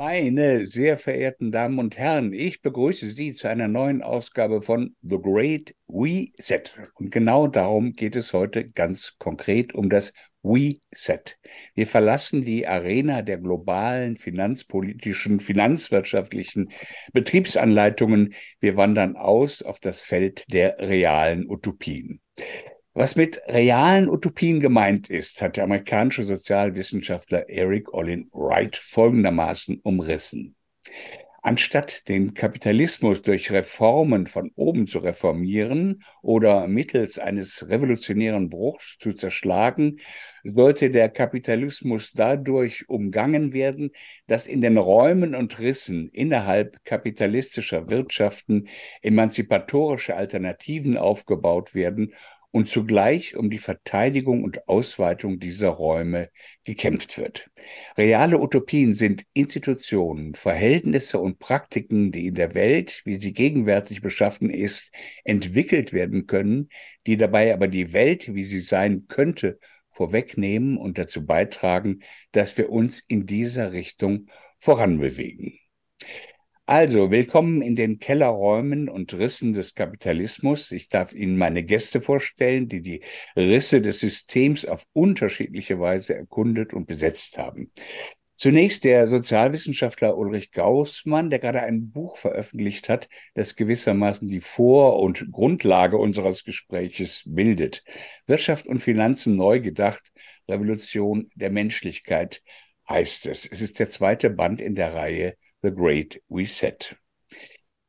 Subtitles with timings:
[0.00, 5.18] Meine sehr verehrten Damen und Herren, ich begrüße Sie zu einer neuen Ausgabe von The
[5.20, 6.62] Great Reset.
[6.94, 11.36] Und genau darum geht es heute ganz konkret um das Reset.
[11.74, 16.70] Wir verlassen die Arena der globalen finanzpolitischen, finanzwirtschaftlichen
[17.12, 18.32] Betriebsanleitungen.
[18.58, 22.22] Wir wandern aus auf das Feld der realen Utopien.
[22.92, 30.56] Was mit realen Utopien gemeint ist, hat der amerikanische Sozialwissenschaftler Eric Olin Wright folgendermaßen umrissen.
[31.42, 39.14] Anstatt den Kapitalismus durch Reformen von oben zu reformieren oder mittels eines revolutionären Bruchs zu
[39.14, 40.00] zerschlagen,
[40.42, 43.92] sollte der Kapitalismus dadurch umgangen werden,
[44.26, 48.68] dass in den Räumen und Rissen innerhalb kapitalistischer Wirtschaften
[49.00, 52.12] emanzipatorische Alternativen aufgebaut werden
[52.52, 56.30] und zugleich um die Verteidigung und Ausweitung dieser Räume
[56.64, 57.48] gekämpft wird.
[57.96, 64.50] Reale Utopien sind Institutionen, Verhältnisse und Praktiken, die in der Welt, wie sie gegenwärtig beschaffen
[64.50, 64.92] ist,
[65.24, 66.68] entwickelt werden können,
[67.06, 69.58] die dabei aber die Welt, wie sie sein könnte,
[69.92, 72.00] vorwegnehmen und dazu beitragen,
[72.32, 75.58] dass wir uns in dieser Richtung voranbewegen.
[76.70, 80.70] Also, willkommen in den Kellerräumen und Rissen des Kapitalismus.
[80.70, 83.02] Ich darf Ihnen meine Gäste vorstellen, die die
[83.34, 87.72] Risse des Systems auf unterschiedliche Weise erkundet und besetzt haben.
[88.36, 95.00] Zunächst der Sozialwissenschaftler Ulrich Gaußmann, der gerade ein Buch veröffentlicht hat, das gewissermaßen die Vor-
[95.00, 97.82] und Grundlage unseres Gespräches bildet.
[98.28, 100.12] Wirtschaft und Finanzen neu gedacht,
[100.48, 102.42] Revolution der Menschlichkeit
[102.88, 103.44] heißt es.
[103.44, 106.96] Es ist der zweite Band in der Reihe The Great Reset.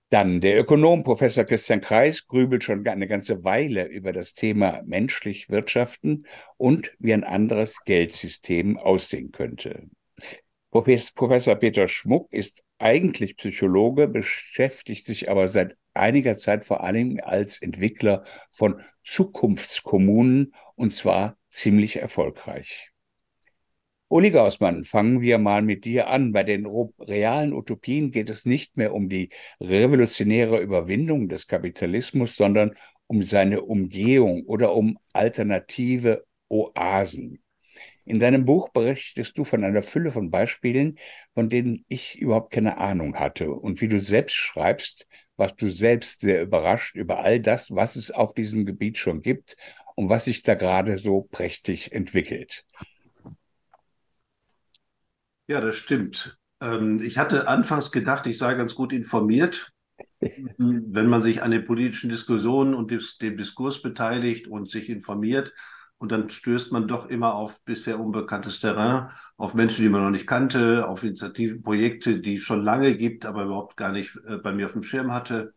[0.10, 5.50] Dann der Ökonom Professor Christian Kreis grübelt schon eine ganze Weile über das Thema menschlich
[5.50, 6.26] Wirtschaften
[6.58, 9.88] und wie ein anderes Geldsystem aussehen könnte.
[10.70, 17.62] Professor Peter Schmuck ist eigentlich Psychologe, beschäftigt sich aber seit einiger Zeit vor allem als
[17.62, 22.91] Entwickler von Zukunftskommunen und zwar ziemlich erfolgreich.
[24.12, 26.34] Uli Gaussmann, fangen wir mal mit dir an.
[26.34, 26.68] Bei den
[27.00, 29.30] realen Utopien geht es nicht mehr um die
[29.62, 32.76] revolutionäre Überwindung des Kapitalismus, sondern
[33.08, 37.42] um seine Umgehung oder um alternative Oasen.
[38.04, 41.00] In deinem Buch berichtest du von einer Fülle von Beispielen,
[41.34, 43.50] von denen ich überhaupt keine Ahnung hatte.
[43.50, 45.08] Und wie du selbst schreibst,
[45.38, 49.56] warst du selbst sehr überrascht über all das, was es auf diesem Gebiet schon gibt
[49.96, 52.66] und was sich da gerade so prächtig entwickelt.
[55.52, 56.38] Ja, das stimmt.
[56.62, 59.74] Ähm, ich hatte anfangs gedacht, ich sei ganz gut informiert,
[60.22, 65.54] wenn man sich an den politischen Diskussionen und dem Diskurs beteiligt und sich informiert.
[65.98, 70.10] Und dann stößt man doch immer auf bisher unbekanntes Terrain, auf Menschen, die man noch
[70.10, 74.38] nicht kannte, auf Initiativen, Projekte, die es schon lange gibt, aber überhaupt gar nicht äh,
[74.38, 75.54] bei mir auf dem Schirm hatte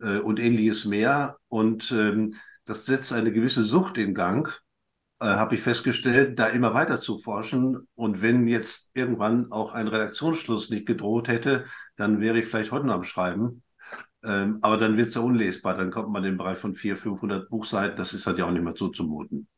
[0.00, 1.36] äh, und ähnliches mehr.
[1.48, 2.32] Und ähm,
[2.64, 4.58] das setzt eine gewisse Sucht in Gang
[5.20, 7.88] äh, habe ich festgestellt, da immer weiter zu forschen.
[7.94, 11.64] Und wenn jetzt irgendwann auch ein Redaktionsschluss nicht gedroht hätte,
[11.96, 13.62] dann wäre ich vielleicht heute noch am Schreiben.
[14.24, 15.76] Ähm, aber dann wird es ja unlesbar.
[15.76, 17.96] Dann kommt man in den Bereich von 400, 500 Buchseiten.
[17.96, 19.48] Das ist halt ja auch nicht mehr so zumuten.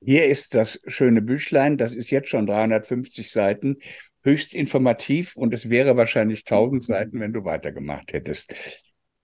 [0.00, 1.76] Hier ist das schöne Büchlein.
[1.78, 3.76] Das ist jetzt schon 350 Seiten.
[4.22, 8.52] Höchst informativ und es wäre wahrscheinlich 1000 Seiten, wenn du weitergemacht hättest.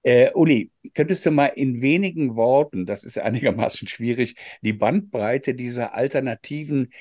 [0.03, 5.95] Äh, Uli, könntest du mal in wenigen Worten, das ist einigermaßen schwierig, die Bandbreite dieser
[5.95, 6.93] alternativen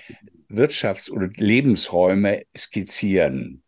[0.50, 3.64] Wirtschafts- oder Lebensräume skizzieren?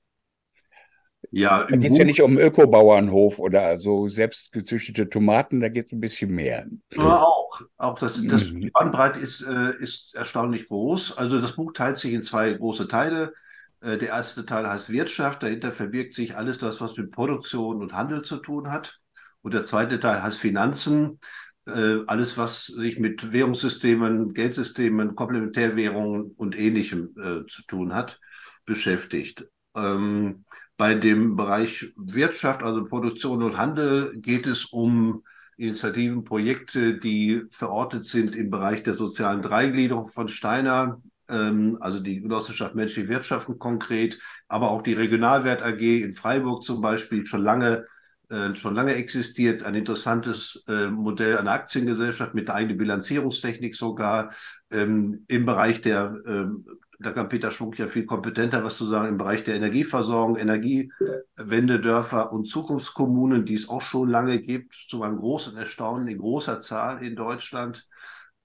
[1.35, 5.91] Ja, da geht es ja nicht um Ökobauernhof oder so selbstgezüchtete Tomaten, da geht es
[5.91, 6.67] ein bisschen mehr.
[6.91, 7.59] Ja, auch.
[7.77, 8.61] Auch das, das mhm.
[8.61, 11.17] die Bandbreite ist, äh, ist erstaunlich groß.
[11.17, 13.33] Also das Buch teilt sich in zwei große Teile.
[13.81, 15.41] Äh, der erste Teil heißt Wirtschaft.
[15.41, 19.01] Dahinter verbirgt sich alles das, was mit Produktion und Handel zu tun hat.
[19.43, 21.19] Und der zweite Teil heißt Finanzen.
[21.67, 28.19] Äh, alles, was sich mit Währungssystemen, Geldsystemen, Komplementärwährungen und ähnlichem äh, zu tun hat,
[28.65, 29.47] beschäftigt.
[29.75, 30.45] Ähm,
[30.77, 35.23] bei dem Bereich Wirtschaft, also Produktion und Handel, geht es um
[35.57, 42.21] Initiativen, Projekte, die verortet sind im Bereich der sozialen Dreigliederung von Steiner, ähm, also die
[42.21, 47.85] Genossenschaft Menschliche Wirtschaften konkret, aber auch die Regionalwert AG in Freiburg zum Beispiel schon lange
[48.29, 54.31] äh, schon lange existiert, ein interessantes äh, Modell einer Aktiengesellschaft mit eigener Bilanzierungstechnik sogar
[54.71, 56.65] ähm, im Bereich der, ähm,
[56.99, 62.31] da kann Peter Schwung ja viel kompetenter was zu sagen, im Bereich der Energieversorgung, Energiewendedörfer
[62.31, 67.03] und Zukunftskommunen, die es auch schon lange gibt, zu einem großen Erstaunen in großer Zahl
[67.03, 67.87] in Deutschland.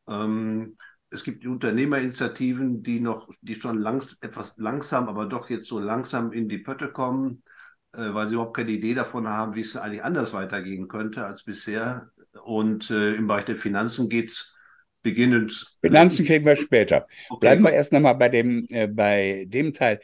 [0.09, 0.77] Ähm,
[1.11, 6.33] es gibt Unternehmerinitiativen, die noch, die schon langs, etwas langsam, aber doch jetzt so langsam
[6.33, 7.43] in die Pötte kommen,
[7.93, 12.11] weil sie überhaupt keine Idee davon haben, wie es eigentlich anders weitergehen könnte als bisher.
[12.45, 14.55] Und äh, im Bereich der Finanzen geht es
[15.03, 15.77] beginnend.
[15.81, 17.07] Finanzen kriegen wir später.
[17.29, 17.41] Okay.
[17.41, 20.01] Bleiben wir erst nochmal bei dem, äh, bei dem Teil.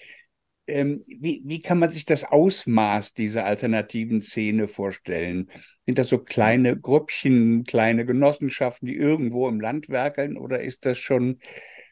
[0.67, 5.51] Ähm, wie, wie kann man sich das Ausmaß dieser alternativen Szene vorstellen?
[5.85, 10.97] Sind das so kleine Grüppchen, kleine Genossenschaften, die irgendwo im Land werkeln, oder ist das
[10.99, 11.39] schon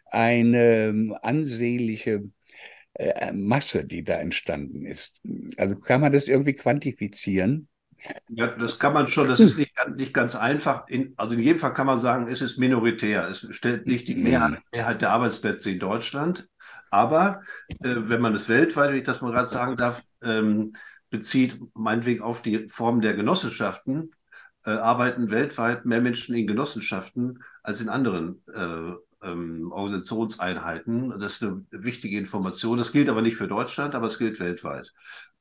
[0.07, 2.25] eine ähm, ansehnliche
[2.95, 5.21] äh, Masse, die da entstanden ist?
[5.57, 7.69] Also kann man das irgendwie quantifizieren?
[8.29, 10.89] Ja, das kann man schon, das ist nicht, nicht ganz einfach.
[10.89, 13.29] In, also in jedem Fall kann man sagen, es ist minoritär.
[13.29, 16.49] Es stellt nicht die Mehrheit, Mehrheit der Arbeitsplätze in Deutschland.
[16.91, 17.43] Aber
[17.83, 20.73] äh, wenn man es weltweit, wenn ich das mal gerade sagen darf, ähm,
[21.11, 24.11] bezieht, meinetwegen auf die Form der Genossenschaften,
[24.65, 31.11] äh, arbeiten weltweit mehr Menschen in Genossenschaften als in anderen äh, ähm, Organisationseinheiten.
[31.21, 32.79] Das ist eine wichtige Information.
[32.79, 34.93] Das gilt aber nicht für Deutschland, aber es gilt weltweit.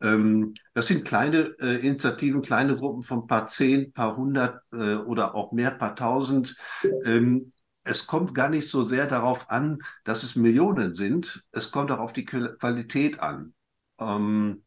[0.01, 5.35] Ähm, das sind kleine äh, Initiativen, kleine Gruppen von paar zehn, paar hundert äh, oder
[5.35, 6.57] auch mehr, paar tausend.
[7.05, 7.51] Ähm,
[7.83, 11.43] es kommt gar nicht so sehr darauf an, dass es Millionen sind.
[11.51, 13.53] Es kommt auch auf die Qualität an.
[13.99, 14.63] Ähm,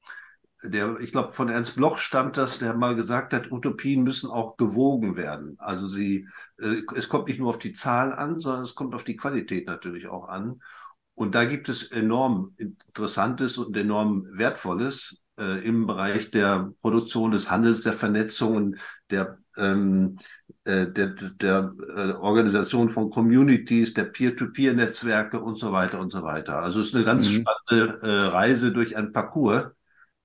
[0.64, 4.56] der, ich glaube, von Ernst Bloch stammt das, der mal gesagt hat, Utopien müssen auch
[4.56, 5.56] gewogen werden.
[5.58, 6.26] Also sie,
[6.58, 9.66] äh, es kommt nicht nur auf die Zahl an, sondern es kommt auf die Qualität
[9.66, 10.60] natürlich auch an.
[11.14, 17.50] Und da gibt es enorm Interessantes und enorm Wertvolles äh, im Bereich der Produktion des
[17.50, 18.76] Handels, der Vernetzung,
[19.10, 20.16] der, ähm,
[20.64, 21.08] äh, der,
[21.40, 26.58] der äh, Organisation von Communities, der Peer-to-Peer-Netzwerke und so weiter und so weiter.
[26.58, 27.44] Also es ist eine ganz mhm.
[27.44, 29.66] spannende äh, Reise durch ein Parcours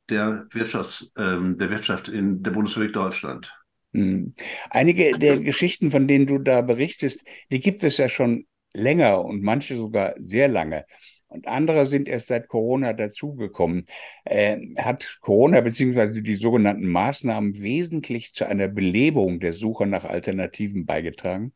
[0.10, 3.54] der, Wirtschafts-, ähm, der Wirtschaft in der Bundesrepublik Deutschland.
[3.92, 4.34] Mhm.
[4.70, 9.42] Einige der Geschichten, von denen du da berichtest, die gibt es ja schon länger und
[9.42, 10.86] manche sogar sehr lange.
[11.28, 13.86] Und andere sind erst seit Corona dazugekommen.
[14.26, 16.22] Äh, hat Corona bzw.
[16.22, 21.54] die sogenannten Maßnahmen wesentlich zu einer Belebung der Suche nach Alternativen beigetragen?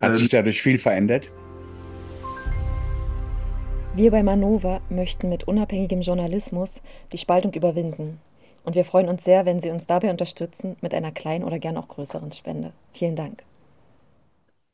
[0.00, 1.30] Hat ähm, sich dadurch viel verändert?
[3.96, 6.80] Wir bei Manova möchten mit unabhängigem Journalismus
[7.12, 8.20] die Spaltung überwinden.
[8.64, 11.76] Und wir freuen uns sehr, wenn Sie uns dabei unterstützen mit einer kleinen oder gern
[11.76, 12.72] auch größeren Spende.
[12.92, 13.44] Vielen Dank.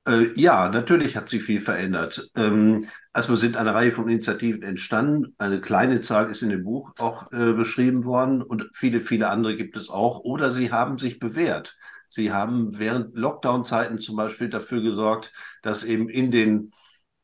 [0.09, 2.31] Äh, ja, natürlich hat sich viel verändert.
[2.35, 5.35] Ähm, erstmal sind eine Reihe von Initiativen entstanden.
[5.37, 9.55] Eine kleine Zahl ist in dem Buch auch äh, beschrieben worden und viele, viele andere
[9.55, 10.21] gibt es auch.
[10.21, 11.77] Oder sie haben sich bewährt.
[12.09, 16.73] Sie haben während Lockdown-Zeiten zum Beispiel dafür gesorgt, dass eben in den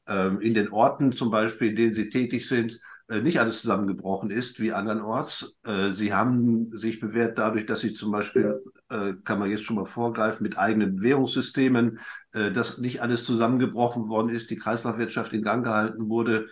[0.08, 4.58] in den Orten zum Beispiel, in denen sie tätig sind, äh, nicht alles zusammengebrochen ist
[4.58, 5.61] wie andernorts.
[5.64, 9.76] Äh, sie haben sich bewährt dadurch, dass sie zum Beispiel, äh, kann man jetzt schon
[9.76, 11.99] mal vorgreifen, mit eigenen Währungssystemen,
[12.32, 16.49] dass nicht alles zusammengebrochen worden ist, die Kreislaufwirtschaft in Gang gehalten wurde.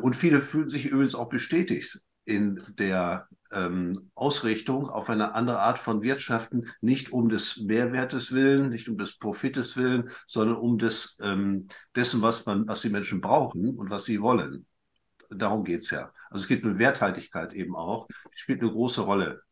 [0.00, 5.78] Und viele fühlen sich übrigens auch bestätigt in der ähm, Ausrichtung auf eine andere Art
[5.78, 11.18] von Wirtschaften, nicht um des Mehrwertes willen, nicht um des Profites willen, sondern um des,
[11.22, 14.66] ähm, dessen, was, man, was die Menschen brauchen und was sie wollen.
[15.30, 16.12] Darum geht es ja.
[16.30, 18.08] Also es geht um Werthaltigkeit eben auch.
[18.08, 19.42] Die spielt eine große Rolle.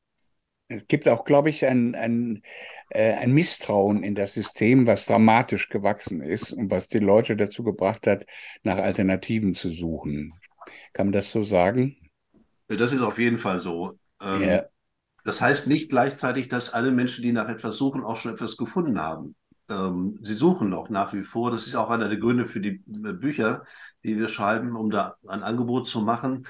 [0.69, 2.43] Es gibt auch, glaube ich, ein, ein,
[2.91, 7.65] äh, ein Misstrauen in das System, was dramatisch gewachsen ist und was die Leute dazu
[7.65, 8.27] gebracht hat,
[8.63, 10.35] nach Alternativen zu suchen.
[10.93, 11.97] Kann man das so sagen?
[12.69, 13.99] Das ist auf jeden Fall so.
[14.21, 14.65] Ähm, yeah.
[15.25, 19.01] Das heißt nicht gleichzeitig, dass alle Menschen, die nach etwas suchen, auch schon etwas gefunden
[19.01, 19.35] haben.
[19.69, 21.51] Ähm, sie suchen noch nach wie vor.
[21.51, 23.65] Das ist auch einer der Gründe für die äh, Bücher,
[24.05, 26.47] die wir schreiben, um da ein Angebot zu machen.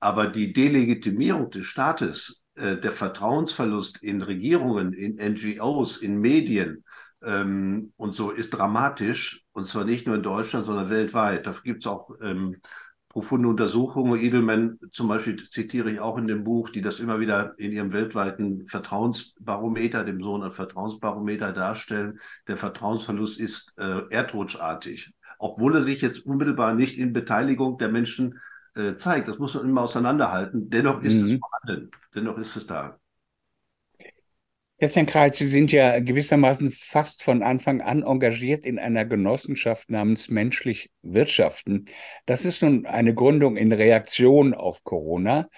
[0.00, 6.84] Aber die Delegitimierung des Staates, äh, der Vertrauensverlust in Regierungen, in NGOs, in Medien,
[7.24, 11.46] ähm, und so ist dramatisch, und zwar nicht nur in Deutschland, sondern weltweit.
[11.46, 12.60] Dafür gibt es auch ähm,
[13.12, 14.18] profunde Untersuchungen.
[14.18, 17.92] Edelman zum Beispiel zitiere ich auch in dem Buch, die das immer wieder in ihrem
[17.92, 22.18] weltweiten Vertrauensbarometer, dem sogenannten Vertrauensbarometer darstellen.
[22.48, 28.40] Der Vertrauensverlust ist äh, erdrutschartig, obwohl er sich jetzt unmittelbar nicht in Beteiligung der Menschen
[28.76, 29.28] äh, zeigt.
[29.28, 30.70] Das muss man immer auseinanderhalten.
[30.70, 31.32] Dennoch ist mhm.
[31.32, 31.90] es vorhanden.
[32.14, 32.98] Dennoch ist es da.
[34.82, 40.28] Christian Kreis, Sie sind ja gewissermaßen fast von Anfang an engagiert in einer Genossenschaft namens
[40.28, 41.84] Menschlich Wirtschaften.
[42.26, 45.48] Das ist nun eine Gründung in Reaktion auf Corona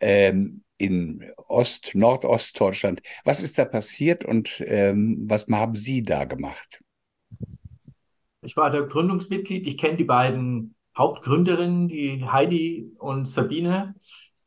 [0.00, 3.00] ähm, in Ost-, Nordostdeutschland.
[3.22, 6.82] Was ist da passiert und ähm, was haben Sie da gemacht?
[8.42, 9.68] Ich war der Gründungsmitglied.
[9.68, 13.94] Ich kenne die beiden Hauptgründerinnen, die Heidi und Sabine.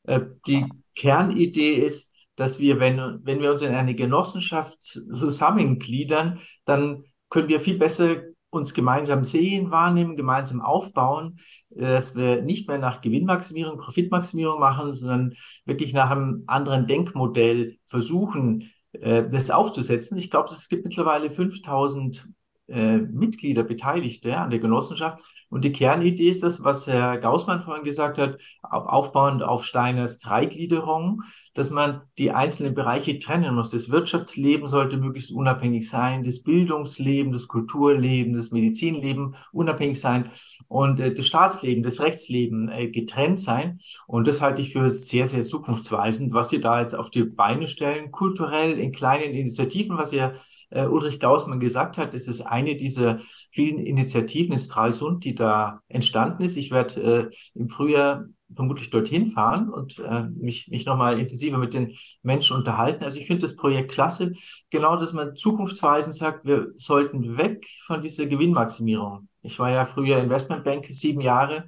[0.04, 0.66] Äh, die
[0.96, 7.60] Kernidee ist, dass wir, wenn, wenn wir uns in eine Genossenschaft zusammengliedern, dann können wir
[7.60, 11.39] viel besser uns gemeinsam sehen, wahrnehmen, gemeinsam aufbauen,
[11.75, 15.34] äh, dass wir nicht mehr nach Gewinnmaximierung, Profitmaximierung machen, sondern
[15.65, 20.17] wirklich nach einem anderen Denkmodell versuchen, äh, das aufzusetzen.
[20.17, 22.29] Ich glaube, es gibt mittlerweile 5000
[22.68, 25.24] äh, Mitglieder, Beteiligte an der Genossenschaft.
[25.50, 31.24] Und die Kernidee ist das, was Herr Gaussmann vorhin gesagt hat, aufbauend auf Steiners Dreigliederung,
[31.54, 33.72] dass man die einzelnen Bereiche trennen muss.
[33.72, 40.30] Das Wirtschaftsleben sollte möglichst unabhängig sein, das Bildungsleben, das Kulturleben, das Medizinleben unabhängig sein
[40.68, 43.80] und äh, das Staatsleben, das Rechtsleben äh, getrennt sein.
[44.08, 47.68] Und das halte ich für sehr, sehr zukunftsweisend, was Sie da jetzt auf die Beine
[47.68, 50.34] stellen, kulturell in kleinen Initiativen, was ihr
[50.70, 53.20] äh, Ulrich Gaußmann gesagt hat, das ist eine dieser
[53.52, 56.58] vielen Initiativen in Stralsund, die da entstanden ist.
[56.58, 61.74] Ich werde äh, im Frühjahr vermutlich dorthin fahren und äh, mich, mich nochmal intensiver mit
[61.74, 63.04] den Menschen unterhalten.
[63.04, 64.34] Also ich finde das Projekt klasse,
[64.70, 69.28] genau, dass man zukunftsweisend sagt, wir sollten weg von dieser Gewinnmaximierung.
[69.42, 71.68] Ich war ja früher Investmentbank sieben Jahre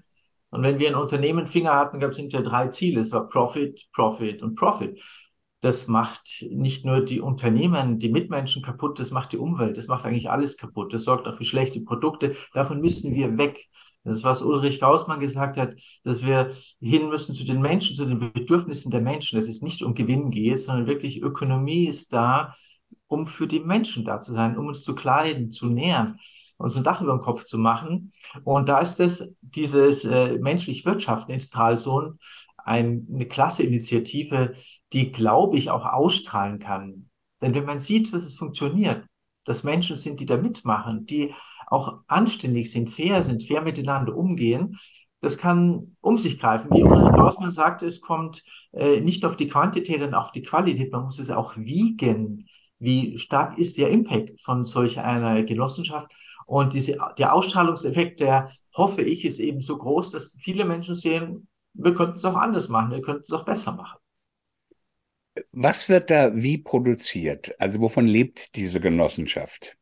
[0.52, 3.02] und wenn wir ein Unternehmen Finger hatten, gab es hinterher drei Ziele.
[3.02, 5.00] Es war Profit, Profit und Profit
[5.62, 10.06] das macht nicht nur die Unternehmen, die Mitmenschen kaputt, das macht die Umwelt, das macht
[10.06, 10.94] eigentlich alles kaputt.
[10.94, 12.36] Das sorgt auch für schlechte Produkte.
[12.54, 13.68] Davon müssen wir weg.
[14.04, 18.06] Das ist, was Ulrich Gaussmann gesagt hat, dass wir hin müssen zu den Menschen, zu
[18.06, 22.56] den Bedürfnissen der Menschen, dass es nicht um Gewinn geht, sondern wirklich Ökonomie ist da,
[23.08, 26.18] um für die Menschen da zu sein, um uns zu kleiden, zu nähern
[26.60, 28.12] uns ein Dach über dem Kopf zu machen.
[28.44, 32.20] Und da ist es dieses äh, menschlich Wirtschaften in Stralsund
[32.66, 34.54] ein, eine klasse Initiative,
[34.94, 37.10] die, glaube ich, auch ausstrahlen kann.
[37.42, 39.06] Denn wenn man sieht, dass es funktioniert,
[39.46, 41.34] dass Menschen sind, die da mitmachen, die
[41.68, 44.78] auch anständig sind, fair sind, fair miteinander umgehen,
[45.22, 46.72] das kann um sich greifen.
[46.72, 50.92] Wie Ulrich Klausmann sagte, es kommt äh, nicht auf die Quantität, sondern auf die Qualität.
[50.92, 52.48] Man muss es auch wiegen.
[52.80, 56.10] Wie stark ist der Impact von solch einer Genossenschaft?
[56.46, 61.49] Und diese, der Ausstrahlungseffekt, der hoffe ich, ist eben so groß, dass viele Menschen sehen,
[61.84, 63.98] wir könnten es auch anders machen, wir könnten es auch besser machen.
[65.52, 67.56] Was wird da wie produziert?
[67.60, 69.78] Also wovon lebt diese Genossenschaft?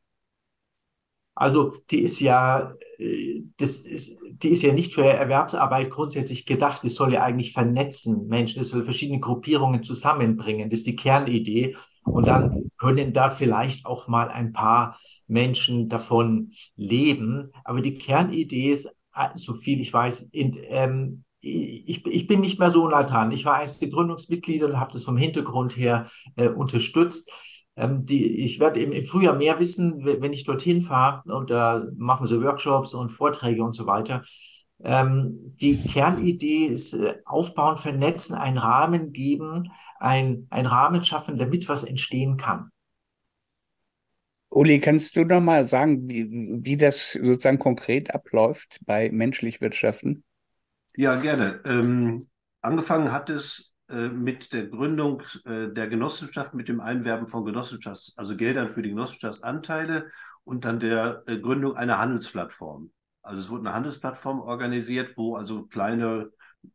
[1.34, 6.84] Also die ist ja, äh, das ist, die ist ja nicht für Erwerbsarbeit grundsätzlich gedacht.
[6.84, 10.70] Die soll ja eigentlich vernetzen Menschen, die soll verschiedene Gruppierungen zusammenbringen.
[10.70, 11.76] Das ist die Kernidee.
[12.04, 17.52] Und dann können da vielleicht auch mal ein paar Menschen davon leben.
[17.64, 18.90] Aber die Kernidee ist,
[19.36, 23.56] so viel ich weiß, in, ähm, ich, ich, bin nicht mehr so nah Ich war
[23.56, 27.32] eines der Gründungsmitglieder und habe das vom Hintergrund her äh, unterstützt.
[27.76, 31.80] Ähm, die, ich werde im, im Frühjahr mehr wissen, wenn ich dorthin fahre und da
[31.80, 34.24] äh, machen so Workshops und Vorträge und so weiter.
[34.84, 41.68] Ähm, die Kernidee ist äh, aufbauen, vernetzen, einen Rahmen geben, ein, ein Rahmen schaffen, damit
[41.70, 42.70] was entstehen kann.
[44.50, 46.28] Uli, kannst du noch mal sagen, wie,
[46.64, 50.24] wie das sozusagen konkret abläuft bei menschlich Wirtschaften?
[50.98, 51.62] Ja, gerne.
[51.66, 52.26] Ähm,
[52.62, 58.18] angefangen hat es äh, mit der Gründung äh, der Genossenschaft, mit dem Einwerben von Genossenschafts-,
[58.18, 60.10] also Geldern für die Genossenschaftsanteile
[60.44, 62.92] und dann der äh, Gründung einer Handelsplattform.
[63.22, 66.32] Also es wurde eine Handelsplattform organisiert, wo also kleine,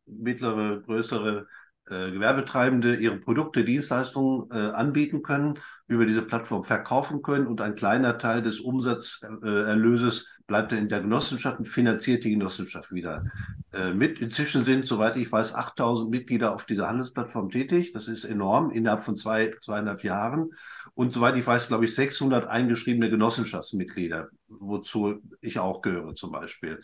[0.07, 1.49] mittlere, größere
[1.89, 5.55] äh, Gewerbetreibende ihre Produkte, Dienstleistungen äh, anbieten können,
[5.89, 11.01] über diese Plattform verkaufen können und ein kleiner Teil des Umsatzerlöses äh, bleibt in der
[11.01, 13.25] Genossenschaft und finanziert die Genossenschaft wieder
[13.73, 14.21] äh, mit.
[14.21, 17.93] Inzwischen sind, soweit ich weiß, 8000 Mitglieder auf dieser Handelsplattform tätig.
[17.93, 20.51] Das ist enorm innerhalb von zwei, zweieinhalb Jahren.
[20.95, 26.81] Und soweit ich weiß, glaube ich, 600 eingeschriebene Genossenschaftsmitglieder, wozu ich auch gehöre zum Beispiel.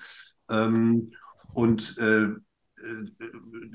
[0.50, 1.06] Ähm,
[1.52, 2.28] und äh,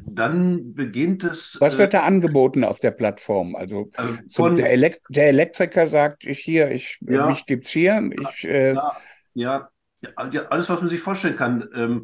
[0.05, 1.57] dann beginnt es.
[1.59, 3.55] Was wird da angeboten auf der Plattform?
[3.55, 8.09] Also äh, von, der, Elekt der, Elektriker sagt, ich hier, ich, ja, mich gibt's hier.
[8.11, 8.97] Ich, äh, ja,
[9.33, 9.69] ja,
[10.31, 11.67] ja, alles, was man sich vorstellen kann.
[11.75, 12.03] Ähm,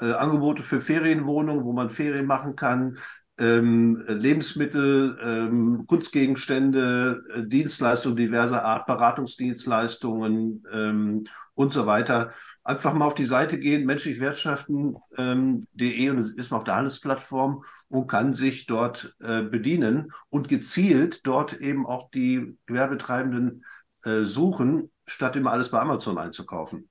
[0.00, 2.98] äh, Angebote für Ferienwohnungen, wo man Ferien machen kann,
[3.38, 11.24] ähm, Lebensmittel, ähm, Kunstgegenstände, äh, Dienstleistungen diverser Art, Beratungsdienstleistungen ähm,
[11.54, 12.30] und so weiter.
[12.62, 18.06] Einfach mal auf die Seite gehen, menschlichwirtschaften.de und es ist man auf der Handelsplattform und
[18.06, 23.64] kann sich dort äh, bedienen und gezielt dort eben auch die Gewerbetreibenden
[24.04, 26.88] äh, suchen, statt immer alles bei Amazon einzukaufen.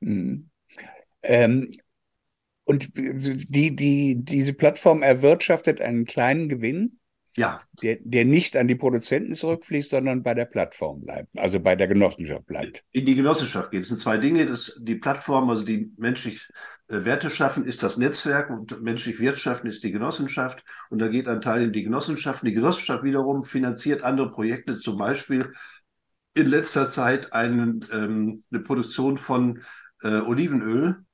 [0.00, 0.48] Mhm.
[1.22, 1.70] Ähm,
[2.64, 6.98] und die, die, diese Plattform erwirtschaftet einen kleinen Gewinn,
[7.36, 7.58] ja.
[7.82, 11.88] der, der nicht an die Produzenten zurückfließt, sondern bei der Plattform bleibt, also bei der
[11.88, 12.84] Genossenschaft bleibt.
[12.92, 13.82] In die Genossenschaft geht.
[13.82, 14.46] Es sind zwei Dinge.
[14.46, 16.48] Das, die Plattform, also die menschlich
[16.88, 20.64] äh, Werte schaffen, ist das Netzwerk und menschlich Wirtschaften ist die Genossenschaft.
[20.90, 22.46] Und da geht ein Teil in die Genossenschaft.
[22.46, 25.52] Die Genossenschaft wiederum finanziert andere Projekte, zum Beispiel
[26.34, 29.60] in letzter Zeit einen, ähm, eine Produktion von
[30.02, 31.04] äh, Olivenöl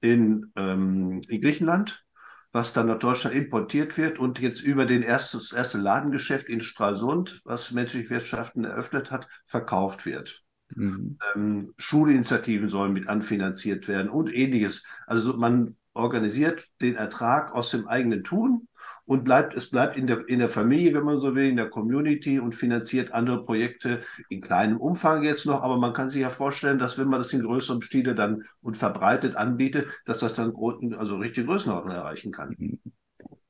[0.00, 2.04] in, ähm, in Griechenland,
[2.52, 7.40] was dann nach Deutschland importiert wird und jetzt über den erstes, erste Ladengeschäft in Stralsund,
[7.44, 10.44] was menschliche Wirtschaften eröffnet hat, verkauft wird.
[10.74, 11.18] Mhm.
[11.34, 14.84] Ähm, Schulinitiativen sollen mit anfinanziert werden und ähnliches.
[15.06, 18.67] Also man organisiert den Ertrag aus dem eigenen Tun
[19.04, 21.70] und bleibt, es bleibt in der, in der Familie, wenn man so will, in der
[21.70, 25.62] Community und finanziert andere Projekte in kleinem Umfang jetzt noch.
[25.62, 28.76] Aber man kann sich ja vorstellen, dass wenn man das in größerem Stile dann und
[28.76, 30.54] verbreitet anbietet, dass das dann
[30.96, 32.54] also richtige Größenordnung erreichen kann.
[32.58, 32.78] Mhm.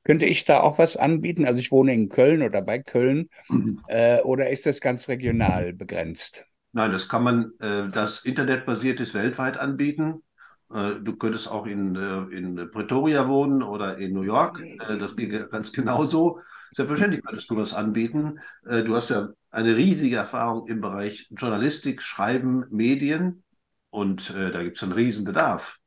[0.03, 1.45] Könnte ich da auch was anbieten?
[1.45, 3.29] Also ich wohne in Köln oder bei Köln.
[3.47, 3.81] Mhm.
[3.87, 6.45] Äh, oder ist das ganz regional begrenzt?
[6.71, 10.23] Nein, das kann man, äh, das internetbasiertes weltweit anbieten.
[10.71, 14.61] Äh, du könntest auch in, äh, in Pretoria wohnen oder in New York.
[14.61, 16.39] Äh, das geht ganz genauso.
[16.71, 18.37] Selbstverständlich könntest du das anbieten.
[18.63, 23.43] Du hast ja eine riesige Erfahrung im Bereich Journalistik, Schreiben, Medien
[23.89, 25.79] und da gibt es einen Riesenbedarf.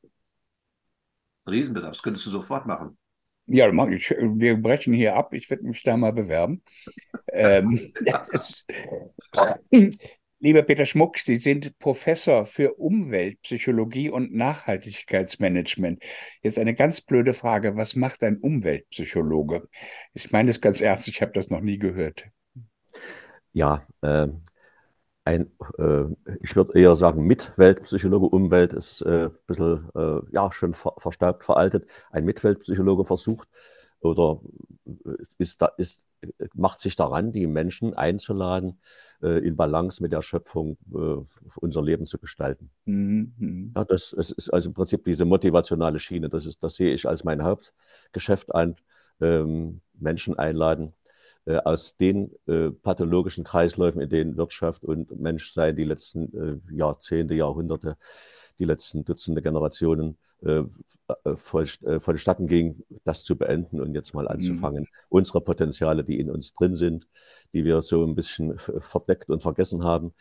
[1.48, 1.92] Riesenbedarf.
[1.92, 2.98] Das könntest du sofort machen.
[3.46, 5.32] Ja, ich, wir brechen hier ab.
[5.34, 6.64] Ich werde mich da mal bewerben.
[7.32, 7.92] ähm,
[8.32, 8.66] ist,
[10.44, 16.02] Lieber Peter Schmuck, Sie sind Professor für Umweltpsychologie und Nachhaltigkeitsmanagement.
[16.42, 17.76] Jetzt eine ganz blöde Frage.
[17.76, 19.68] Was macht ein Umweltpsychologe?
[20.14, 22.24] Ich meine das ganz ernst, ich habe das noch nie gehört.
[23.52, 24.26] Ja, äh,
[25.24, 26.06] ein, äh,
[26.40, 31.44] ich würde eher sagen, Mitweltpsychologe, Umwelt ist äh, ein bisschen äh, ja, schon ver verstaubt,
[31.44, 31.88] veraltet.
[32.10, 33.46] Ein Mitweltpsychologe versucht
[34.02, 34.40] oder
[34.86, 36.06] äh, ist da, ist,
[36.54, 38.78] macht sich daran, die Menschen einzuladen,
[39.22, 41.24] äh, in Balance mit der Schöpfung äh,
[41.56, 42.70] unser Leben zu gestalten.
[42.84, 43.72] Mhm.
[43.74, 46.28] Ja, das, das, ist also im Prinzip diese motivationale Schiene.
[46.28, 48.76] Das, ist, das sehe ich als mein Hauptgeschäft an.
[49.20, 50.94] Ähm, Menschen einladen,
[51.64, 57.96] aus den äh, pathologischen Kreisläufen, in denen Wirtschaft und Menschsein die letzten äh, Jahrzehnte, Jahrhunderte,
[58.58, 60.64] die letzten Dutzende Generationen äh,
[61.24, 65.06] äh, voll, äh, vonstatten ging, das zu beenden und jetzt mal anzufangen, mhm.
[65.08, 67.06] unsere Potenziale, die in uns drin sind,
[67.52, 70.12] die wir so ein bisschen verdeckt und vergessen haben,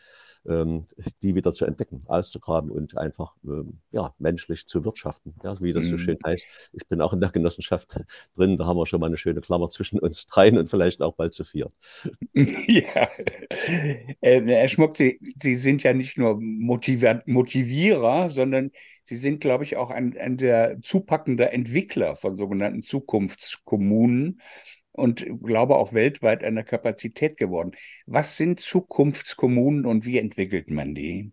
[0.44, 5.86] die wieder zu entdecken, auszugraben und einfach ähm, ja, menschlich zu wirtschaften, ja, wie das
[5.86, 6.30] so schön mhm.
[6.30, 6.44] heißt.
[6.72, 7.96] Ich bin auch in der Genossenschaft
[8.36, 11.14] drin, da haben wir schon mal eine schöne Klammer zwischen uns dreien und vielleicht auch
[11.14, 11.70] bald zu vier.
[12.66, 13.08] Ja,
[14.20, 18.70] äh, Herr Schmuck, Sie, Sie sind ja nicht nur Motiver Motivierer, sondern
[19.04, 24.40] Sie sind, glaube ich, auch ein, ein sehr zupackender Entwickler von sogenannten Zukunftskommunen
[24.92, 27.72] und glaube auch weltweit eine Kapazität geworden.
[28.06, 31.32] Was sind Zukunftskommunen und wie entwickelt man die?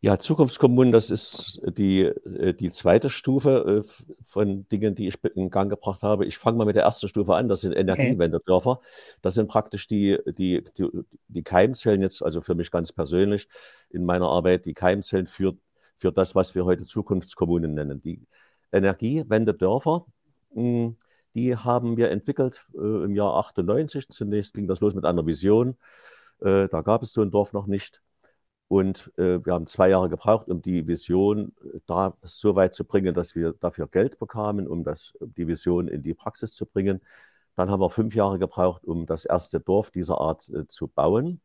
[0.00, 5.50] Ja, Zukunftskommunen, das ist die, äh, die zweite Stufe äh, von Dingen, die ich in
[5.50, 6.26] Gang gebracht habe.
[6.26, 8.80] Ich fange mal mit der ersten Stufe an, das sind Energiewendedörfer.
[9.22, 10.88] Das sind praktisch die, die, die,
[11.28, 13.48] die Keimzellen jetzt, also für mich ganz persönlich
[13.90, 15.56] in meiner Arbeit, die Keimzellen für,
[15.96, 18.00] für das, was wir heute Zukunftskommunen nennen.
[18.00, 18.20] Die
[18.72, 20.06] Energiewendedörfer,
[20.52, 20.96] hm,
[21.36, 24.08] die haben wir entwickelt äh, im Jahr 98.
[24.08, 25.76] Zunächst ging das los mit einer Vision.
[26.40, 28.02] Äh, da gab es so ein Dorf noch nicht.
[28.68, 32.84] Und äh, wir haben zwei Jahre gebraucht, um die Vision äh, da so weit zu
[32.84, 37.00] bringen, dass wir dafür Geld bekamen, um das, die Vision in die Praxis zu bringen.
[37.54, 41.40] Dann haben wir fünf Jahre gebraucht, um das erste Dorf dieser Art äh, zu bauen.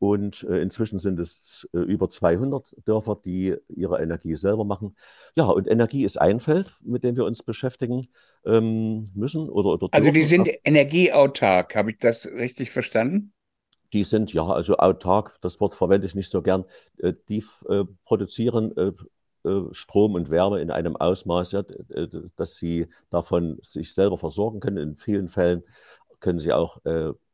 [0.00, 4.96] Und äh, inzwischen sind es äh, über 200 Dörfer, die ihre Energie selber machen.
[5.36, 8.08] Ja, und Energie ist ein Feld, mit dem wir uns beschäftigen
[8.46, 9.50] ähm, müssen.
[9.50, 13.34] Oder, oder also die sind energieautark, habe ich das richtig verstanden?
[13.92, 16.64] Die sind ja, also autark, das Wort verwende ich nicht so gern.
[16.96, 18.92] Äh, die äh, produzieren äh,
[19.46, 21.62] äh, Strom und Wärme in einem Ausmaß, ja,
[22.36, 24.78] dass sie davon sich selber versorgen können.
[24.78, 25.62] In vielen Fällen
[26.20, 26.78] können sie auch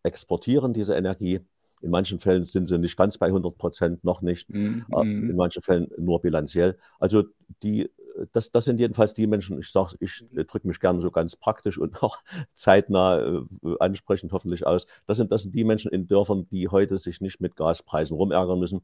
[0.05, 1.41] exportieren, diese Energie.
[1.83, 4.49] In manchen Fällen sind sie nicht ganz bei 100 Prozent, noch nicht.
[4.51, 4.87] Mhm.
[4.91, 6.79] In manchen Fällen nur bilanziell.
[6.99, 7.25] Also
[7.63, 7.91] die,
[8.33, 11.79] das, das sind jedenfalls die Menschen, ich sage, ich drücke mich gerne so ganz praktisch
[11.79, 12.19] und auch
[12.53, 13.43] zeitnah äh,
[13.81, 14.87] ansprechend hoffentlich aus.
[15.07, 18.59] Das sind, das sind die Menschen in Dörfern, die heute sich nicht mit Gaspreisen rumärgern
[18.59, 18.83] müssen,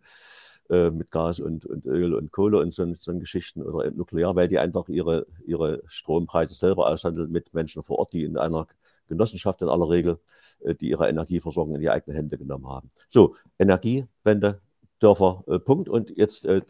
[0.71, 4.49] äh, mit Gas und, und Öl und Kohle und so, so Geschichten oder Nuklear, weil
[4.49, 8.67] die einfach ihre, ihre Strompreise selber aushandeln mit Menschen vor Ort, die in einer
[9.13, 10.19] Genossenschaft in aller Regel
[10.65, 12.91] äh, die ihre Energieversorgung in die eigenen Hände genommen haben.
[13.09, 14.61] So, Energiewende,
[14.99, 15.89] Dörfer, äh, Punkt.
[15.89, 16.63] Und jetzt äh,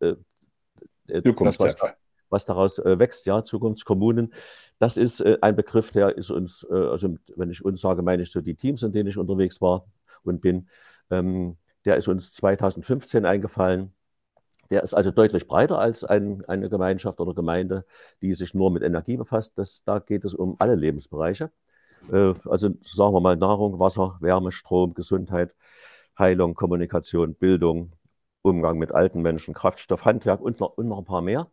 [0.00, 0.16] äh,
[1.08, 1.76] äh das, was,
[2.30, 4.32] was, daraus wächst, ja, Zukunftskommunen,
[4.78, 8.40] das ist ein Begriff, der ist uns, also wenn ich uns sage, meine ich so
[8.40, 9.84] die Teams, in denen ich unterwegs war
[10.22, 10.66] und bin,
[11.10, 13.92] ähm, der ist uns 2015 eingefallen.
[14.70, 17.84] Der ist also deutlich breiter als ein, eine Gemeinschaft oder Gemeinde,
[18.22, 19.58] die sich nur mit Energie befasst.
[19.58, 21.50] Das, da geht es um alle Lebensbereiche.
[22.12, 25.54] Äh, also sagen wir mal Nahrung, Wasser, Wärme, Strom, Gesundheit
[26.18, 27.92] Heilung, Kommunikation, Bildung,
[28.42, 31.50] Umgang mit alten Menschen, Kraftstoff, Handwerk und noch, und noch ein paar mehr.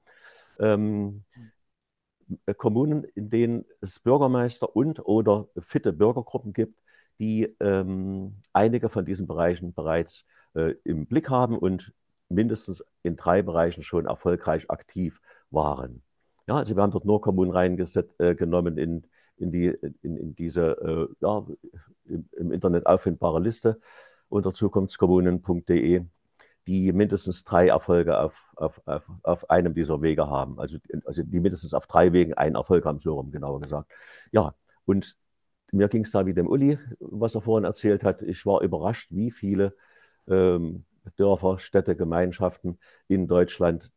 [0.60, 1.24] Ähm,
[2.58, 6.80] Kommunen, in denen es Bürgermeister und oder fitte Bürgergruppen gibt,
[7.20, 11.94] die ähm, einige von diesen Bereichen bereits äh, im Blick haben und
[12.30, 16.04] mindestens in drei Bereichen schon erfolgreich aktiv waren.
[16.48, 19.68] Ja, also wir haben dort nur Kommunen reingenommen äh, in, in, die,
[20.02, 21.46] in, in diese äh, ja,
[22.06, 23.80] im, im, Internet auffindbare Liste
[24.30, 26.06] unter zukunftskommunen.de,
[26.68, 30.60] die mindestens drei Erfolge auf, auf, auf, auf einem dieser Wege haben.
[30.60, 33.92] Also, also die mindestens auf drei Wegen einen Erfolg haben, so rum genauer gesagt.
[34.32, 34.54] Ja,
[34.86, 35.18] und
[35.72, 38.22] mir ging es da wie dem Uli, was er vorhin erzählt hat.
[38.22, 39.76] Ich war überrascht, wie viele
[40.28, 40.86] ähm,
[41.18, 43.92] Dörfer, Städte, Gemeinschaften in Deutschland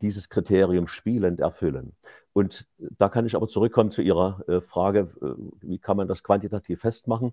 [0.00, 1.94] dieses Kriterium spielend erfüllen.
[2.32, 6.22] Und da kann ich aber zurückkommen zu Ihrer äh, Frage, äh, wie kann man das
[6.22, 7.32] quantitativ festmachen?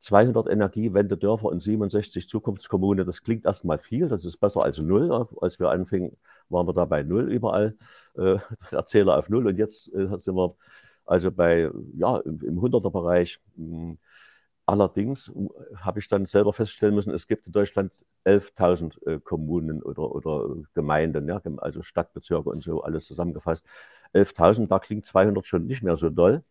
[0.00, 5.12] 200 Energiewende-Dörfer und 67 Zukunftskommunen, das klingt erstmal viel, das ist besser als null.
[5.40, 6.16] Als wir anfingen,
[6.48, 7.76] waren wir da bei null überall,
[8.16, 8.38] äh,
[8.70, 10.54] Erzähler auf null und jetzt äh, sind wir
[11.04, 13.40] also bei, ja, im, im 100er-Bereich.
[14.70, 19.82] Allerdings äh, habe ich dann selber feststellen müssen, es gibt in Deutschland 11.000 äh, Kommunen
[19.82, 23.66] oder, oder Gemeinden, ja, also Stadtbezirke und so, alles zusammengefasst.
[24.14, 26.44] 11.000, da klingt 200 schon nicht mehr so doll.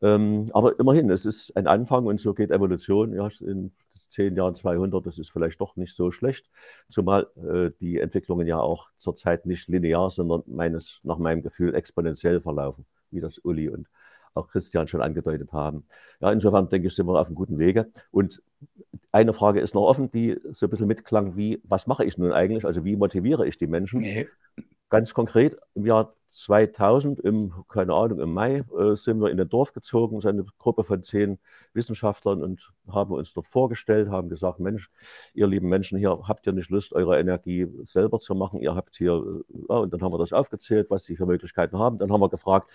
[0.00, 3.12] Ähm, aber immerhin, es ist ein Anfang und so geht Evolution.
[3.14, 3.72] Ja, in
[4.08, 6.48] zehn Jahren 200, das ist vielleicht doch nicht so schlecht,
[6.88, 12.40] zumal äh, die Entwicklungen ja auch zurzeit nicht linear, sondern meines, nach meinem Gefühl exponentiell
[12.40, 13.88] verlaufen wie das Uli und
[14.34, 15.84] auch Christian schon angedeutet haben.
[16.20, 17.90] Ja, insofern denke ich, sind wir auf einem guten Wege.
[18.10, 18.42] Und
[19.12, 22.32] eine Frage ist noch offen, die so ein bisschen mitklang, wie, was mache ich nun
[22.32, 22.64] eigentlich?
[22.64, 24.00] Also wie motiviere ich die Menschen?
[24.00, 24.28] Nee.
[24.88, 29.48] Ganz konkret, im Jahr 2000, im, keine Ahnung, im Mai, äh, sind wir in ein
[29.48, 31.38] Dorf gezogen, eine Gruppe von zehn
[31.74, 34.90] Wissenschaftlern und haben uns dort vorgestellt, haben gesagt, Mensch,
[35.32, 38.60] ihr lieben Menschen hier, habt ihr nicht Lust, eure Energie selber zu machen?
[38.60, 41.78] Ihr habt hier, äh, ja, und dann haben wir das aufgezählt, was sie für Möglichkeiten
[41.78, 41.98] haben.
[41.98, 42.68] Dann haben wir gefragt,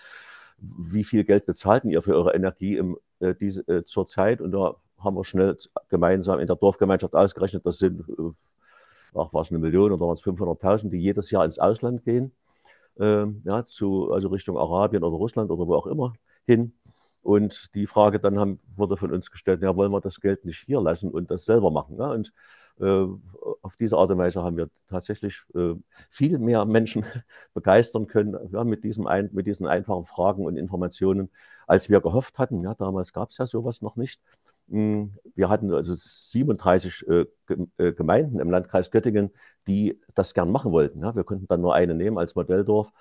[0.58, 4.40] wie viel Geld bezahlten ihr für eure Energie im, äh, diese, äh, zur Zeit?
[4.40, 5.56] Und da haben wir schnell
[5.88, 8.30] gemeinsam in der Dorfgemeinschaft ausgerechnet, das sind äh,
[9.18, 12.32] ach, war es eine Million oder waren es 500.000, die jedes Jahr ins Ausland gehen,
[12.98, 16.14] ähm, ja, zu, also Richtung Arabien oder Russland oder wo auch immer
[16.46, 16.72] hin.
[17.26, 20.60] Und die Frage dann haben, wurde von uns gestellt, ja, wollen wir das Geld nicht
[20.64, 21.96] hier lassen und das selber machen?
[21.98, 22.12] Ja?
[22.12, 22.32] Und
[22.80, 23.04] äh,
[23.62, 25.74] auf diese Art und Weise haben wir tatsächlich äh,
[26.08, 27.04] viel mehr Menschen
[27.54, 31.28] begeistern können ja, mit, diesem ein, mit diesen einfachen Fragen und Informationen,
[31.66, 32.60] als wir gehofft hatten.
[32.60, 34.20] Ja, damals gab es ja sowas noch nicht.
[34.68, 37.26] Hm, wir hatten also 37 äh,
[37.76, 39.32] äh, Gemeinden im Landkreis Göttingen,
[39.66, 41.02] die das gern machen wollten.
[41.02, 42.92] Wir konnten dann nur eine nehmen als Modelldorf,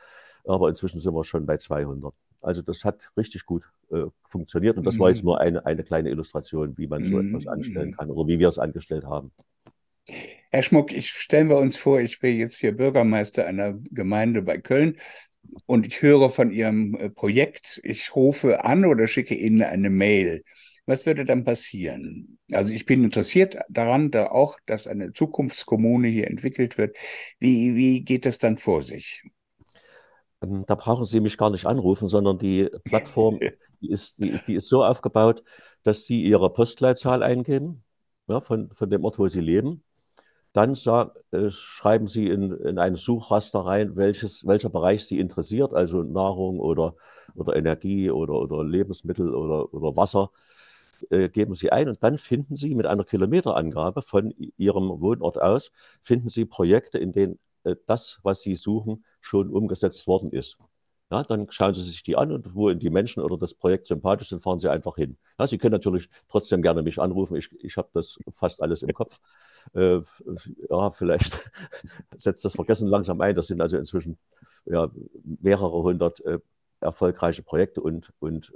[0.46, 2.12] aber inzwischen sind wir schon bei 200.
[2.46, 5.30] Also das hat richtig gut äh, funktioniert und das war jetzt mhm.
[5.30, 7.96] nur eine, eine kleine Illustration, wie man so etwas anstellen mhm.
[7.96, 9.32] kann oder wie wir es angestellt haben.
[10.52, 14.58] Herr Schmuck, ich stellen wir uns vor, ich bin jetzt hier Bürgermeister einer Gemeinde bei
[14.60, 14.98] Köln
[15.66, 20.44] und ich höre von Ihrem Projekt, ich rufe an oder schicke Ihnen eine Mail.
[20.86, 22.38] Was würde dann passieren?
[22.52, 26.96] Also ich bin interessiert daran, da auch, dass eine Zukunftskommune hier entwickelt wird.
[27.40, 29.24] Wie, wie geht das dann vor sich?
[30.46, 33.40] Ähm, da brauchen Sie mich gar nicht anrufen, sondern die Plattform,
[33.82, 35.44] die ist, die, die ist so aufgebaut,
[35.84, 37.84] dass Sie Ihre Postleitzahl eingeben,
[38.28, 39.84] ja, von, von dem Ort, wo Sie leben.
[40.54, 45.74] Dann sag, äh, schreiben Sie in, in ein Suchraster rein, welches, welcher Bereich Sie interessiert,
[45.74, 46.96] also Nahrung oder,
[47.36, 50.32] oder Energie oder, oder Lebensmittel oder, oder Wasser
[51.10, 55.72] äh, geben Sie ein und dann finden Sie mit einer Kilometerangabe von Ihrem Wohnort aus,
[56.02, 60.58] finden Sie Projekte, in denen äh, das, was Sie suchen, schon umgesetzt worden ist.
[61.12, 64.30] Ja, dann schauen Sie sich die an und wo die Menschen oder das Projekt sympathisch
[64.30, 65.18] sind, fahren Sie einfach hin.
[65.38, 67.36] Ja, Sie können natürlich trotzdem gerne mich anrufen.
[67.36, 69.20] Ich, ich habe das fast alles im Kopf.
[69.74, 70.02] Äh,
[70.70, 71.52] ja, vielleicht
[72.18, 73.36] setzt das Vergessen langsam ein.
[73.36, 74.18] Das sind also inzwischen
[74.66, 74.90] ja,
[75.24, 76.40] mehrere hundert äh,
[76.82, 78.52] erfolgreiche Projekte und, und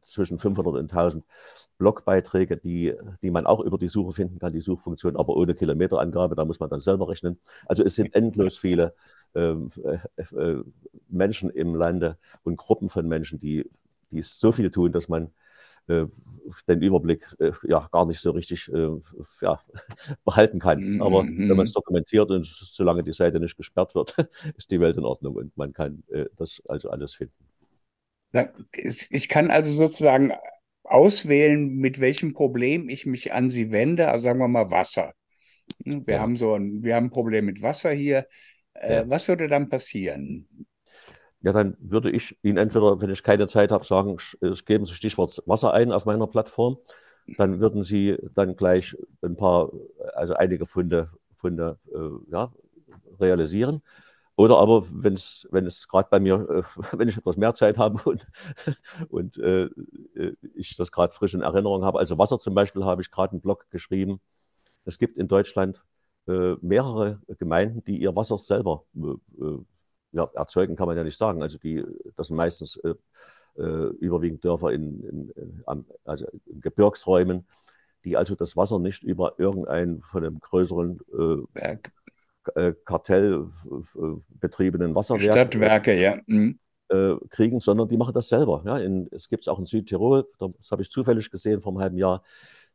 [0.00, 1.24] zwischen 500 und 1000
[1.78, 6.34] Blogbeiträge, die, die man auch über die Suche finden kann, die Suchfunktion, aber ohne Kilometerangabe,
[6.34, 7.38] da muss man dann selber rechnen.
[7.66, 8.94] Also es sind endlos viele
[11.08, 13.70] Menschen im Lande und Gruppen von Menschen, die,
[14.10, 15.30] die so viel tun, dass man
[15.88, 16.06] äh,
[16.66, 18.90] den Überblick äh, ja gar nicht so richtig äh,
[19.40, 19.60] ja,
[20.24, 21.00] behalten kann.
[21.00, 21.74] Aber wenn man es mhm.
[21.74, 24.16] dokumentiert und solange die Seite nicht gesperrt wird,
[24.56, 27.34] ist die Welt in Ordnung und man kann äh, das also alles finden.
[29.10, 30.32] Ich kann also sozusagen
[30.84, 34.08] auswählen, mit welchem Problem ich mich an Sie wende.
[34.08, 35.14] Also sagen wir mal Wasser.
[35.84, 36.20] Hm, wir ja.
[36.20, 38.26] haben so ein, wir haben ein Problem mit Wasser hier.
[38.80, 39.10] Äh, ja.
[39.10, 40.46] Was würde dann passieren?
[41.40, 44.16] Ja, dann würde ich Ihnen entweder, wenn ich keine Zeit habe, sagen,
[44.66, 46.78] geben Sie Stichwort Wasser ein auf meiner Plattform.
[47.36, 49.70] dann würden Sie dann gleich ein paar,
[50.14, 52.52] also einige Funde, Funde äh, ja,
[53.20, 53.82] realisieren.
[54.36, 56.62] Oder aber, wenn es, wenn es gerade bei mir, äh,
[56.98, 58.26] wenn ich etwas mehr Zeit habe und,
[59.08, 59.64] und äh,
[60.14, 63.32] äh ich das gerade frisch in Erinnerung habe, also Wasser zum Beispiel, habe ich gerade
[63.32, 64.20] einen Blog geschrieben.
[64.84, 65.80] Es gibt in Deutschland äh,
[66.60, 69.58] mehrere Gemeinden, die ihr Wasser selber äh, äh,
[70.12, 71.42] ja, erzeugen, kann man ja nicht sagen.
[71.42, 71.84] Also die,
[72.16, 72.80] das sind meistens
[73.54, 75.64] überwiegend Dörfer in, in, in,
[76.04, 77.44] also in Gebirgsräumen,
[78.04, 81.00] die also das Wasser nicht über irgendeinen von einem größeren
[81.52, 81.92] Berg
[82.54, 86.20] äh, kartellbetriebenen Wasserwerke Stadtwerke, ja.
[86.26, 86.60] Mhm.
[86.88, 88.62] Äh, kriegen, sondern die machen das selber.
[88.64, 91.82] Ja, in, es gibt es auch in Südtirol, das habe ich zufällig gesehen vor einem
[91.82, 92.22] halben Jahr,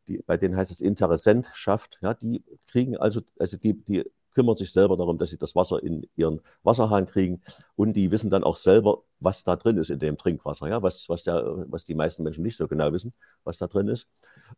[0.08, 2.00] die, bei denen heißt es Interessentschaft.
[2.02, 5.82] Ja, die kriegen also, also die, die kümmern sich selber darum, dass sie das Wasser
[5.84, 7.42] in ihren Wasserhahn kriegen
[7.76, 11.08] und die wissen dann auch selber, was da drin ist in dem Trinkwasser, ja, was,
[11.08, 13.14] was, der, was die meisten Menschen nicht so genau wissen,
[13.44, 14.08] was da drin ist.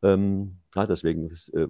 [0.02, 1.68] Ähm, ja, deswegen äh,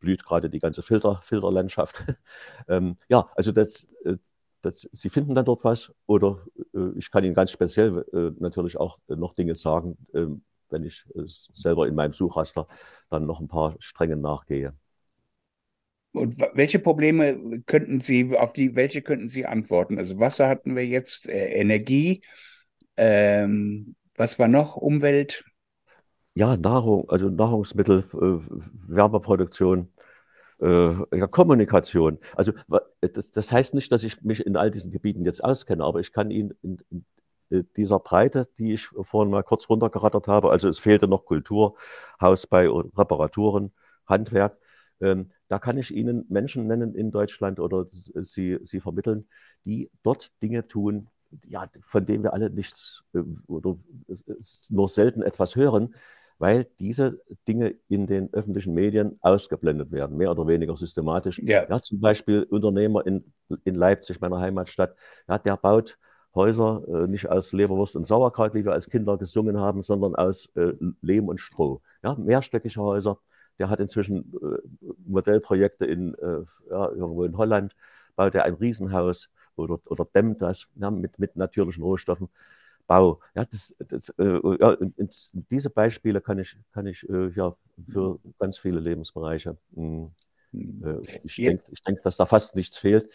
[0.00, 2.04] blüht gerade die ganze Filter, Filterlandschaft.
[2.68, 4.16] ähm, ja, also das, äh,
[4.62, 8.78] das, Sie finden dann dort was oder äh, ich kann Ihnen ganz speziell äh, natürlich
[8.78, 11.04] auch noch Dinge sagen, ähm, wenn ich
[11.52, 12.66] selber in meinem Suchraster
[13.10, 14.74] dann noch ein paar Strängen nachgehe.
[16.12, 19.98] Und welche Probleme könnten Sie, auf die, welche könnten Sie antworten?
[19.98, 22.22] Also Wasser hatten wir jetzt, äh, Energie,
[22.96, 24.76] ähm, was war noch?
[24.76, 25.44] Umwelt?
[26.34, 28.56] Ja, Nahrung, also Nahrungsmittel, äh,
[28.88, 29.92] Wärmeproduktion,
[30.60, 32.18] äh, ja, Kommunikation.
[32.34, 32.52] Also
[33.00, 36.12] das, das, heißt nicht, dass ich mich in all diesen Gebieten jetzt auskenne, aber ich
[36.12, 37.04] kann Ihnen in, in
[37.50, 41.76] dieser Breite, die ich vorhin mal kurz runtergerattert habe, also es fehlte noch Kultur,
[42.20, 43.72] Hausbau, Reparaturen,
[44.06, 44.58] Handwerk,
[45.00, 49.28] ähm, da kann ich Ihnen Menschen nennen in Deutschland oder sie, sie vermitteln,
[49.64, 51.08] die dort Dinge tun,
[51.46, 53.78] ja, von denen wir alle nichts äh, oder
[54.70, 55.94] nur selten etwas hören,
[56.38, 61.40] weil diese Dinge in den öffentlichen Medien ausgeblendet werden, mehr oder weniger systematisch.
[61.42, 61.66] Ja.
[61.68, 63.32] ja zum Beispiel Unternehmer in,
[63.64, 64.96] in Leipzig, meiner Heimatstadt,
[65.28, 65.98] ja, der baut
[66.36, 70.48] Häuser äh, nicht aus Leberwurst und Sauerkraut, wie wir als Kinder gesungen haben, sondern aus
[70.54, 71.80] äh, Lehm und Stroh.
[72.04, 73.18] Ja, mehrstöckige Häuser,
[73.58, 74.58] der hat inzwischen äh,
[75.06, 77.74] Modellprojekte in, äh, ja, irgendwo in Holland,
[78.14, 82.28] baut er ein Riesenhaus oder, oder dämmt das ja, mit, mit natürlichen Rohstoffen.
[82.86, 83.20] Bau.
[83.34, 84.76] Ja, das, das, äh, ja,
[85.50, 87.56] diese Beispiele kann ich, kann ich äh, ja,
[87.90, 89.56] für ganz viele Lebensbereiche.
[89.72, 90.10] Mh,
[90.52, 93.10] hm, äh, ich denke, denk, dass da fast nichts fehlt,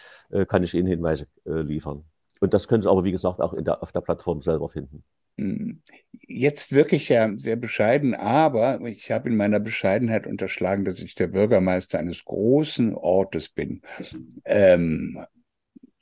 [0.47, 2.03] kann ich Ihnen Hinweise liefern.
[2.41, 5.03] Und das können Sie aber, wie gesagt, auch der, auf der Plattform selber finden.
[5.37, 5.81] Hm.
[6.27, 11.27] Jetzt wirklich ja sehr bescheiden, aber ich habe in meiner Bescheidenheit unterschlagen, dass ich der
[11.27, 13.81] Bürgermeister eines großen Ortes bin.
[14.43, 15.23] Ähm,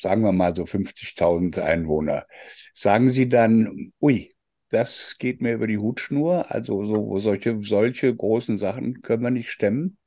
[0.02, 2.25] sagen wir mal so 50.000 Einwohner.
[2.73, 4.34] Sagen Sie dann, ui,
[4.69, 9.52] das geht mir über die Hutschnur, also so solche, solche großen Sachen können wir nicht
[9.52, 9.99] stemmen?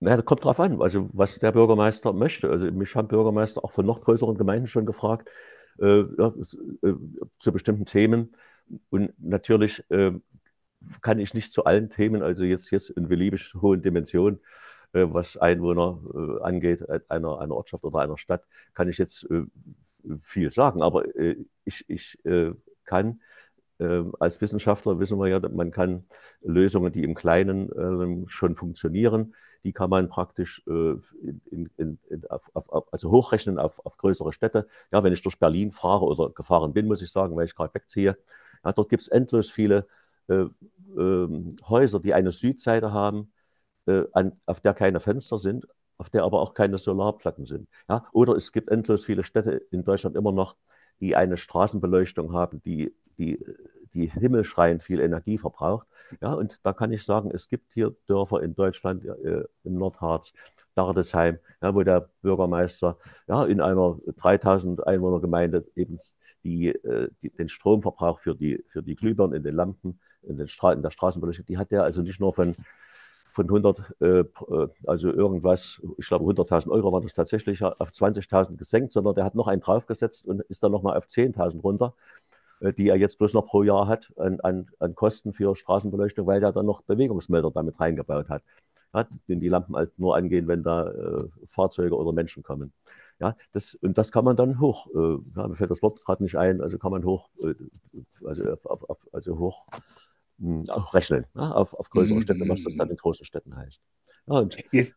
[0.00, 2.50] Naja, kommt drauf an, also was der Bürgermeister möchte.
[2.50, 5.28] Also mich haben Bürgermeister auch von noch größeren Gemeinden schon gefragt,
[5.78, 6.32] äh, ja,
[6.82, 6.94] äh,
[7.38, 8.34] zu bestimmten Themen.
[8.88, 10.12] Und natürlich äh,
[11.02, 14.40] kann ich nicht zu allen Themen, also jetzt, jetzt in beliebig hohen Dimensionen,
[14.92, 19.26] äh, was Einwohner äh, angeht, äh, einer, einer Ortschaft oder einer Stadt, kann ich jetzt
[20.22, 20.82] viel sagen.
[20.82, 21.04] Aber
[21.64, 22.18] ich, ich
[22.84, 23.20] kann
[24.18, 26.06] als Wissenschaftler wissen wir ja, man kann
[26.42, 30.94] Lösungen, die im Kleinen ähm, schon funktionieren, die kann man praktisch äh,
[31.50, 34.66] in, in, in, auf, auf, also hochrechnen auf, auf größere Städte.
[34.92, 37.74] Ja, wenn ich durch Berlin fahre oder gefahren bin, muss ich sagen, weil ich gerade
[37.74, 38.16] wegziehe,
[38.64, 39.86] ja, dort gibt es endlos viele
[40.28, 40.46] äh,
[40.96, 43.32] äh, Häuser, die eine Südseite haben,
[43.86, 45.66] äh, an, auf der keine Fenster sind,
[45.98, 47.68] auf der aber auch keine Solarplatten sind.
[47.88, 48.06] Ja?
[48.12, 50.56] Oder es gibt endlos viele Städte in Deutschland immer noch,
[51.00, 53.44] die eine Straßenbeleuchtung haben, die, die,
[53.92, 55.86] die himmelschreiend viel Energie verbraucht.
[56.20, 60.32] Ja, und da kann ich sagen, es gibt hier Dörfer in Deutschland, äh, im Nordharz,
[60.74, 62.96] Dardesheim, ja, wo der Bürgermeister
[63.28, 65.98] ja, in einer 3000 Einwohnergemeinde eben
[66.42, 70.48] die, äh, die, den Stromverbrauch für die, für die Glühbirnen in den Lampen, in, den
[70.48, 72.54] Stra in der Straßenbeleuchtung, die hat der also nicht nur von,
[73.32, 74.24] von 100, äh, äh,
[74.86, 79.34] also irgendwas, ich glaube 100.000 Euro war das tatsächlich, auf 20.000 gesenkt, sondern der hat
[79.34, 81.94] noch einen draufgesetzt und ist dann nochmal auf 10.000 runter.
[82.60, 86.26] Äh, die er jetzt bloß noch pro Jahr hat an, an, an Kosten für Straßenbeleuchtung,
[86.26, 88.42] weil er dann noch Bewegungsmelder damit reingebaut hat.
[88.92, 92.72] Ja, den die Lampen halt nur angehen, wenn da äh, Fahrzeuge oder Menschen kommen.
[93.20, 96.22] Ja, das, und das kann man dann hoch, äh, ja, mir fällt das Wort gerade
[96.22, 97.54] nicht ein, also kann man hoch, äh,
[98.24, 99.66] also, auf, auf, also hoch
[100.38, 103.80] mh, hm, rechnen, ja, auf, auf größere Städte, was das dann in großen Städten heißt.
[104.26, 104.94] Ja, und jetzt,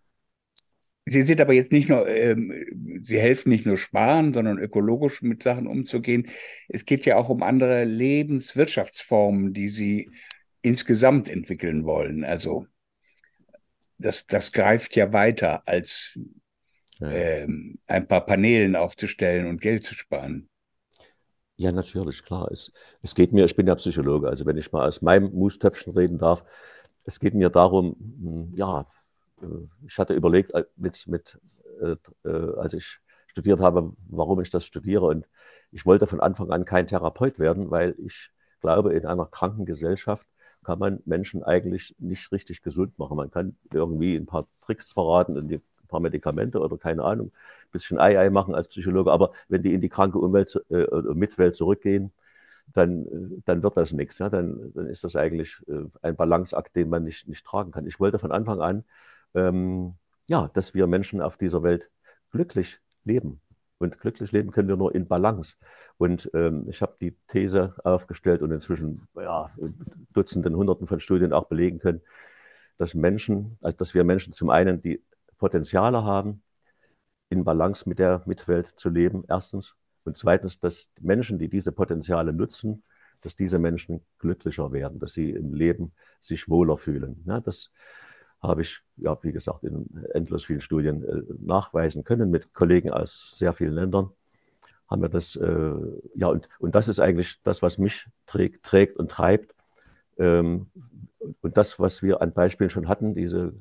[1.05, 5.43] Sie sind aber jetzt nicht nur, ähm, Sie helfen nicht nur sparen, sondern ökologisch mit
[5.43, 6.29] Sachen umzugehen.
[6.69, 10.09] Es geht ja auch um andere Lebenswirtschaftsformen, die Sie
[10.61, 12.23] insgesamt entwickeln wollen.
[12.23, 12.67] Also
[13.97, 16.17] das, das greift ja weiter, als
[16.99, 17.09] ja.
[17.09, 20.49] ähm, ein paar Paneelen aufzustellen und Geld zu sparen.
[21.55, 22.49] Ja, natürlich, klar.
[22.51, 25.93] Es, es geht mir, ich bin ja Psychologe, also wenn ich mal aus meinem Mustöpfchen
[25.93, 26.43] reden darf,
[27.05, 28.87] es geht mir darum, hm, ja,
[29.87, 31.39] ich hatte überlegt, äh, mit, mit,
[31.81, 31.95] äh,
[32.27, 35.05] äh, als ich studiert habe, warum ich das studiere.
[35.05, 35.27] Und
[35.71, 40.27] ich wollte von Anfang an kein Therapeut werden, weil ich glaube, in einer kranken Gesellschaft
[40.63, 43.17] kann man Menschen eigentlich nicht richtig gesund machen.
[43.17, 47.71] Man kann irgendwie ein paar Tricks verraten und ein paar Medikamente oder keine Ahnung, ein
[47.71, 49.11] bisschen Ei-Ei machen als Psychologe.
[49.11, 52.13] Aber wenn die in die kranke Umwelt, äh, Mitwelt zurückgehen,
[52.73, 54.19] dann, dann wird das nichts.
[54.19, 54.29] Ja?
[54.29, 57.85] Dann, dann ist das eigentlich äh, ein Balanceakt, den man nicht, nicht tragen kann.
[57.87, 58.85] Ich wollte von Anfang an,
[59.33, 59.95] ähm,
[60.27, 61.91] ja, dass wir Menschen auf dieser Welt
[62.31, 63.41] glücklich leben.
[63.77, 65.55] Und glücklich leben können wir nur in Balance.
[65.97, 69.51] Und ähm, ich habe die These aufgestellt und inzwischen ja,
[70.13, 72.01] Dutzenden, Hunderten von Studien auch belegen können,
[72.77, 75.03] dass Menschen, also dass wir Menschen zum einen die
[75.37, 76.43] Potenziale haben,
[77.29, 79.75] in Balance mit der Mitwelt zu leben, erstens.
[80.05, 82.83] Und zweitens, dass Menschen, die diese Potenziale nutzen,
[83.21, 87.23] dass diese Menschen glücklicher werden, dass sie im Leben sich wohler fühlen.
[87.25, 87.71] Ja, das
[88.43, 93.31] habe ich, ja, wie gesagt, in endlos vielen Studien äh, nachweisen können mit Kollegen aus
[93.35, 94.11] sehr vielen Ländern.
[94.89, 95.73] Haben wir das, äh,
[96.13, 99.55] ja, und, und das ist eigentlich das, was mich trägt, trägt und treibt.
[100.17, 100.67] Ähm,
[101.41, 103.53] und das, was wir an Beispielen schon hatten, diese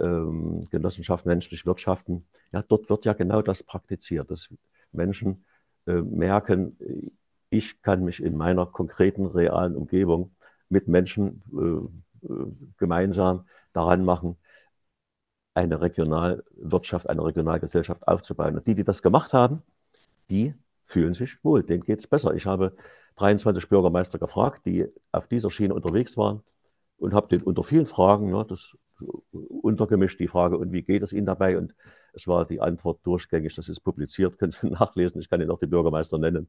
[0.00, 4.48] ähm, Genossenschaft menschlich wirtschaften, ja, dort wird ja genau das praktiziert, dass
[4.90, 5.44] Menschen
[5.86, 7.12] äh, merken,
[7.50, 10.32] ich kann mich in meiner konkreten, realen Umgebung
[10.68, 11.88] mit Menschen äh,
[12.76, 14.36] gemeinsam daran machen,
[15.54, 18.56] eine Regionalwirtschaft, eine Regionalgesellschaft aufzubauen.
[18.56, 19.62] Und die, die das gemacht haben,
[20.30, 20.54] die
[20.84, 22.34] fühlen sich wohl, denen geht es besser.
[22.34, 22.74] Ich habe
[23.16, 26.42] 23 Bürgermeister gefragt, die auf dieser Schiene unterwegs waren
[26.96, 28.76] und habe den unter vielen Fragen, ne, das
[29.62, 31.56] untergemischt die Frage, und wie geht es Ihnen dabei?
[31.58, 31.74] Und
[32.12, 35.58] es war die Antwort durchgängig, das ist publiziert, können Sie nachlesen, ich kann Ihnen auch
[35.58, 36.48] die Bürgermeister nennen.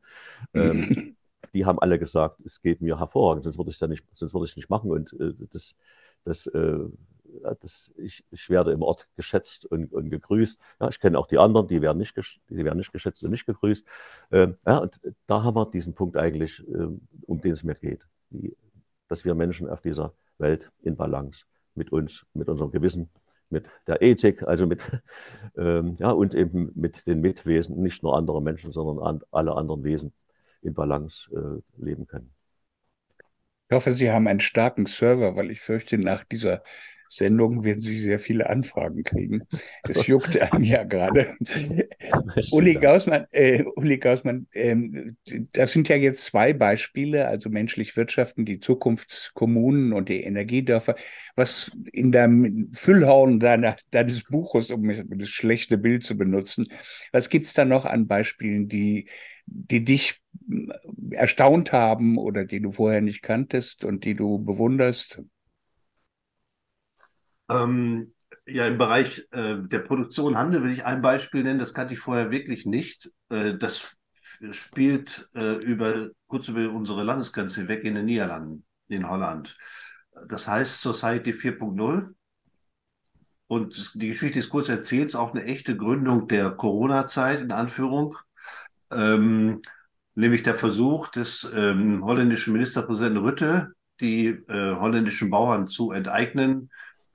[0.53, 1.15] ähm,
[1.53, 4.45] die haben alle gesagt, es geht mir hervorragend, sonst würde ich es nicht, sonst würde
[4.45, 4.91] ich nicht machen.
[4.91, 5.75] Und äh, das,
[6.23, 6.79] das äh,
[7.59, 10.59] das, ich, ich, werde im Ort geschätzt und, und gegrüßt.
[10.79, 12.15] Ja, ich kenne auch die anderen, die werden nicht,
[12.49, 13.85] die werden nicht geschätzt und nicht gegrüßt.
[14.31, 18.05] Ähm, ja, und da haben wir diesen Punkt eigentlich, ähm, um den es mir geht.
[18.29, 18.55] Die,
[19.07, 23.09] dass wir Menschen auf dieser Welt in Balance mit uns, mit unserem Gewissen,
[23.49, 24.81] mit der Ethik, also mit,
[25.57, 29.83] ähm, ja, und eben mit den Mitwesen, nicht nur andere Menschen, sondern an, alle anderen
[29.83, 30.13] Wesen
[30.61, 32.33] in Balance äh, leben können.
[33.69, 36.63] Ich hoffe, Sie haben einen starken Server, weil ich fürchte, nach dieser
[37.09, 39.41] Sendungen werden Sie sehr viele Anfragen kriegen.
[39.83, 41.35] Es juckt einem ja gerade.
[42.51, 45.17] Uli Gaussmann, äh, Uli Gaussmann ähm,
[45.53, 50.95] das sind ja jetzt zwei Beispiele, also menschlich Wirtschaften, die Zukunftskommunen und die Energiedörfer.
[51.35, 56.67] Was in deinem Füllhorn deiner, deines Buches, um das schlechte Bild zu benutzen,
[57.11, 59.09] was gibt es da noch an Beispielen, die,
[59.45, 60.21] die dich
[61.11, 65.21] erstaunt haben oder die du vorher nicht kanntest und die du bewunderst?
[67.49, 68.13] Ähm,
[68.45, 71.99] ja, im Bereich äh, der Produktion Handel will ich ein Beispiel nennen, das kannte ich
[71.99, 73.09] vorher wirklich nicht.
[73.29, 73.95] Äh, das
[74.51, 79.55] spielt äh, über kurz über unsere Landesgrenze weg in den Niederlanden, in Holland.
[80.27, 82.13] Das heißt Society 4.0.
[83.47, 88.15] Und die Geschichte ist kurz erzählt, ist auch eine echte Gründung der Corona-Zeit, in Anführung.
[88.91, 89.59] Ähm,
[90.13, 96.69] nämlich der Versuch des ähm, holländischen Ministerpräsidenten Rütte, die äh, holländischen Bauern zu enteignen,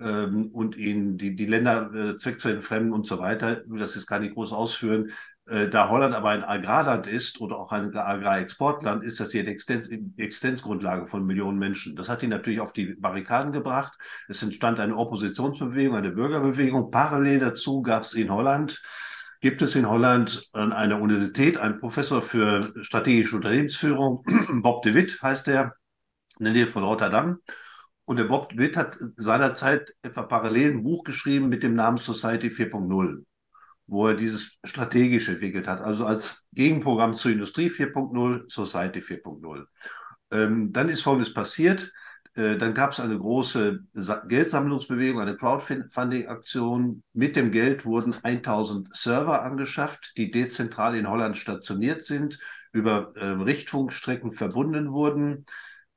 [0.04, 3.62] ähm, und ihnen die, die Länder äh, Zweck zu entfremden und so weiter.
[3.62, 5.10] Ich will das jetzt gar nicht groß ausführen.
[5.46, 9.88] Äh, da Holland aber ein Agrarland ist oder auch ein Agrarexportland, ist das die Existenz,
[10.16, 11.96] Existenzgrundlage von Millionen Menschen.
[11.96, 13.98] Das hat ihn natürlich auf die Barrikaden gebracht.
[14.28, 16.90] Es entstand eine Oppositionsbewegung, eine Bürgerbewegung.
[16.90, 18.82] Parallel dazu gab es in Holland
[19.40, 24.24] gibt es in Holland an einer Universität einen Professor für strategische Unternehmensführung,
[24.62, 25.74] Bob de Witt heißt er,
[26.38, 27.40] in der Nähe von Rotterdam.
[28.06, 32.48] Und der Bob Witt hat seinerzeit etwa parallel ein Buch geschrieben mit dem Namen Society
[32.48, 33.24] 4.0,
[33.86, 39.64] wo er dieses strategisch entwickelt hat, also als Gegenprogramm zur Industrie 4.0, Society 4.0.
[40.32, 41.92] Ähm, dann ist Folgendes passiert.
[42.34, 43.80] Äh, dann gab es eine große
[44.28, 47.02] Geldsammlungsbewegung, eine Crowdfunding-Aktion.
[47.12, 52.38] Mit dem Geld wurden 1000 Server angeschafft, die dezentral in Holland stationiert sind,
[52.72, 55.46] über äh, Richtfunkstrecken verbunden wurden.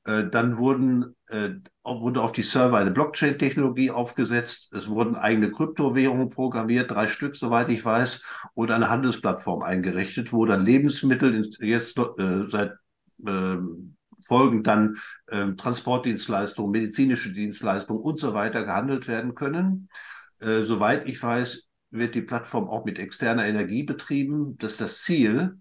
[0.08, 1.50] Äh, dann wurden, äh,
[1.84, 4.74] wurde auf die Server eine Blockchain-Technologie aufgesetzt.
[4.74, 10.46] Es wurden eigene Kryptowährungen programmiert, drei Stück, soweit ich weiß, und eine Handelsplattform eingerichtet, wo
[10.46, 12.72] dann Lebensmittel jetzt äh, seit
[13.26, 13.58] äh,
[14.26, 14.96] folgend dann
[15.28, 19.90] äh, Transportdienstleistungen, medizinische Dienstleistungen und so weiter gehandelt werden können.
[20.40, 24.58] Äh, soweit ich weiß, wird die Plattform auch mit externer Energie betrieben.
[24.58, 25.58] Das ist das Ziel.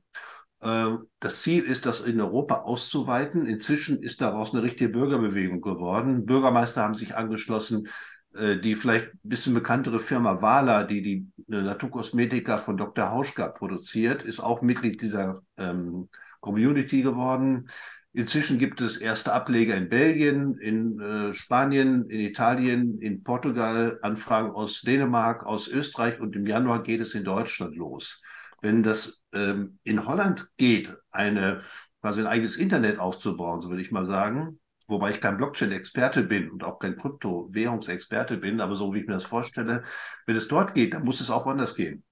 [0.61, 3.47] Äh, das Ziel ist, das in Europa auszuweiten.
[3.47, 6.27] Inzwischen ist daraus eine richtige Bürgerbewegung geworden.
[6.27, 7.89] Bürgermeister haben sich angeschlossen.
[8.37, 13.11] Äh, die vielleicht ein bisschen bekanntere Firma Wala, die die Naturkosmetika von Dr.
[13.11, 16.09] Hauschka produziert, ist auch Mitglied dieser ähm,
[16.41, 17.67] Community geworden.
[18.13, 24.51] Inzwischen gibt es erste Ableger in Belgien, in äh, Spanien, in Italien, in Portugal, Anfragen
[24.51, 28.23] aus Dänemark, aus Österreich und im Januar geht es in Deutschland los.
[28.61, 31.61] Wenn das ähm, in Holland geht, eine
[32.01, 36.51] quasi ein eigenes Internet aufzubauen, so würde ich mal sagen, wobei ich kein Blockchain-Experte bin
[36.51, 39.83] und auch kein Kryptowährungsexperte bin, aber so wie ich mir das vorstelle,
[40.27, 42.05] wenn es dort geht, dann muss es auch woanders gehen.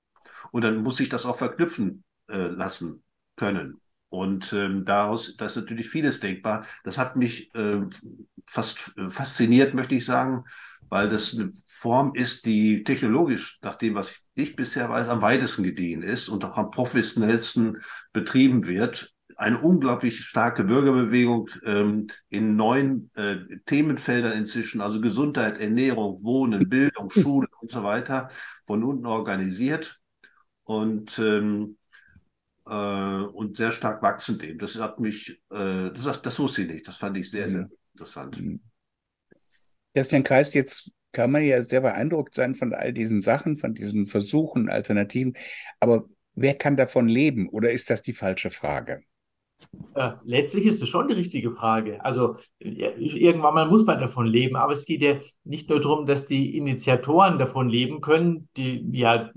[0.51, 3.03] Und dann muss sich das auch verknüpfen äh, lassen
[3.37, 3.81] können.
[4.09, 6.67] Und ähm, daraus, da ist natürlich vieles denkbar.
[6.85, 7.81] Das hat mich äh,
[8.47, 10.45] fast äh, fasziniert, möchte ich sagen,
[10.89, 15.63] weil das eine Form ist, die technologisch, nach dem, was ich bisher weiß, am weitesten
[15.63, 17.79] gediehen ist und auch am professionellsten
[18.13, 19.13] betrieben wird.
[19.37, 27.11] Eine unglaublich starke Bürgerbewegung ähm, in neuen äh, Themenfeldern inzwischen, also Gesundheit, Ernährung, Wohnen, Bildung,
[27.11, 28.29] Schule und so weiter,
[28.65, 30.01] von unten organisiert.
[30.63, 31.77] Und ähm,
[32.67, 34.59] äh, und sehr stark wachsend eben.
[34.59, 36.89] Das hat mich, äh, das, das wusste ich nicht.
[36.89, 37.73] Das fand ich sehr, sehr mhm.
[37.93, 38.41] interessant.
[39.95, 40.25] Christian.
[40.25, 44.69] Kreis, jetzt kann man ja sehr beeindruckt sein von all diesen Sachen, von diesen Versuchen,
[44.69, 45.37] Alternativen.
[45.81, 49.03] Aber wer kann davon leben oder ist das die falsche Frage?
[49.95, 52.05] Äh, letztlich ist es schon die richtige Frage.
[52.05, 56.27] Also irgendwann mal muss man davon leben, aber es geht ja nicht nur darum, dass
[56.27, 59.31] die Initiatoren davon leben können, die ja,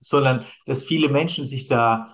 [0.00, 2.12] sondern dass viele Menschen sich da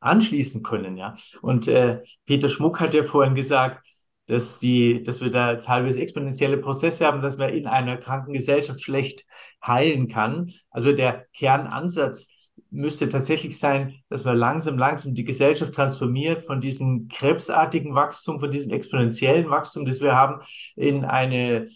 [0.00, 0.96] anschließen können.
[0.96, 1.14] Ja?
[1.40, 3.86] Und äh, Peter Schmuck hat ja vorhin gesagt,
[4.26, 8.80] dass, die, dass wir da teilweise exponentielle Prozesse haben, dass man in einer kranken Gesellschaft
[8.80, 9.26] schlecht
[9.64, 10.52] heilen kann.
[10.70, 12.26] Also der Kernansatz
[12.70, 18.50] müsste tatsächlich sein, dass man langsam, langsam die Gesellschaft transformiert von diesem krebsartigen Wachstum, von
[18.50, 20.40] diesem exponentiellen Wachstum, das wir haben,
[20.74, 21.68] in eine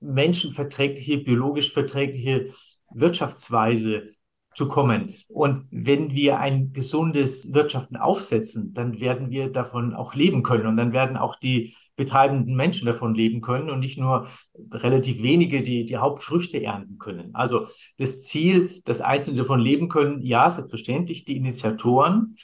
[0.00, 2.46] menschenverträgliche, biologisch verträgliche
[2.90, 4.08] Wirtschaftsweise
[4.54, 5.14] zu kommen.
[5.28, 10.76] Und wenn wir ein gesundes Wirtschaften aufsetzen, dann werden wir davon auch leben können und
[10.76, 14.28] dann werden auch die betreibenden Menschen davon leben können und nicht nur
[14.70, 17.34] relativ wenige, die die Hauptfrüchte ernten können.
[17.34, 17.66] Also
[17.98, 22.36] das Ziel, dass Einzelne davon leben können, ja, selbstverständlich die Initiatoren.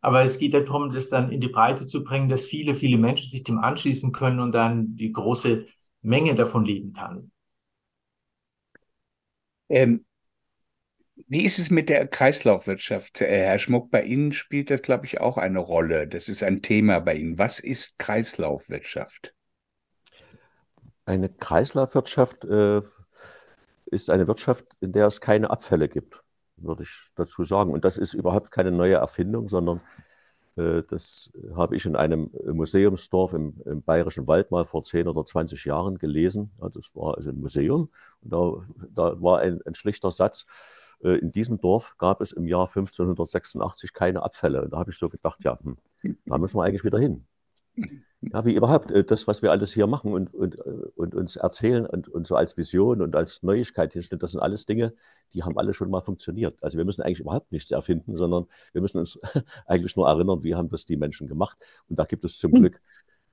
[0.00, 3.28] Aber es geht darum, das dann in die Breite zu bringen, dass viele, viele Menschen
[3.28, 5.66] sich dem anschließen können und dann die große
[6.02, 7.30] Menge davon leben kann.
[9.68, 10.04] Ähm,
[11.32, 13.22] wie ist es mit der Kreislaufwirtschaft?
[13.22, 16.06] Äh, Herr Schmuck, bei Ihnen spielt das, glaube ich, auch eine Rolle.
[16.06, 17.38] Das ist ein Thema bei Ihnen.
[17.38, 19.32] Was ist Kreislaufwirtschaft?
[21.06, 22.82] Eine Kreislaufwirtschaft äh,
[23.86, 26.22] ist eine Wirtschaft, in der es keine Abfälle gibt,
[26.58, 27.72] würde ich dazu sagen.
[27.72, 29.80] Und das ist überhaupt keine neue Erfindung, sondern
[30.56, 35.24] äh, das habe ich in einem Museumsdorf im, im, Bayerischen Wald mal vor 10 oder
[35.24, 36.52] 20 Jahren gelesen.
[36.60, 37.88] Das war also ein Museum
[38.20, 40.44] und da, da war ein, ein schlichter Satz,
[41.02, 44.62] in diesem Dorf gab es im Jahr 1586 keine Abfälle.
[44.62, 45.76] Und da habe ich so gedacht, ja, hm,
[46.26, 47.26] da müssen wir eigentlich wieder hin.
[48.20, 51.36] Ja, wie überhaupt, äh, das, was wir alles hier machen und, und, äh, und uns
[51.36, 54.94] erzählen und, und so als Vision und als Neuigkeit steht, das sind alles Dinge,
[55.32, 56.62] die haben alle schon mal funktioniert.
[56.62, 59.18] Also wir müssen eigentlich überhaupt nichts erfinden, sondern wir müssen uns
[59.66, 61.58] eigentlich nur erinnern, wie haben das die Menschen gemacht.
[61.88, 62.80] Und da gibt es zum Glück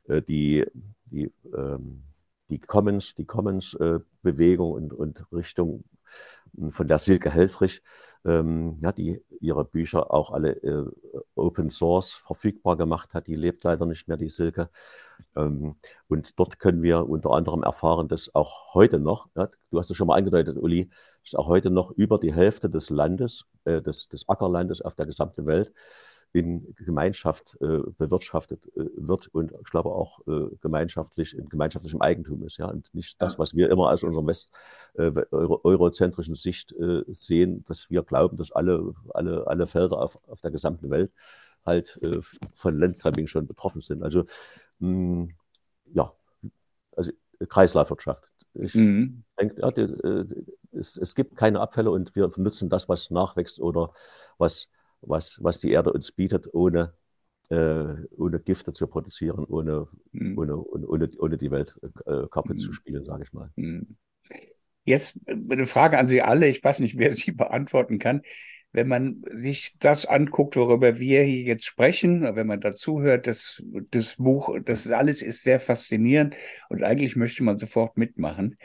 [0.08, 0.66] äh, die,
[1.06, 2.04] die, ähm,
[2.50, 5.84] die Commons, die Commons-Bewegung und, und Richtung,
[6.72, 7.82] von der Silke Helfrich,
[8.26, 10.86] ähm, ja, die ihre Bücher auch alle äh,
[11.36, 13.28] Open Source verfügbar gemacht hat.
[13.28, 14.70] Die lebt leider nicht mehr, die Silke.
[15.36, 15.76] Ähm,
[16.08, 19.98] und dort können wir unter anderem erfahren, dass auch heute noch, ja, du hast es
[19.98, 20.90] schon mal angedeutet, Uli,
[21.24, 25.06] dass auch heute noch über die Hälfte des Landes, äh, des, des Ackerlandes auf der
[25.06, 25.74] gesamten Welt
[26.32, 32.44] in Gemeinschaft äh, bewirtschaftet äh, wird und ich glaube auch äh, gemeinschaftlich in gemeinschaftlichem Eigentum
[32.44, 34.52] ist, ja, und nicht das, was wir immer aus unserer West
[34.94, 40.20] äh, euro, eurozentrischen Sicht äh, sehen, dass wir glauben, dass alle alle alle Felder auf,
[40.28, 41.12] auf der gesamten Welt
[41.66, 42.20] halt äh,
[42.54, 44.04] von Landgrabbing schon betroffen sind.
[44.04, 44.26] Also
[44.80, 45.36] mh, hm,
[45.94, 46.14] ja,
[46.96, 47.12] also
[47.48, 48.30] Kreislaufwirtschaft.
[48.54, 49.24] Ich mhm.
[49.40, 53.94] denke, ja, die, es, es gibt keine Abfälle und wir nutzen das, was nachwächst oder
[54.38, 54.70] was
[55.02, 56.94] was, was die Erde uns bietet, ohne,
[57.50, 60.38] äh, ohne Gifte zu produzieren, ohne, mhm.
[60.38, 62.60] ohne, ohne, ohne die Welt äh, kaputt mhm.
[62.60, 63.50] zu spielen, sage ich mal.
[63.56, 63.98] Mhm.
[64.86, 68.22] Jetzt eine Frage an Sie alle, ich weiß nicht, wer sie beantworten kann.
[68.72, 73.64] wenn man sich das anguckt, worüber wir hier jetzt sprechen, wenn man dazu hört, das,
[73.92, 76.36] das Buch, das alles ist sehr faszinierend
[76.70, 78.58] und eigentlich möchte man sofort mitmachen.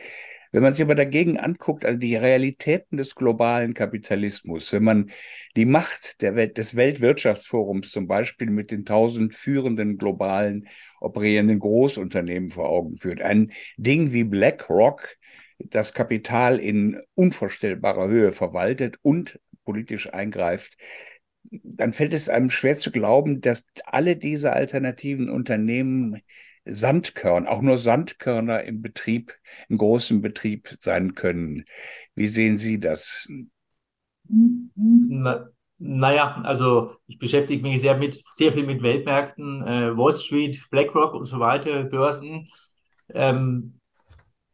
[0.55, 5.11] Wenn man sich aber dagegen anguckt, also die Realitäten des globalen Kapitalismus, wenn man
[5.57, 10.69] die Macht Welt, des Weltwirtschaftsforums zum Beispiel mit den tausend führenden globalen
[11.01, 15.17] operierenden Großunternehmen vor Augen führt, ein Ding wie BlackRock,
[15.59, 20.77] das Kapital in unvorstellbarer Höhe verwaltet und politisch eingreift,
[21.51, 26.23] dann fällt es einem schwer zu glauben, dass alle diese alternativen Unternehmen
[26.65, 29.35] Sandkörner, auch nur Sandkörner im Betrieb,
[29.69, 31.65] im großen Betrieb sein können.
[32.15, 33.29] Wie sehen Sie das?
[34.27, 35.49] Na,
[35.79, 41.15] naja, also ich beschäftige mich sehr mit sehr viel mit Weltmärkten, äh, Wall Street, BlackRock
[41.15, 42.49] und so weiter, Börsen.
[43.13, 43.81] Ähm,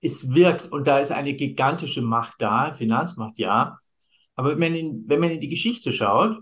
[0.00, 3.78] es wirkt und da ist eine gigantische Macht da, Finanzmacht ja.
[4.34, 6.38] Aber wenn man in, wenn man in die Geschichte schaut,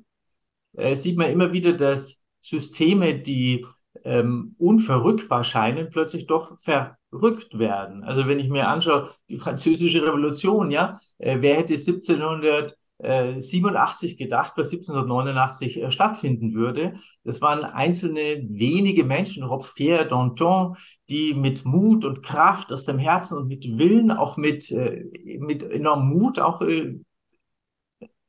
[0.77, 3.67] äh, sieht man immer wieder, dass Systeme, die
[4.09, 8.03] ähm, unverrückbar scheinen, plötzlich doch verrückt werden.
[8.05, 14.73] Also wenn ich mir anschaue, die französische Revolution, ja, äh, wer hätte 1787 gedacht, was
[14.73, 16.95] 1789 äh, stattfinden würde.
[17.25, 20.77] Das waren einzelne wenige Menschen, Robespierre, Danton,
[21.11, 25.05] die mit Mut und Kraft aus dem Herzen und mit Willen, auch mit, äh,
[25.39, 26.95] mit enormem Mut, auch äh,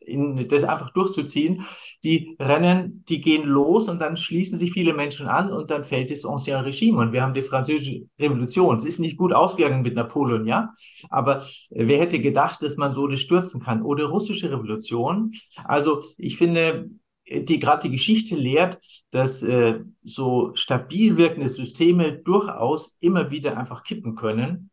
[0.10, 1.66] in, das einfach durchzuziehen.
[2.04, 6.12] Die rennen, die gehen los und dann schließen sich viele Menschen an und dann fällt
[6.12, 6.98] das Ancien Regime.
[7.00, 8.78] Und wir haben die französische Revolution.
[8.78, 10.74] Es ist nicht gut ausgegangen mit Napoleon, ja.
[11.10, 13.82] Aber wer hätte gedacht, dass man so das stürzen kann?
[13.82, 15.32] Oder russische Revolution.
[15.64, 16.90] Also ich finde,
[17.30, 18.80] die gerade die Geschichte lehrt,
[19.12, 24.69] dass äh, so stabil wirkende Systeme durchaus immer wieder einfach kippen können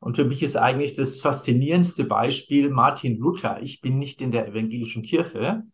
[0.00, 3.60] und für mich ist eigentlich das faszinierendste Beispiel Martin Luther.
[3.62, 5.64] Ich bin nicht in der evangelischen Kirche.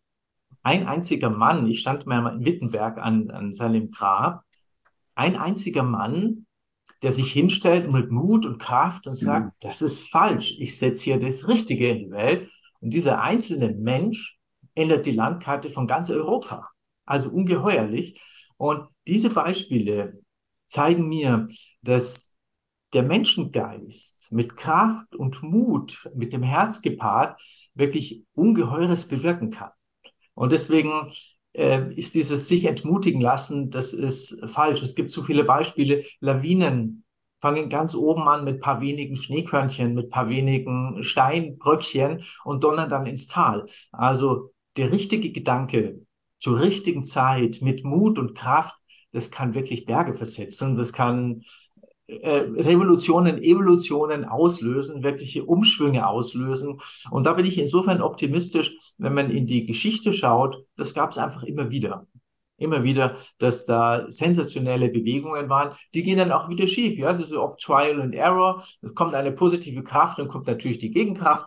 [0.63, 4.43] Ein einziger Mann, ich stand mal in Wittenberg an, an seinem Grab,
[5.13, 6.47] ein einziger Mann,
[7.03, 9.51] der sich hinstellt mit Mut und Kraft und sagt, mhm.
[9.59, 12.49] das ist falsch, ich setze hier das Richtige in die Welt.
[12.81, 14.37] Und dieser einzelne Mensch
[14.73, 16.69] ändert die Landkarte von ganz Europa.
[17.05, 18.19] Also ungeheuerlich.
[18.57, 20.19] Und diese Beispiele
[20.67, 21.47] zeigen mir,
[21.81, 22.34] dass
[22.95, 27.39] der Menschengeist mit Kraft und Mut, mit dem Herz gepaart,
[27.73, 29.71] wirklich Ungeheures bewirken kann.
[30.33, 31.11] Und deswegen
[31.53, 34.81] äh, ist dieses sich entmutigen lassen, das ist falsch.
[34.81, 36.03] Es gibt zu viele Beispiele.
[36.21, 37.03] Lawinen
[37.39, 43.05] fangen ganz oben an mit paar wenigen Schneekörnchen, mit paar wenigen Steinbröckchen und donnern dann
[43.05, 43.65] ins Tal.
[43.91, 45.99] Also der richtige Gedanke
[46.39, 48.75] zur richtigen Zeit mit Mut und Kraft,
[49.11, 51.43] das kann wirklich Berge versetzen, das kann
[52.07, 56.79] Revolutionen, Evolutionen auslösen, wirkliche Umschwünge auslösen.
[57.09, 61.17] Und da bin ich insofern optimistisch, wenn man in die Geschichte schaut, das gab es
[61.17, 62.07] einfach immer wieder.
[62.57, 66.97] Immer wieder, dass da sensationelle Bewegungen waren, die gehen dann auch wieder schief.
[66.97, 68.63] Ja, ist so oft Trial and Error.
[68.81, 71.45] Es kommt eine positive Kraft, dann kommt natürlich die Gegenkraft.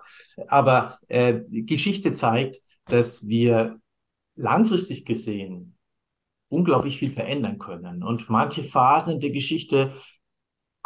[0.49, 3.81] Aber äh, Geschichte zeigt, dass wir
[4.37, 5.79] langfristig gesehen
[6.49, 8.03] unglaublich viel verändern können.
[8.03, 9.91] Und manche Phasen der Geschichte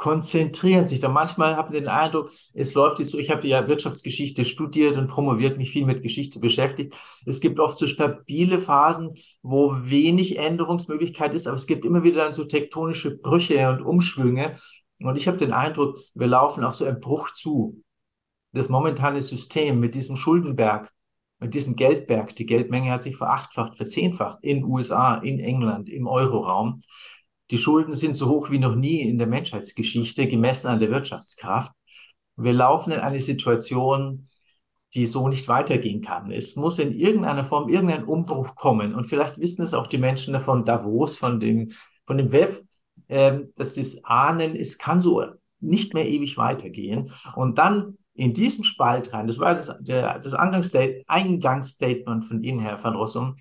[0.03, 1.09] konzentrieren sich da.
[1.09, 5.07] Manchmal habe ich den Eindruck, es läuft jetzt so, ich habe ja Wirtschaftsgeschichte studiert und
[5.07, 6.97] promoviert, mich viel mit Geschichte beschäftigt.
[7.25, 12.25] Es gibt oft so stabile Phasen, wo wenig Änderungsmöglichkeit ist, aber es gibt immer wieder
[12.25, 14.55] dann so tektonische Brüche und Umschwünge.
[14.99, 17.81] Und ich habe den Eindruck, wir laufen auf so einen Bruch zu.
[18.51, 20.91] Das momentane System mit diesem Schuldenberg,
[21.39, 26.81] mit diesem Geldberg, die Geldmenge hat sich verachtfacht, verzehnfacht in USA, in England, im Euroraum.
[27.51, 31.73] Die Schulden sind so hoch wie noch nie in der Menschheitsgeschichte, gemessen an der Wirtschaftskraft.
[32.37, 34.27] Wir laufen in eine Situation,
[34.95, 36.31] die so nicht weitergehen kann.
[36.31, 38.95] Es muss in irgendeiner Form irgendein Umbruch kommen.
[38.95, 41.71] Und vielleicht wissen es auch die Menschen von Davos, von dem,
[42.07, 42.63] von dem WEF,
[43.09, 45.25] äh, dass sie es ahnen, es kann so
[45.61, 47.13] nicht mehr ewig weitergehen.
[47.37, 52.95] Und dann in diesen Spalt rein, das war das, das Eingangsstatement von Ihnen, Herr van
[52.95, 53.35] Rossum,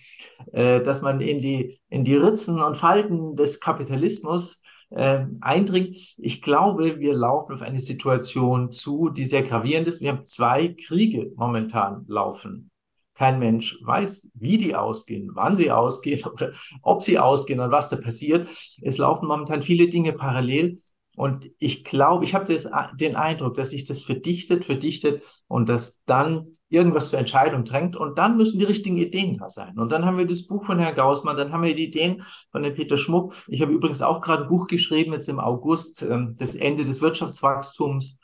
[0.54, 6.16] äh, dass man in die, in die Ritzen und Falten des Kapitalismus äh, eindringt.
[6.18, 10.02] Ich glaube, wir laufen auf eine Situation zu, die sehr gravierend ist.
[10.02, 12.72] Wir haben zwei Kriege momentan laufen.
[13.14, 17.88] Kein Mensch weiß, wie die ausgehen, wann sie ausgehen oder ob sie ausgehen und was
[17.88, 18.50] da passiert.
[18.82, 20.80] Es laufen momentan viele Dinge parallel.
[21.18, 22.58] Und ich glaube, ich habe
[22.96, 28.18] den Eindruck, dass sich das verdichtet, verdichtet und dass dann irgendwas zur Entscheidung drängt und
[28.18, 29.78] dann müssen die richtigen Ideen da sein.
[29.78, 32.64] Und dann haben wir das Buch von Herrn Gaussmann, dann haben wir die Ideen von
[32.64, 33.36] dem Peter Schmuck.
[33.50, 37.02] Ich habe übrigens auch gerade ein Buch geschrieben, jetzt im August, ähm, das Ende des
[37.02, 38.18] Wirtschaftswachstums,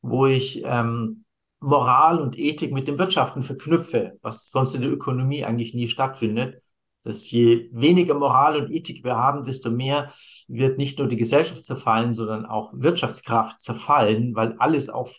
[0.00, 1.24] wo ich ähm,
[1.60, 6.62] Moral und Ethik mit dem Wirtschaften verknüpfe, was sonst in der Ökonomie eigentlich nie stattfindet,
[7.02, 10.10] dass je weniger Moral und Ethik wir haben, desto mehr
[10.48, 15.18] wird nicht nur die Gesellschaft zerfallen, sondern auch Wirtschaftskraft zerfallen, weil alles auf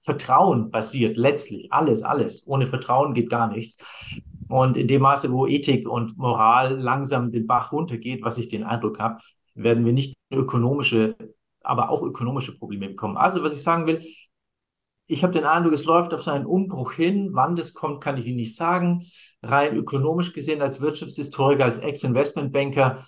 [0.00, 2.46] Vertrauen basiert, letztlich alles, alles.
[2.46, 3.78] Ohne Vertrauen geht gar nichts.
[4.48, 8.62] Und in dem Maße, wo Ethik und Moral langsam den Bach runtergeht, was ich den
[8.62, 9.20] Eindruck habe,
[9.54, 11.16] werden wir nicht ökonomische,
[11.60, 13.16] aber auch ökonomische Probleme bekommen.
[13.16, 14.00] Also was ich sagen will,
[15.06, 17.30] ich habe den Eindruck, es läuft auf seinen Umbruch hin.
[17.32, 19.04] Wann das kommt, kann ich Ihnen nicht sagen.
[19.42, 22.98] Rein ökonomisch gesehen, als Wirtschaftshistoriker, als Ex-Investmentbanker,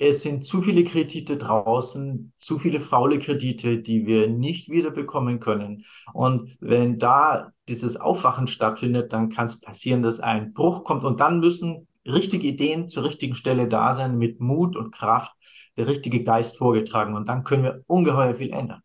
[0.00, 5.84] es sind zu viele Kredite draußen, zu viele faule Kredite, die wir nicht wiederbekommen können.
[6.14, 11.04] Und wenn da dieses Aufwachen stattfindet, dann kann es passieren, dass ein Bruch kommt.
[11.04, 15.32] Und dann müssen richtige Ideen zur richtigen Stelle da sein, mit Mut und Kraft,
[15.76, 17.14] der richtige Geist vorgetragen.
[17.14, 18.82] Und dann können wir ungeheuer viel ändern.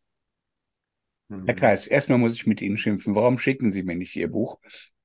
[1.45, 3.15] Herr Kreis, erstmal muss ich mit Ihnen schimpfen.
[3.15, 4.59] Warum schicken Sie mir nicht Ihr Buch?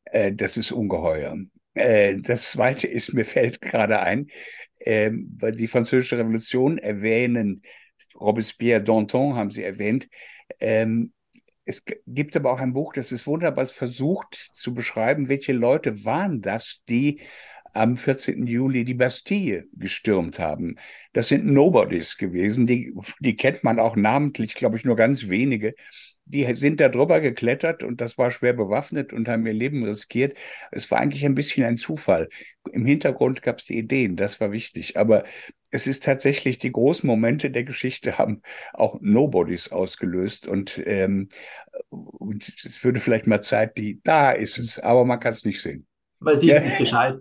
[0.05, 1.37] Äh, das ist ungeheuer.
[1.75, 4.29] Äh, das Zweite ist, mir fällt gerade ein,
[4.79, 7.63] äh, weil die Französische Revolution erwähnen,
[8.19, 10.09] Robespierre, Danton haben Sie erwähnt.
[10.61, 11.13] Ähm,
[11.65, 16.41] es gibt aber auch ein Buch, das ist wunderbar versucht zu beschreiben, welche Leute waren
[16.41, 17.21] das, die
[17.73, 18.47] am 14.
[18.47, 20.77] Juli die Bastille gestürmt haben.
[21.13, 25.75] Das sind Nobodies gewesen, die, die kennt man auch namentlich, glaube ich, nur ganz wenige
[26.31, 30.37] die sind da drüber geklettert und das war schwer bewaffnet und haben ihr Leben riskiert.
[30.71, 32.29] Es war eigentlich ein bisschen ein Zufall.
[32.73, 34.97] Im Hintergrund gab es die Ideen, das war wichtig.
[34.97, 35.25] Aber
[35.71, 41.29] es ist tatsächlich, die großen Momente der Geschichte haben auch Nobodies ausgelöst und, ähm,
[41.89, 45.61] und es würde vielleicht mal Zeit, die da ist es, aber man kann es nicht
[45.61, 45.87] sehen.
[46.21, 47.19] Weil sie ist nicht gescheit.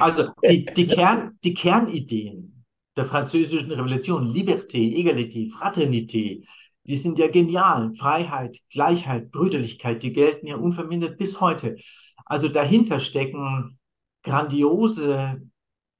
[0.00, 2.64] Also die, die, Kern, die Kernideen
[2.96, 6.42] der französischen Revolution, Liberté, Egalité, Fraternité,
[6.86, 7.92] die sind ja genial.
[7.94, 11.76] Freiheit, Gleichheit, Brüderlichkeit, die gelten ja unvermindert bis heute.
[12.24, 13.78] Also dahinter stecken
[14.22, 15.42] grandiose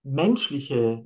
[0.02, 1.04] menschliche,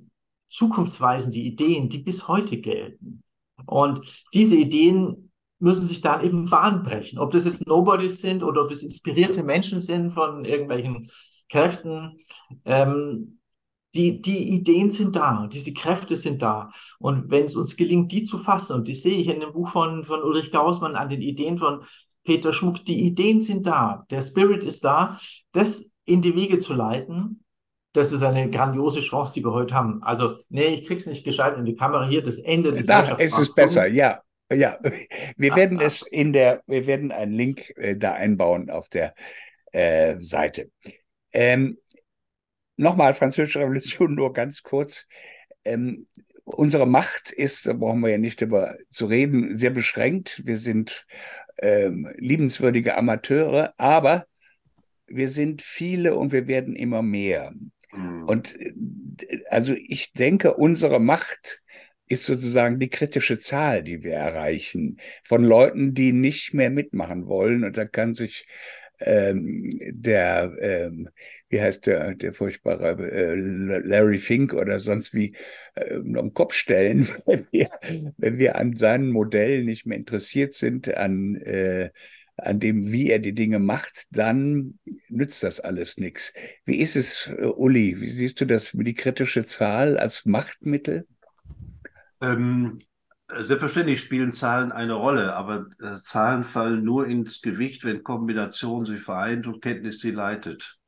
[0.48, 3.22] zukunftsweisende Ideen, die bis heute gelten.
[3.66, 7.18] Und diese Ideen müssen sich dann eben Bahn brechen.
[7.18, 11.08] Ob das jetzt Nobodies sind oder ob es inspirierte Menschen sind von irgendwelchen
[11.48, 12.18] Kräften.
[12.64, 13.39] Ähm,
[13.94, 16.70] die, die Ideen sind da, diese Kräfte sind da.
[16.98, 19.70] Und wenn es uns gelingt, die zu fassen, und das sehe ich in dem Buch
[19.70, 21.82] von, von Ulrich Gausmann an den Ideen von
[22.24, 25.18] Peter Schmuck, die Ideen sind da, der Spirit ist da,
[25.52, 27.44] das in die Wege zu leiten,
[27.92, 30.02] das ist eine grandiose Chance, die wir heute haben.
[30.02, 33.38] Also, nee, ich krieg's nicht gescheit in die Kamera hier, das Ende des Da ist
[33.38, 34.20] es besser, ja.
[34.52, 34.78] Ja,
[35.36, 39.14] wir werden es in der, wir werden einen Link äh, da einbauen auf der
[39.72, 40.70] äh, Seite.
[41.32, 41.78] Ähm,
[42.80, 45.06] Nochmal, Französische Revolution, nur ganz kurz.
[45.66, 46.06] Ähm,
[46.44, 50.40] unsere Macht ist, da brauchen wir ja nicht über zu reden, sehr beschränkt.
[50.46, 51.06] Wir sind
[51.58, 54.26] ähm, liebenswürdige Amateure, aber
[55.06, 57.52] wir sind viele und wir werden immer mehr.
[57.92, 58.24] Mhm.
[58.24, 58.72] Und äh,
[59.50, 61.62] also ich denke, unsere Macht
[62.06, 67.62] ist sozusagen die kritische Zahl, die wir erreichen, von Leuten, die nicht mehr mitmachen wollen.
[67.62, 68.46] Und da kann sich
[69.00, 71.10] ähm, der, ähm,
[71.50, 75.34] wie heißt der, der furchtbare äh, Larry Fink oder sonst wie,
[75.74, 77.68] äh, um Kopf stellen, wenn wir,
[78.16, 81.90] wenn wir an seinen Modellen nicht mehr interessiert sind, an, äh,
[82.36, 84.78] an dem, wie er die Dinge macht, dann
[85.08, 86.32] nützt das alles nichts.
[86.64, 88.00] Wie ist es, äh, Uli?
[88.00, 91.06] Wie siehst du das mit die kritische Zahl als Machtmittel?
[92.22, 92.80] Ähm,
[93.32, 98.96] Selbstverständlich spielen Zahlen eine Rolle, aber äh, Zahlen fallen nur ins Gewicht, wenn Kombination sie
[98.96, 100.79] vereint und Kenntnis sie leitet,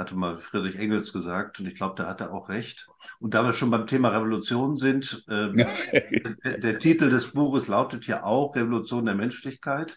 [0.00, 2.88] hatte mal Friedrich Engels gesagt und ich glaube, da hat er auch recht.
[3.20, 8.06] Und da wir schon beim Thema Revolution sind, äh, der, der, Titel des Buches lautet
[8.06, 9.96] ja auch Revolution der Menschlichkeit.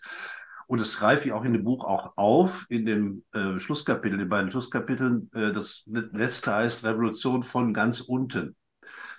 [0.67, 4.19] Und das greife ich auch in dem Buch auch auf, in dem äh, Schlusskapitel, in
[4.19, 5.29] den beiden Schlusskapiteln.
[5.33, 8.55] Äh, das letzte heißt Revolution von ganz unten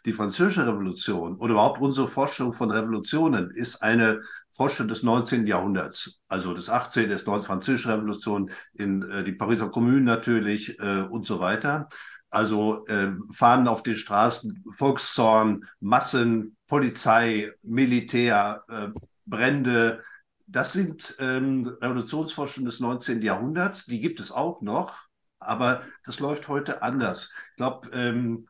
[0.04, 5.46] die Französische Revolution oder überhaupt unsere Vorstellung von Revolutionen ist eine Vorstellung des 19.
[5.46, 7.08] Jahrhunderts, also des 18.
[7.08, 11.88] des Französische Revolution, in äh, die Pariser Kommune natürlich äh, und so weiter.
[12.30, 18.88] Also äh, Fahnen auf den Straßen, Volkszorn, Massen, Polizei, Militär, äh,
[19.24, 20.02] Brände.
[20.46, 23.22] Das sind ähm, Revolutionsforschungen des 19.
[23.22, 23.86] Jahrhunderts.
[23.86, 25.06] Die gibt es auch noch,
[25.38, 27.30] aber das läuft heute anders.
[27.52, 28.48] Ich glaube, ähm,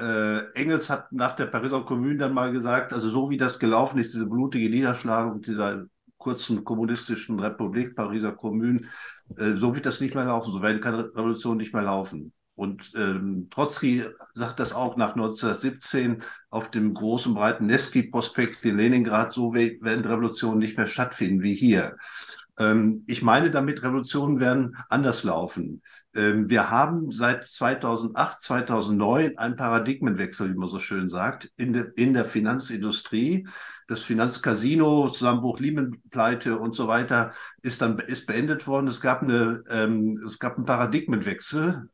[0.00, 3.98] äh, Engels hat nach der Pariser Kommune dann mal gesagt, also so wie das gelaufen
[3.98, 5.84] ist, diese blutige Niederschlagung dieser
[6.16, 8.80] kurzen kommunistischen Republik Pariser Kommune,
[9.36, 12.32] äh, so wird das nicht mehr laufen, so werden keine Revolutionen nicht mehr laufen.
[12.54, 19.32] Und ähm, Trotzki sagt das auch nach 1917 auf dem großen, breiten Nevsky-Prospekt in Leningrad,
[19.32, 21.96] so werden Revolutionen nicht mehr stattfinden wie hier.
[22.60, 25.82] Ähm, ich meine damit, Revolutionen werden anders laufen.
[26.14, 31.96] Ähm, wir haben seit 2008, 2009 einen Paradigmenwechsel, wie man so schön sagt, in der,
[31.96, 33.48] in der Finanzindustrie.
[33.88, 37.32] Das Finanzcasino, Zusammenbruch Lehman-Pleite und so weiter
[37.62, 38.86] ist dann ist beendet worden.
[38.86, 41.88] Es gab eine, ähm, es gab einen Paradigmenwechsel.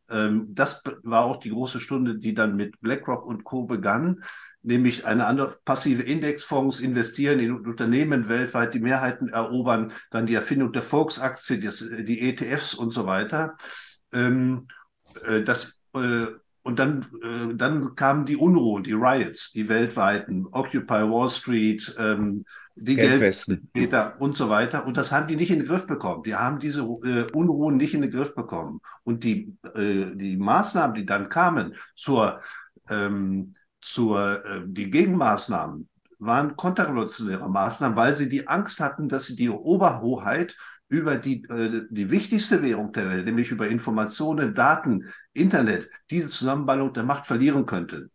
[0.48, 3.66] Das war auch die große Stunde, die dann mit BlackRock und Co.
[3.66, 4.22] begann
[4.66, 10.72] nämlich eine andere passive Indexfonds investieren in Unternehmen weltweit, die Mehrheiten erobern, dann die Erfindung
[10.72, 13.56] der Volksaktie, die ETFs und so weiter.
[14.12, 14.66] Ähm,
[15.24, 16.26] äh, das, äh,
[16.62, 22.44] und dann, äh, dann kamen die Unruhen, die Riots, die weltweiten, Occupy Wall Street, ähm,
[22.74, 23.56] die Geldwässer
[24.18, 24.84] und so weiter.
[24.84, 26.24] Und das haben die nicht in den Griff bekommen.
[26.24, 28.80] Die haben diese äh, Unruhen nicht in den Griff bekommen.
[29.04, 32.40] Und die, äh, die Maßnahmen, die dann kamen zur
[32.90, 33.54] ähm,
[33.86, 39.50] zur, äh, die Gegenmaßnahmen waren konterrevolutionäre Maßnahmen, weil sie die Angst hatten, dass sie die
[39.50, 40.56] Oberhoheit
[40.88, 46.92] über die, äh, die wichtigste Währung der Welt, nämlich über Informationen, Daten, Internet, diese Zusammenballung
[46.92, 48.10] der Macht verlieren könnten.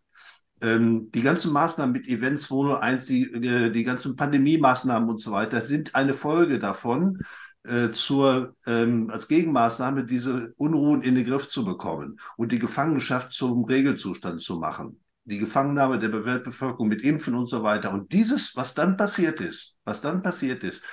[0.61, 5.65] Ähm, die ganzen Maßnahmen mit Events 201, die, äh, die ganzen Pandemie-Maßnahmen und so weiter
[5.65, 7.19] sind eine Folge davon,
[7.63, 13.32] äh, zur, ähm, als Gegenmaßnahme diese Unruhen in den Griff zu bekommen und die Gefangenschaft
[13.32, 14.99] zum Regelzustand zu machen
[15.32, 17.93] die Gefangennahme der Weltbevölkerung mit Impfen und so weiter.
[17.93, 20.84] Und dieses, was dann passiert ist, was dann passiert ist,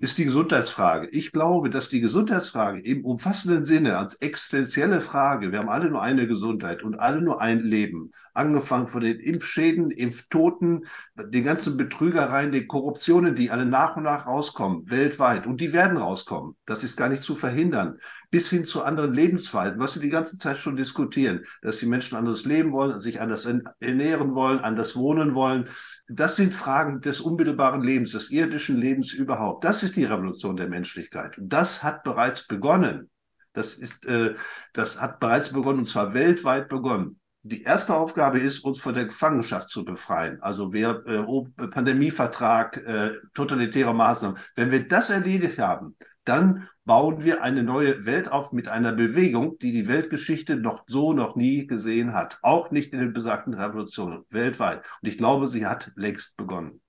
[0.00, 1.08] ist die Gesundheitsfrage.
[1.10, 6.00] Ich glaube, dass die Gesundheitsfrage im umfassenden Sinne als existenzielle Frage, wir haben alle nur
[6.00, 12.50] eine Gesundheit und alle nur ein Leben, angefangen von den Impfschäden, Impftoten, den ganzen Betrügereien,
[12.50, 15.46] den Korruptionen, die alle nach und nach rauskommen, weltweit.
[15.46, 16.56] Und die werden rauskommen.
[16.64, 17.98] Das ist gar nicht zu verhindern.
[18.30, 22.16] Bis hin zu anderen Lebensweisen, was wir die ganze Zeit schon diskutieren, dass die Menschen
[22.16, 23.48] anders leben wollen, sich anders
[23.80, 25.68] ernähren wollen, anders wohnen wollen.
[26.06, 29.64] Das sind Fragen des unmittelbaren Lebens, des irdischen Lebens überhaupt.
[29.64, 31.38] Das ist die Revolution der Menschlichkeit.
[31.38, 33.10] Und das hat bereits begonnen.
[33.52, 34.34] Das ist, äh,
[34.72, 39.06] das hat bereits begonnen und zwar weltweit begonnen die erste Aufgabe ist, uns von der
[39.06, 40.42] Gefangenschaft zu befreien.
[40.42, 44.38] Also wer äh, Pandemievertrag, äh, totalitäre Maßnahmen.
[44.54, 49.56] Wenn wir das erledigt haben, dann bauen wir eine neue Welt auf mit einer Bewegung,
[49.60, 52.40] die die Weltgeschichte noch so noch nie gesehen hat.
[52.42, 54.78] Auch nicht in den besagten Revolutionen weltweit.
[55.00, 56.80] Und ich glaube, sie hat längst begonnen.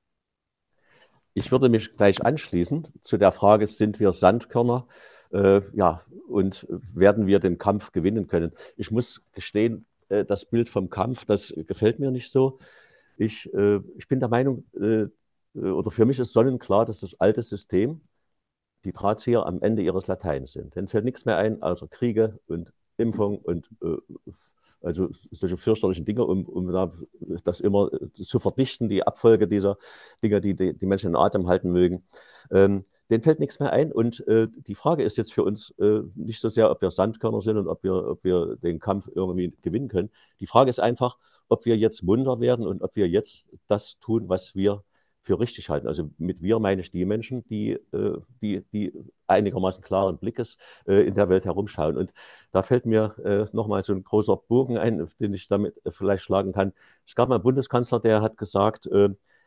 [1.36, 4.88] Ich würde mich gleich anschließen zu der Frage, sind wir Sandkörner?
[5.32, 8.54] Äh, ja, und werden wir den Kampf gewinnen können?
[8.78, 12.58] Ich muss gestehen, äh, das Bild vom Kampf, das gefällt mir nicht so.
[13.18, 15.06] Ich, äh, ich bin der Meinung, äh,
[15.54, 18.02] oder für mich ist sonnenklar, dass das alte System,
[18.86, 20.76] die Drahtzieher am Ende ihres Lateins sind.
[20.76, 23.70] Denen fällt nichts mehr ein, außer Kriege und Impfung und
[24.82, 26.68] also solche fürchterlichen Dinge, um, um
[27.44, 29.78] das immer zu verdichten, die Abfolge dieser
[30.24, 32.04] Dinge, die die, die Menschen in Atem halten mögen.
[32.52, 33.92] Ähm, denen fällt nichts mehr ein.
[33.92, 37.42] Und äh, die Frage ist jetzt für uns äh, nicht so sehr, ob wir Sandkörner
[37.42, 40.10] sind und ob wir, ob wir den Kampf irgendwie gewinnen können.
[40.40, 41.18] Die Frage ist einfach,
[41.50, 44.84] ob wir jetzt munter werden und ob wir jetzt das tun, was wir
[45.22, 45.88] für richtig halten.
[45.88, 48.94] Also mit wir meine ich die Menschen, die, äh, die, die
[49.28, 50.58] einigermaßen klaren Blickes
[50.88, 51.98] äh, in der Welt herumschauen.
[51.98, 52.14] Und
[52.52, 56.54] da fällt mir äh, nochmal so ein großer Bogen ein, den ich damit vielleicht schlagen
[56.54, 56.74] kann.
[57.06, 58.88] Es gab mal einen Bundeskanzler, der hat gesagt,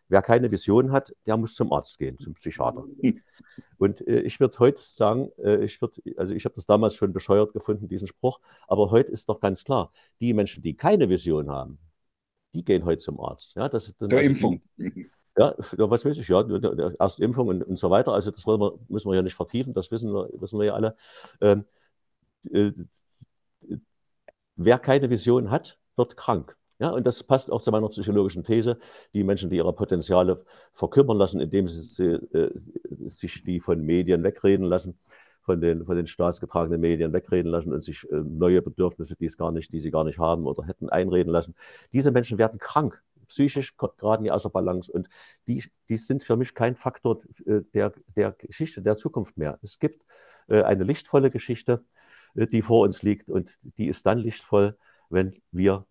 [0.08, 2.84] Wer keine Vision hat, der muss zum Arzt gehen, zum Psychiater.
[3.78, 7.12] Und äh, ich würde heute sagen, äh, ich würde, also ich habe das damals schon
[7.12, 11.50] bescheuert gefunden, diesen Spruch, aber heute ist doch ganz klar, die Menschen, die keine Vision
[11.50, 11.78] haben,
[12.54, 13.54] die gehen heute zum Arzt.
[13.56, 14.62] Ja, das ist dann Der also Impfung.
[14.76, 16.44] Die, ja, was weiß ich, ja,
[16.98, 18.12] erst Impfung und, und so weiter.
[18.12, 20.96] Also das wir, müssen wir ja nicht vertiefen, das wissen wir, wissen wir ja alle.
[21.40, 21.64] Ähm,
[22.52, 22.72] äh,
[24.56, 26.56] wer keine Vision hat, wird krank.
[26.80, 28.78] Ja, und das passt auch zu meiner psychologischen These.
[29.14, 32.50] Die Menschen, die ihre Potenziale verkümmern lassen, indem sie äh,
[33.06, 34.98] sich die von Medien wegreden lassen,
[35.42, 39.36] von den, von den staatsgetragenen Medien wegreden lassen und sich äh, neue Bedürfnisse, die es
[39.36, 41.54] gar nicht, die sie gar nicht haben oder hätten einreden lassen.
[41.92, 43.02] Diese Menschen werden krank,
[43.34, 45.08] psychisch geraten die außer Balance und
[45.48, 49.58] die, die sind für mich kein Faktor äh, der, der Geschichte der Zukunft mehr.
[49.62, 50.04] Es gibt
[50.48, 51.84] äh, eine lichtvolle Geschichte,
[52.36, 54.78] äh, die vor uns liegt und die ist dann lichtvoll,
[55.10, 55.86] wenn wir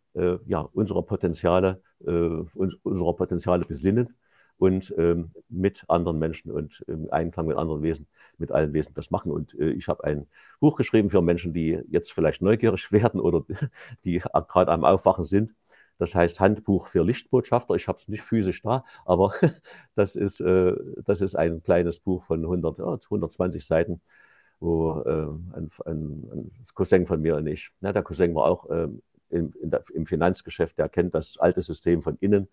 [0.46, 4.16] ja, unsere Potenziale, uns, unsere Potenziale besinnen
[4.58, 8.06] und ähm, mit anderen Menschen und im Einklang mit anderen Wesen,
[8.38, 9.32] mit allen Wesen das machen.
[9.32, 10.28] Und ich habe ein
[10.60, 13.44] Buch geschrieben für Menschen, die jetzt vielleicht neugierig werden oder
[14.06, 15.56] die gerade am Aufwachen sind.
[15.98, 17.76] Das heißt Handbuch für Lichtbotschafter.
[17.76, 19.34] Ich habe es nicht physisch da, aber
[19.96, 20.76] das ist, äh,
[21.06, 24.02] das ist ein kleines Buch von 100, ja, 120 Seiten,
[24.60, 28.70] wo äh, ein, ein, ein, Cousin von mir und ich, na, der Cousin war auch
[28.70, 28.88] äh,
[29.30, 32.48] im, der, im Finanzgeschäft, der kennt das alte System von innen.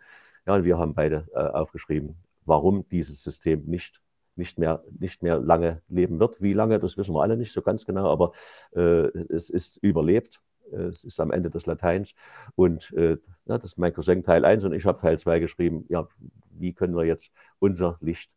[0.47, 4.01] Ja, und wir haben beide äh, aufgeschrieben, warum dieses System nicht
[4.37, 6.41] nicht mehr, nicht mehr lange leben wird.
[6.41, 8.33] Wie lange, das wissen wir alle nicht so ganz genau, aber
[8.73, 10.41] äh, es ist überlebt.
[10.73, 12.15] Es ist am Ende des Lateins.
[12.55, 15.85] Und äh, ja, das ist mein Cousin Teil 1 und ich habe Teil 2 geschrieben.
[15.89, 16.09] Ja,
[16.51, 18.31] wie können wir jetzt unser Licht,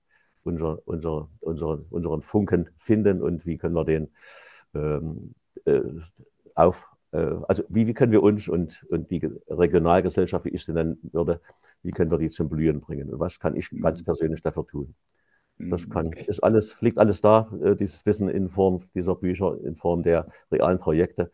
[0.44, 4.10] unser, unser, unser, unseren Funken finden und wie können wir den
[4.74, 5.34] ähm,
[5.66, 5.82] äh,
[6.56, 10.74] auf, äh, also wie, wie können wir uns und, und die Regionalgesellschaft, wie ich sie
[10.74, 11.40] nennen würde,
[11.84, 13.10] wie können wir die zum Blühen bringen?
[13.10, 14.06] Und was kann ich ganz mhm.
[14.06, 14.96] persönlich dafür tun?
[15.60, 16.14] Das kann, mhm.
[16.28, 20.28] ist alles, liegt alles da, äh, dieses Wissen in Form dieser Bücher, in Form der
[20.52, 21.32] realen Projekte.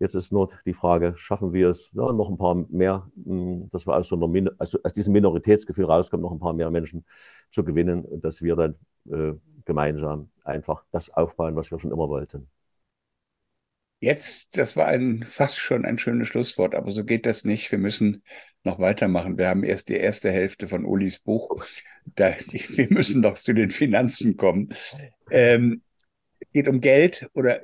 [0.00, 3.86] Jetzt ist nur die Frage, schaffen wir es, ja, noch ein paar mehr, hm, dass
[3.86, 7.04] wir aus, so einer, also aus diesem Minoritätsgefühl rauskommen, noch ein paar mehr Menschen
[7.50, 8.74] zu gewinnen dass wir dann
[9.10, 9.34] äh,
[9.64, 12.48] gemeinsam einfach das aufbauen, was wir schon immer wollten.
[14.00, 17.70] Jetzt, das war ein, fast schon ein schönes Schlusswort, aber so geht das nicht.
[17.72, 18.22] Wir müssen
[18.62, 19.38] noch weitermachen.
[19.38, 21.64] Wir haben erst die erste Hälfte von Ulis Buch.
[22.04, 24.68] Da, wir müssen noch zu den Finanzen kommen.
[25.30, 25.82] Ähm,
[26.52, 27.60] geht um Geld oder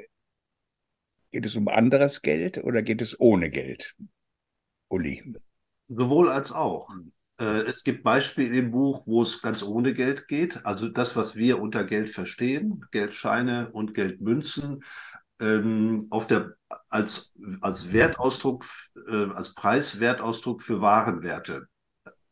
[1.35, 3.97] Geht es um anderes Geld oder geht es ohne Geld?
[4.89, 5.35] Uli.
[5.89, 6.89] Sowohl als auch.
[7.41, 10.65] Äh, es gibt Beispiele im Buch, wo es ganz ohne Geld geht.
[10.65, 14.85] Also das, was wir unter Geld verstehen, Geldscheine und Geldmünzen,
[15.41, 16.55] ähm, auf der,
[16.89, 18.65] als, als Wertausdruck,
[19.09, 21.67] äh, als Preiswertausdruck für Warenwerte.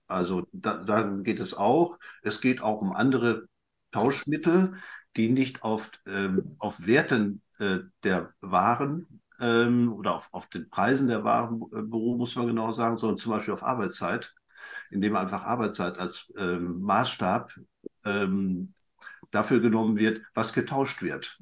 [0.06, 1.98] Also da, darum geht es auch.
[2.22, 3.48] Es geht auch um andere
[3.90, 4.74] Tauschmittel,
[5.16, 11.08] die nicht auf, ähm, auf Werten äh, der Waren ähm, oder auf, auf den Preisen
[11.08, 14.34] der Waren äh, beruhen, muss man genau sagen, sondern zum Beispiel auf Arbeitszeit,
[14.90, 17.52] indem einfach Arbeitszeit als ähm, Maßstab
[18.04, 18.74] ähm,
[19.30, 21.38] dafür genommen wird, was getauscht wird.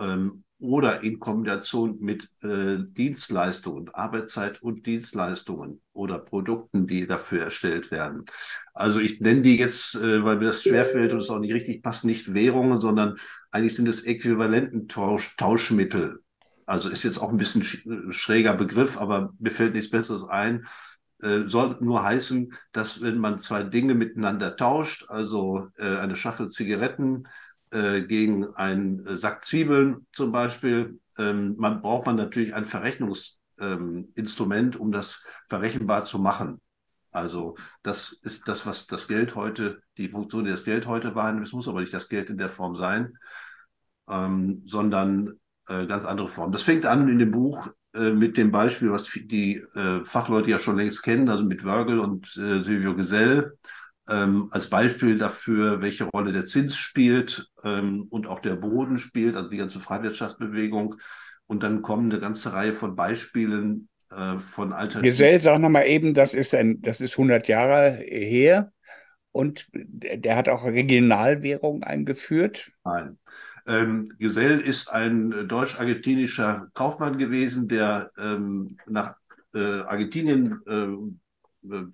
[0.00, 7.90] Ähm, oder in Kombination mit äh, Dienstleistungen, Arbeitszeit und Dienstleistungen oder Produkten, die dafür erstellt
[7.90, 8.24] werden.
[8.74, 11.82] Also ich nenne die jetzt, äh, weil mir das schwerfällt und es auch nicht richtig
[11.82, 13.16] passt, nicht Währungen, sondern
[13.50, 15.36] eigentlich sind es Äquivalententauschmittel.
[15.36, 16.22] Tauschmittel.
[16.66, 17.64] Also ist jetzt auch ein bisschen
[18.12, 20.66] schräger Begriff, aber mir fällt nichts Besseres ein.
[21.22, 26.48] Äh, soll nur heißen, dass wenn man zwei Dinge miteinander tauscht, also äh, eine Schachtel
[26.48, 27.24] Zigaretten
[27.72, 31.00] äh, gegen einen äh, Sack Zwiebeln zum Beispiel.
[31.18, 36.60] Ähm, man braucht man natürlich ein Verrechnungsinstrument, ähm, um das verrechenbar zu machen.
[37.12, 41.46] Also das ist das, was das Geld heute, die Funktion, die das Geld heute wahrnimmt.
[41.46, 43.18] Es muss aber nicht das Geld in der Form sein,
[44.08, 46.52] ähm, sondern äh, ganz andere Form.
[46.52, 50.58] Das fängt an in dem Buch äh, mit dem Beispiel, was die äh, Fachleute ja
[50.58, 53.58] schon längst kennen, also mit Wörgl und äh, Silvio Gesell
[54.10, 59.36] ähm, als Beispiel dafür, welche Rolle der Zins spielt ähm, und auch der Boden spielt,
[59.36, 60.96] also die ganze Freiwirtschaftsbewegung.
[61.46, 65.02] Und dann kommen eine ganze Reihe von Beispielen äh, von Alternativen.
[65.02, 68.72] Gesell, sag nochmal eben, das ist, ein, das ist 100 Jahre her
[69.32, 72.70] und der hat auch Regionalwährung eingeführt.
[72.84, 73.18] Nein.
[73.66, 79.14] Ähm, Gesell ist ein deutsch-argentinischer Kaufmann gewesen, der ähm, nach
[79.54, 80.86] äh, Argentinien äh,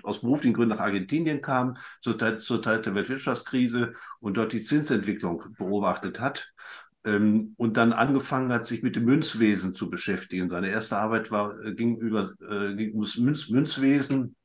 [0.02, 4.62] aus beruflichen Gründen nach Argentinien kam, zur Zeit, zur Zeit der Weltwirtschaftskrise und dort die
[4.62, 6.52] Zinsentwicklung beobachtet hat
[7.04, 10.50] ähm, und dann angefangen hat, sich mit dem Münzwesen zu beschäftigen.
[10.50, 14.36] Seine erste Arbeit war, äh, ging über äh, ging Münz, Münzwesen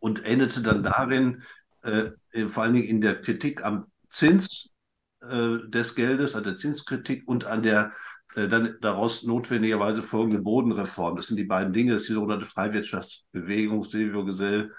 [0.00, 1.42] und endete dann darin,
[1.82, 2.10] äh,
[2.48, 4.74] vor allen Dingen in der Kritik am Zins
[5.22, 7.90] äh, des Geldes, an der Zinskritik und an der äh,
[8.36, 11.16] dann daraus notwendigerweise folgende Bodenreform.
[11.16, 14.72] Das sind die beiden Dinge, das ist die sogenannte Freiwirtschaftsbewegung, Silvio Gesell.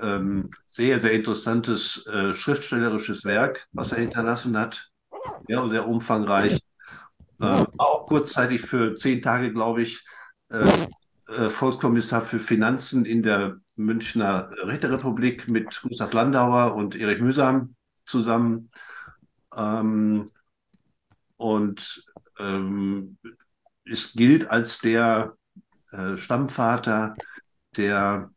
[0.00, 4.90] Ähm, sehr, sehr interessantes äh, schriftstellerisches Werk, was er hinterlassen hat.
[5.48, 6.60] Ja, sehr umfangreich.
[7.40, 10.04] Äh, auch kurzzeitig für zehn Tage, glaube ich,
[10.50, 10.68] äh,
[11.28, 17.74] äh, Volkskommissar für Finanzen in der Münchner Räterepublik mit Gustav Landauer und Erich Mühsam
[18.04, 18.70] zusammen.
[19.56, 20.26] Ähm,
[21.36, 22.04] und
[22.40, 23.18] ähm,
[23.84, 25.36] es gilt als der
[25.92, 27.14] äh, Stammvater
[27.76, 28.32] der,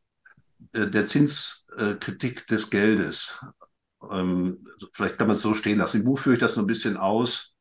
[0.73, 3.43] äh, der Zinskritik des Geldes.
[4.11, 6.01] Ähm, vielleicht kann man es so stehen lassen.
[6.01, 7.55] Im Buch führe ich das noch ein bisschen aus.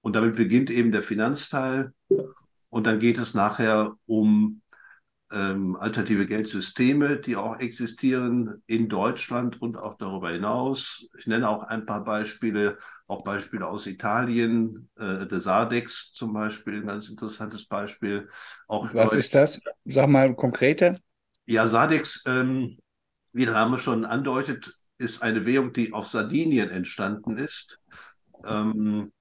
[0.00, 1.92] Und damit beginnt eben der Finanzteil.
[2.68, 4.62] Und dann geht es nachher um
[5.32, 11.08] ähm, alternative Geldsysteme, die auch existieren in Deutschland und auch darüber hinaus.
[11.18, 16.76] Ich nenne auch ein paar Beispiele, auch Beispiele aus Italien, äh, der Sardex zum Beispiel,
[16.76, 18.28] ein ganz interessantes Beispiel.
[18.68, 19.60] Auch Was ist das?
[19.84, 20.98] Sag mal konkreter.
[21.46, 22.78] Ja, Sardex, ähm,
[23.32, 27.80] wie der Name schon andeutet, ist eine Währung, die auf Sardinien entstanden ist.
[28.44, 29.12] Ähm,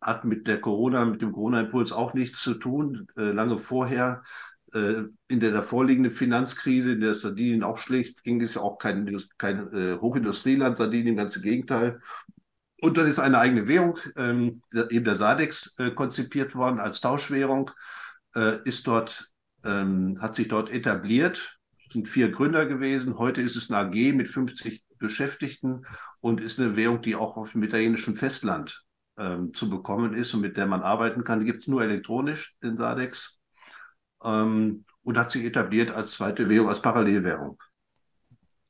[0.00, 3.06] hat mit der Corona, mit dem Corona-Impuls auch nichts zu tun.
[3.16, 4.22] Äh, lange vorher
[4.72, 9.98] in der vorliegenden Finanzkrise, in der Sardinien auch schlecht ging, ist auch kein, kein äh,
[10.00, 12.00] Hochindustrieland, Sardinien, ganz im Gegenteil.
[12.80, 17.70] Und dann ist eine eigene Währung, ähm, eben der Sadex, äh, konzipiert worden als Tauschwährung,
[18.34, 19.30] äh, ist dort,
[19.64, 21.58] ähm, hat sich dort etabliert,
[21.88, 23.18] sind vier Gründer gewesen.
[23.18, 25.84] Heute ist es eine AG mit 50 Beschäftigten
[26.20, 28.84] und ist eine Währung, die auch auf dem italienischen Festland
[29.18, 31.40] ähm, zu bekommen ist und mit der man arbeiten kann.
[31.40, 33.39] Die gibt es nur elektronisch, den Sadex,
[34.24, 37.58] ähm, und hat sich etabliert als zweite Währung, als Parallelwährung.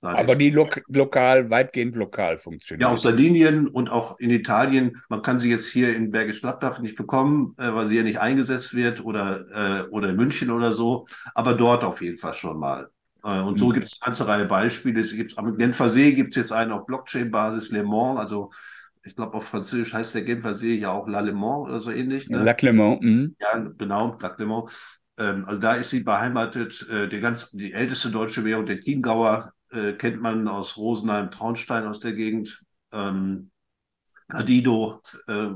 [0.02, 2.82] Aber die lo lokal, weitgehend lokal funktioniert.
[2.82, 5.02] Ja, auf Sardinien und auch in Italien.
[5.10, 8.18] Man kann sie jetzt hier in Bergisch Gladbach nicht bekommen, äh, weil sie ja nicht
[8.18, 11.06] eingesetzt wird oder, äh, oder in München oder so.
[11.34, 12.88] Aber dort auf jeden Fall schon mal.
[13.22, 13.72] Äh, und so mhm.
[13.74, 15.02] gibt es eine ganze Reihe Beispiele.
[15.02, 18.50] Es gibt, am Genfer See gibt es jetzt einen auf Blockchain-Basis, Le Mans, also
[19.02, 21.90] ich glaube auf Französisch heißt der Genfer See ja auch La Le Mans oder so
[21.90, 22.28] ähnlich.
[22.28, 22.42] Ne?
[22.42, 23.00] Lac Le Mans.
[23.02, 23.36] Mhm.
[23.38, 24.99] Ja, genau, Lac Le Mans.
[25.20, 26.88] Ähm, also da ist sie beheimatet.
[26.90, 31.86] Äh, die, ganz, die älteste deutsche Währung, der Chiemgauer, äh, kennt man aus Rosenheim, Traunstein
[31.86, 32.64] aus der Gegend.
[32.92, 33.50] Ähm,
[34.28, 35.48] Adido äh,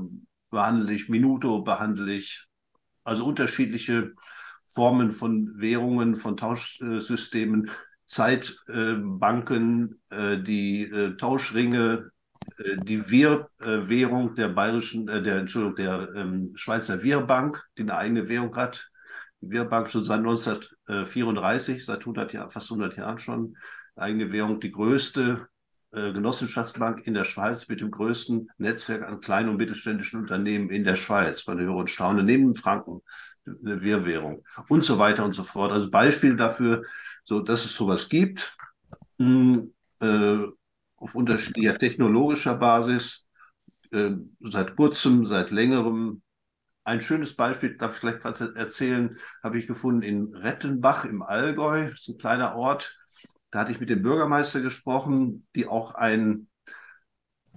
[0.49, 2.45] behandle ich, Minuto behandle ich.
[3.03, 4.13] Also unterschiedliche
[4.65, 7.69] Formen von Währungen, von Tauschsystemen,
[8.05, 12.11] Zeitbanken, äh, die äh, Tauschringe,
[12.57, 18.55] äh, die Wir-Währung der bayerischen, der Entschuldigung, der ähm, Schweizer Wirbank, die eine eigene Währung
[18.55, 18.89] hat.
[19.49, 23.57] Wirbank schon seit 1934, seit 100 Jahren, fast 100 Jahren schon,
[23.95, 25.47] eigene Währung, die größte
[25.91, 30.95] Genossenschaftsbank in der Schweiz mit dem größten Netzwerk an kleinen und mittelständischen Unternehmen in der
[30.95, 31.47] Schweiz.
[31.47, 33.01] Man höre und staune, neben Franken
[33.45, 35.71] eine Wehrwährung und so weiter und so fort.
[35.71, 36.83] Also Beispiel dafür,
[37.23, 38.57] so dass es sowas gibt,
[39.17, 39.67] mh,
[40.01, 40.37] äh,
[40.97, 43.27] auf unterschiedlicher technologischer Basis,
[43.91, 46.21] äh, seit kurzem, seit längerem.
[46.85, 51.89] Ein schönes Beispiel, darf ich vielleicht gerade erzählen, habe ich gefunden in Rettenbach im Allgäu,
[51.89, 52.97] ist ein kleiner Ort.
[53.49, 56.47] Da hatte ich mit dem Bürgermeister gesprochen, die auch ein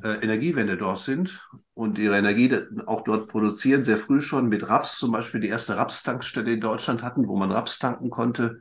[0.02, 2.56] äh, Energiewende dort sind und ihre Energie
[2.86, 7.02] auch dort produzieren, sehr früh schon mit Raps, zum Beispiel die erste Rapstankstelle in Deutschland
[7.02, 8.60] hatten, wo man Raps tanken konnte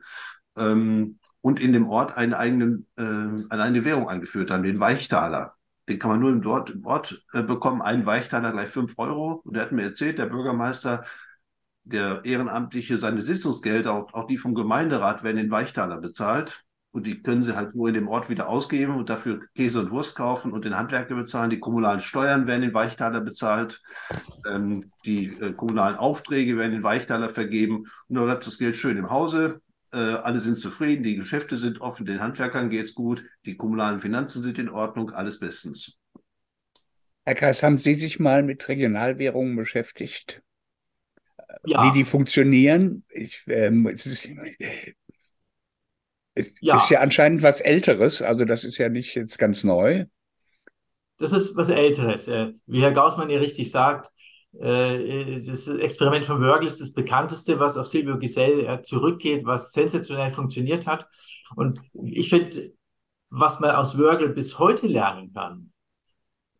[0.58, 5.57] ähm, und in dem Ort einen eigenen, äh, eine eigene Währung eingeführt haben, den Weichtaler.
[5.88, 9.40] Den kann man nur im, dort, im Ort äh, bekommen, einen Weichtaler gleich fünf Euro.
[9.44, 11.04] Und der hat mir erzählt, der Bürgermeister,
[11.84, 16.64] der Ehrenamtliche, seine Sitzungsgelder, auch, auch die vom Gemeinderat, werden in Weichtaler bezahlt.
[16.90, 19.90] Und die können sie halt nur in dem Ort wieder ausgeben und dafür Käse und
[19.90, 21.50] Wurst kaufen und den Handwerker bezahlen.
[21.50, 23.82] Die kommunalen Steuern werden in Weichtaler bezahlt.
[24.46, 27.84] Ähm, die äh, kommunalen Aufträge werden in Weichtaler vergeben.
[28.08, 29.60] Und dann bleibt das Geld schön im Hause.
[29.92, 33.98] Äh, alle sind zufrieden, die Geschäfte sind offen, den Handwerkern geht es gut, die kommunalen
[33.98, 35.98] Finanzen sind in Ordnung, alles bestens.
[37.24, 40.42] Herr Kreis, haben Sie sich mal mit Regionalwährungen beschäftigt?
[41.64, 41.84] Ja.
[41.84, 43.04] Wie die funktionieren?
[43.08, 44.28] Ich, ähm, es ist,
[46.34, 46.76] ist ja.
[46.76, 50.06] ist ja anscheinend was Älteres, also das ist ja nicht jetzt ganz neu.
[51.18, 52.28] Das ist was Älteres.
[52.28, 54.17] Äh, wie Herr Gaussmann ja richtig sagt, äh,
[54.52, 60.30] das Experiment von Wörgl ist das bekannteste, was auf Silvio Gesell äh, zurückgeht, was sensationell
[60.30, 61.06] funktioniert hat.
[61.54, 62.72] Und ich finde,
[63.30, 65.72] was man aus Wörgl bis heute lernen kann,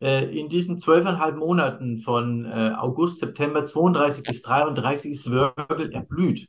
[0.01, 6.47] in diesen zwölfeinhalb Monaten von August, September 32 bis 33 ist Wörgl erblüht.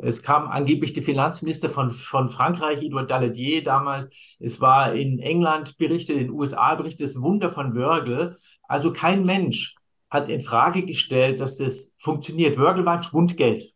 [0.00, 4.08] Es kam angeblich der Finanzminister von, von Frankreich, Edouard Daladier damals.
[4.38, 8.36] Es war in England berichtet, in den USA berichtet, das Wunder von Wörgl.
[8.68, 9.74] Also kein Mensch
[10.10, 12.58] hat in Frage gestellt, dass das funktioniert.
[12.58, 13.74] Wörgl war ein Schwundgeld.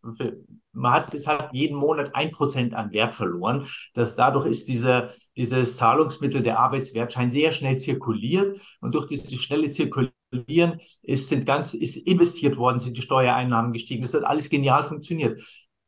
[0.72, 3.66] Man hat deshalb jeden Monat ein Prozent an Wert verloren.
[3.93, 8.59] Das, dadurch ist dieser, dieses Zahlungsmittel, der Arbeitswertschein, sehr schnell zirkuliert.
[8.80, 14.01] Und durch dieses schnelle Zirkulieren ist, sind ganz, ist investiert worden, sind die Steuereinnahmen gestiegen.
[14.03, 15.39] Das hat alles genial funktioniert.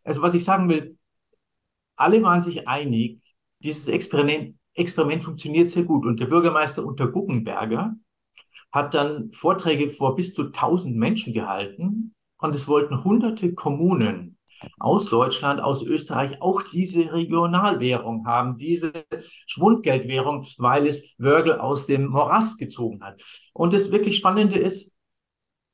[0.03, 0.99] Also was ich sagen will,
[1.97, 3.20] alle waren sich einig,
[3.61, 6.05] dieses Experiment, Experiment funktioniert sehr gut.
[6.05, 7.95] Und der Bürgermeister unter Guggenberger
[8.75, 12.12] hat dann Vorträge vor bis zu 1000 Menschen gehalten.
[12.39, 14.37] Und es wollten hunderte Kommunen
[14.81, 18.93] aus Deutschland, aus Österreich auch diese Regionalwährung haben, diese
[19.47, 23.22] Schwundgeldwährung, weil es Wörgl aus dem Morast gezogen hat.
[23.53, 24.97] Und das wirklich Spannende ist,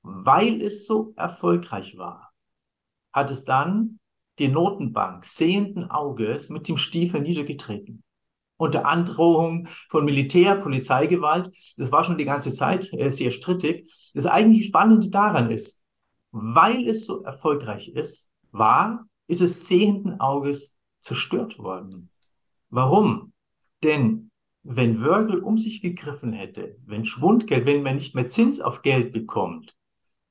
[0.03, 2.33] weil es so erfolgreich war,
[3.13, 3.99] hat es dann
[4.39, 8.05] die Notenbank sehenden Auges mit dem Stiefel niedergetreten.
[8.61, 11.51] Unter Androhung von Militär, Polizeigewalt.
[11.79, 13.91] Das war schon die ganze Zeit äh, sehr strittig.
[14.13, 15.83] Das eigentlich Spannende daran ist,
[16.31, 22.11] weil es so erfolgreich ist, war, ist es sehenden Auges zerstört worden.
[22.69, 23.33] Warum?
[23.83, 24.31] Denn
[24.63, 29.11] wenn Wörgl um sich gegriffen hätte, wenn Schwundgeld, wenn man nicht mehr Zins auf Geld
[29.15, 29.75] bekommt,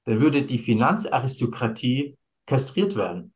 [0.06, 2.16] dann würde die Finanzaristokratie
[2.46, 3.34] kastriert werden.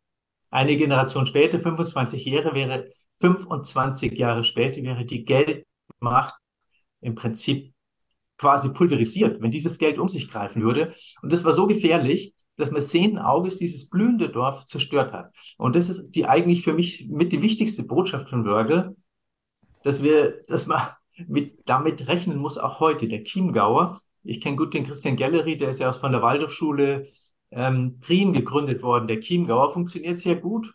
[0.53, 2.87] Eine Generation später, 25 Jahre wäre,
[3.19, 6.35] 25 Jahre später wäre die Geldmacht
[7.01, 7.73] im Prinzip
[8.37, 10.93] quasi pulverisiert, wenn dieses Geld um sich greifen würde.
[11.23, 15.33] Und das war so gefährlich, dass man sehenden Auges dieses blühende Dorf zerstört hat.
[15.57, 18.95] Und das ist die eigentlich für mich mit die wichtigste Botschaft von Wörgl,
[19.81, 20.89] dass wir, dass man
[21.27, 23.07] mit, damit rechnen muss, auch heute.
[23.07, 27.07] Der Chiemgauer, ich kenne gut den Christian Gallery, der ist ja aus von der Waldorfschule
[27.55, 29.07] ähm, Prien gegründet worden.
[29.07, 30.73] Der Chiemgauer funktioniert sehr gut.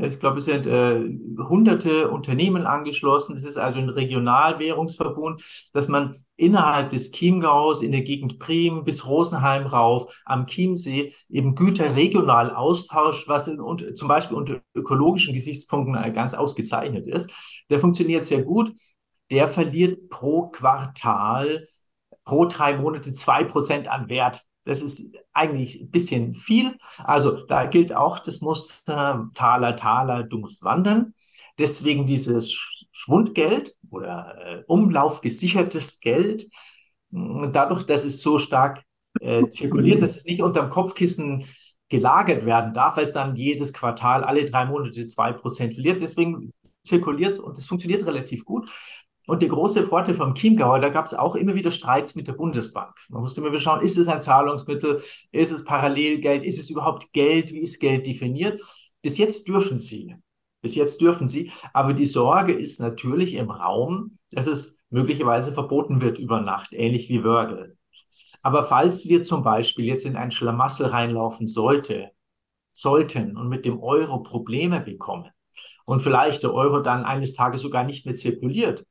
[0.00, 1.00] Ich glaube, es sind äh,
[1.48, 3.34] hunderte Unternehmen angeschlossen.
[3.34, 5.42] Es ist also ein Regionalwährungsverbund,
[5.72, 11.54] dass man innerhalb des Chiemgaus in der Gegend Prim bis Rosenheim rauf am Chiemsee eben
[11.54, 17.30] Güter regional austauscht, was in, und, zum Beispiel unter ökologischen Gesichtspunkten ganz ausgezeichnet ist.
[17.70, 18.72] Der funktioniert sehr gut.
[19.30, 21.64] Der verliert pro Quartal,
[22.24, 24.42] pro drei Monate zwei Prozent an Wert.
[24.68, 26.76] Das ist eigentlich ein bisschen viel.
[26.98, 31.14] Also da gilt auch das Muster Taler, Taler, du musst wandern.
[31.58, 32.52] Deswegen dieses
[32.92, 36.48] Schwundgeld oder äh, umlaufgesichertes Geld,
[37.10, 38.84] dadurch, dass es so stark
[39.20, 41.46] äh, zirkuliert, dass es nicht unterm Kopfkissen
[41.88, 46.02] gelagert werden darf, weil es dann jedes Quartal alle drei Monate zwei Prozent verliert.
[46.02, 46.52] Deswegen
[46.82, 48.68] zirkuliert es und es funktioniert relativ gut.
[49.28, 52.32] Und der große Vorteil vom Chiemgauer, da gab es auch immer wieder Streits mit der
[52.32, 52.94] Bundesbank.
[53.10, 55.02] Man musste immer wieder schauen, ist es ein Zahlungsmittel,
[55.32, 58.62] ist es Parallelgeld, ist es überhaupt Geld, wie ist Geld definiert?
[59.02, 60.16] Bis jetzt dürfen sie.
[60.62, 61.52] Bis jetzt dürfen sie.
[61.74, 67.10] Aber die Sorge ist natürlich im Raum, dass es möglicherweise verboten wird über Nacht, ähnlich
[67.10, 67.76] wie Wörgl.
[68.42, 72.12] Aber falls wir zum Beispiel jetzt in ein Schlamassel reinlaufen sollte,
[72.72, 75.28] sollten und mit dem Euro Probleme bekommen
[75.84, 78.86] und vielleicht der Euro dann eines Tages sogar nicht mehr zirkuliert,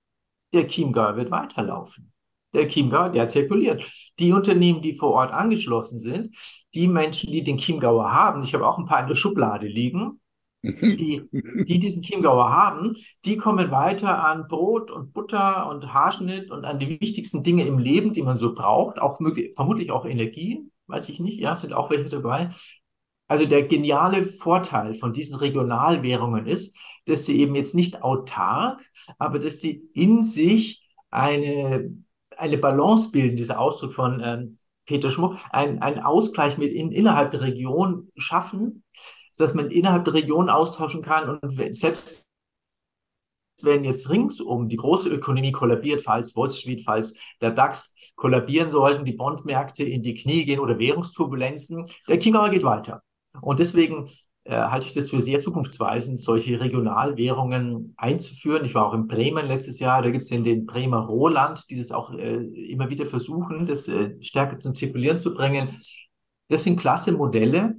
[0.53, 2.11] der Chiemgauer wird weiterlaufen.
[2.53, 3.83] Der Chiemgauer, der zirkuliert.
[4.19, 6.35] Die Unternehmen, die vor Ort angeschlossen sind,
[6.73, 10.19] die Menschen, die den Chiemgauer haben, ich habe auch ein paar in der Schublade liegen,
[10.63, 12.95] die, die diesen Chiemgauer haben,
[13.25, 17.77] die kommen weiter an Brot und Butter und Haarschnitt und an die wichtigsten Dinge im
[17.77, 21.73] Leben, die man so braucht, auch möglich, vermutlich auch Energie, weiß ich nicht, ja, sind
[21.73, 22.49] auch welche dabei.
[23.28, 26.75] Also der geniale Vorteil von diesen Regionalwährungen ist,
[27.05, 28.82] dass sie eben jetzt nicht autark,
[29.17, 31.91] aber dass sie in sich eine,
[32.38, 37.32] eine Balance bilden, dieser Ausdruck von ähm, Peter Schmuck, ein, einen Ausgleich mit in, innerhalb
[37.32, 38.84] der Region schaffen,
[39.38, 42.28] dass man innerhalb der Region austauschen kann und selbst
[43.61, 49.03] wenn jetzt ringsum die große Ökonomie kollabiert, falls Wall Street, falls der DAX kollabieren sollten,
[49.03, 53.01] die Bondmärkte in die Knie gehen oder Währungsturbulenzen, der Chiemgauer geht weiter.
[53.41, 54.07] Und deswegen
[54.47, 58.63] äh, halte ich das für sehr zukunftsweisend, solche Regionalwährungen einzuführen.
[58.63, 61.77] Ich war auch in Bremen letztes Jahr, da gibt es in den Bremer Roland, die
[61.77, 62.38] das auch äh,
[62.71, 65.69] immer wieder versuchen, das äh, stärker zum Zirkulieren zu bringen.
[66.47, 67.75] Das sind klasse Modelle,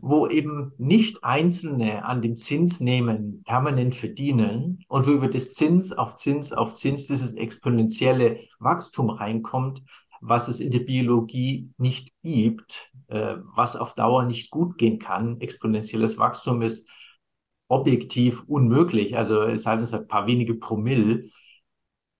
[0.00, 6.16] wo eben nicht Einzelne an dem Zinsnehmen permanent verdienen und wo über das Zins auf
[6.16, 9.82] Zins auf Zins dieses exponentielle Wachstum reinkommt,
[10.20, 15.40] was es in der Biologie nicht gibt, äh, was auf Dauer nicht gut gehen kann.
[15.40, 16.88] Exponentielles Wachstum ist
[17.68, 21.24] objektiv unmöglich, also es es hat ein paar wenige Promille.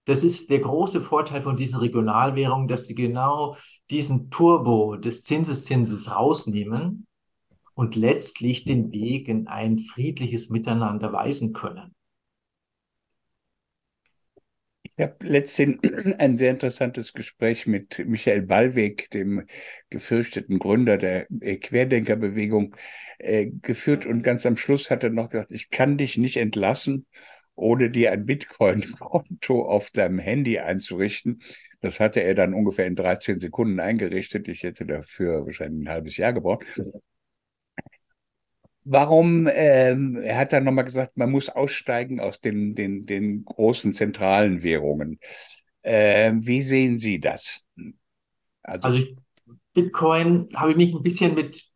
[0.04, 3.56] Das ist der große Vorteil von diesen Regionalwährungen, dass sie genau
[3.90, 7.06] diesen Turbo des Zinseszinses rausnehmen
[7.74, 11.94] und letztlich den Weg in ein friedliches Miteinander weisen können.
[14.98, 15.78] Ich habe letztens
[16.18, 19.46] ein sehr interessantes Gespräch mit Michael Ballweg, dem
[19.90, 22.74] gefürchteten Gründer der Querdenkerbewegung,
[23.18, 27.06] äh, geführt und ganz am Schluss hat er noch gesagt, ich kann dich nicht entlassen,
[27.54, 31.42] ohne dir ein Bitcoin-Konto auf deinem Handy einzurichten.
[31.80, 34.48] Das hatte er dann ungefähr in 13 Sekunden eingerichtet.
[34.48, 36.66] Ich hätte dafür wahrscheinlich ein halbes Jahr gebraucht.
[38.90, 43.92] Warum, ähm, er hat dann nochmal gesagt, man muss aussteigen aus den, den, den großen
[43.92, 45.20] zentralen Währungen.
[45.82, 47.60] Äh, wie sehen Sie das?
[48.62, 49.04] Also, also
[49.74, 51.70] Bitcoin habe ich mich ein bisschen mit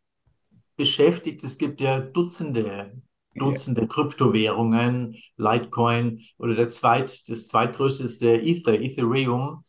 [0.75, 1.43] beschäftigt.
[1.43, 2.99] Es gibt ja Dutzende,
[3.35, 3.87] Dutzende ja.
[3.87, 9.63] Kryptowährungen, Litecoin oder der zweit, das zweitgrößte ist der Ether, Ethereum.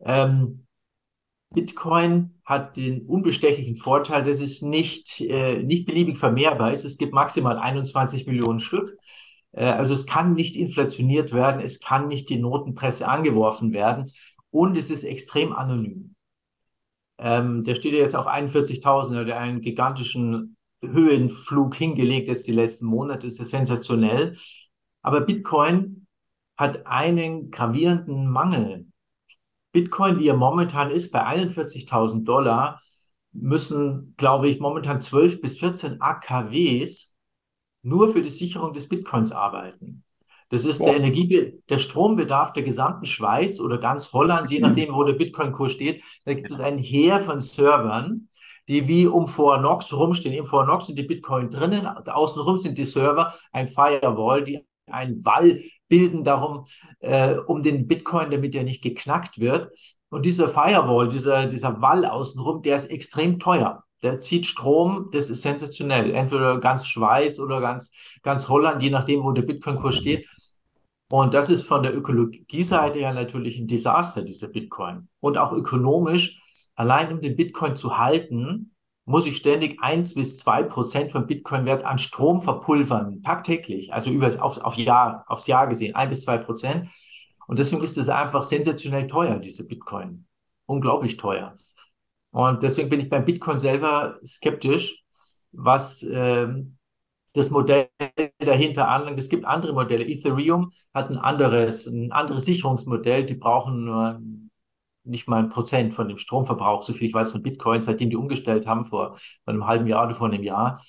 [0.00, 0.66] Ähm,
[1.52, 6.84] Bitcoin hat den unbestechlichen Vorteil, dass es nicht, äh, nicht beliebig vermehrbar ist.
[6.84, 8.96] Es gibt maximal 21 Millionen Stück.
[9.52, 14.10] Äh, also es kann nicht inflationiert werden, es kann nicht die Notenpresse angeworfen werden
[14.50, 16.14] und es ist extrem anonym.
[17.18, 22.86] Ähm, der steht ja jetzt auf 41.000, hat einen gigantischen Höhenflug hingelegt jetzt die letzten
[22.86, 24.36] Monate, das ist sensationell.
[25.02, 26.06] Aber Bitcoin
[26.56, 28.86] hat einen gravierenden Mangel.
[29.72, 32.80] Bitcoin, wie er momentan ist, bei 41.000 Dollar,
[33.32, 37.16] müssen, glaube ich, momentan 12 bis 14 AKWs
[37.82, 40.04] nur für die Sicherung des Bitcoins arbeiten.
[40.50, 45.04] Das ist der Energie, der Strombedarf der gesamten Schweiz oder ganz Hollands, je nachdem, wo
[45.04, 46.02] der Bitcoin-Kurs steht.
[46.24, 48.28] Da gibt es ein Heer von Servern,
[48.68, 50.34] die wie um Fort Knox rumstehen.
[50.34, 54.60] Im Fort Knox sind die Bitcoin drinnen, außenrum sind die Server, ein Firewall, die
[54.92, 56.66] einen Wall bilden darum,
[57.00, 59.72] äh, um den Bitcoin, damit er nicht geknackt wird.
[60.10, 63.84] Und dieser Firewall, dieser, dieser Wall außenrum, der ist extrem teuer.
[64.02, 66.12] Der zieht Strom, das ist sensationell.
[66.12, 67.92] Entweder ganz Schweiz oder ganz,
[68.22, 70.26] ganz Holland, je nachdem, wo der Bitcoin-Kurs steht.
[71.10, 75.08] Und das ist von der Ökologieseite her natürlich ein Desaster, dieser Bitcoin.
[75.18, 76.40] Und auch ökonomisch,
[76.76, 81.84] allein um den Bitcoin zu halten, muss ich ständig eins bis zwei Prozent vom Bitcoin-Wert
[81.84, 86.38] an Strom verpulvern, tagtäglich, also über, auf, auf Jahr, aufs Jahr gesehen, ein bis zwei
[86.38, 86.88] Prozent.
[87.46, 90.26] Und deswegen ist es einfach sensationell teuer, diese Bitcoin.
[90.66, 91.56] Unglaublich teuer.
[92.30, 95.02] Und deswegen bin ich beim Bitcoin selber skeptisch,
[95.50, 96.76] was ähm,
[97.32, 97.88] das Modell
[98.38, 99.18] dahinter anlangt.
[99.18, 100.04] Es gibt andere Modelle.
[100.06, 103.24] Ethereum hat ein anderes, ein anderes Sicherungsmodell.
[103.24, 104.20] Die brauchen nur
[105.04, 108.16] nicht mal ein Prozent von dem Stromverbrauch, so viel ich weiß von Bitcoin, seitdem die
[108.16, 109.16] umgestellt haben, vor,
[109.46, 110.82] einem halben Jahr oder vor einem Jahr.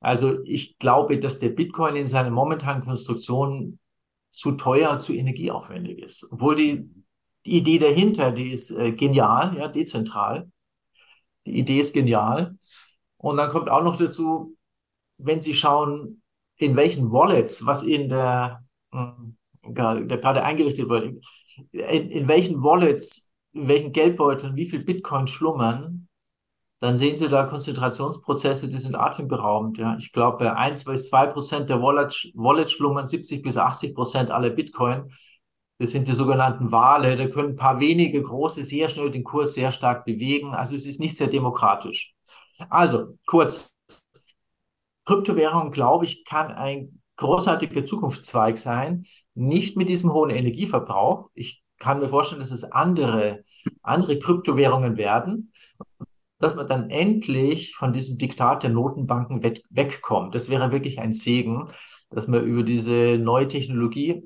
[0.00, 3.78] Also ich glaube, dass der Bitcoin in seiner momentanen Konstruktion
[4.30, 6.28] zu teuer, zu energieaufwendig ist.
[6.30, 6.90] Obwohl die,
[7.46, 10.50] die Idee dahinter, die ist äh, genial, ja, dezentral.
[11.46, 12.56] Die Idee ist genial.
[13.16, 14.56] Und dann kommt auch noch dazu,
[15.16, 16.20] wenn Sie schauen,
[16.58, 18.98] in welchen Wallets, was in der, äh,
[19.62, 21.18] der gerade eingerichtet wurde,
[21.72, 23.25] in, in welchen Wallets,
[23.56, 26.08] in welchen Geldbeuteln, wie viel Bitcoin schlummern,
[26.80, 29.78] dann sehen Sie da Konzentrationsprozesse, die sind atemberaubend.
[29.78, 29.96] Ja.
[29.98, 34.30] Ich glaube, bei 1 bis 2 Prozent der Wallet, Wallet schlummern 70 bis 80 Prozent
[34.30, 35.10] aller Bitcoin.
[35.78, 37.16] Das sind die sogenannten Wale.
[37.16, 40.54] Da können ein paar wenige große sehr schnell den Kurs sehr stark bewegen.
[40.54, 42.14] Also es ist nicht sehr demokratisch.
[42.68, 43.72] Also kurz.
[45.06, 49.06] Kryptowährung, glaube ich, kann ein großartiger Zukunftszweig sein.
[49.34, 51.30] Nicht mit diesem hohen Energieverbrauch.
[51.34, 53.42] Ich kann mir vorstellen, dass es andere,
[53.82, 55.52] andere Kryptowährungen werden
[56.38, 60.34] dass man dann endlich von diesem Diktat der Notenbanken weg, wegkommt.
[60.34, 61.68] Das wäre wirklich ein Segen,
[62.10, 64.22] dass man über diese neue Technologie,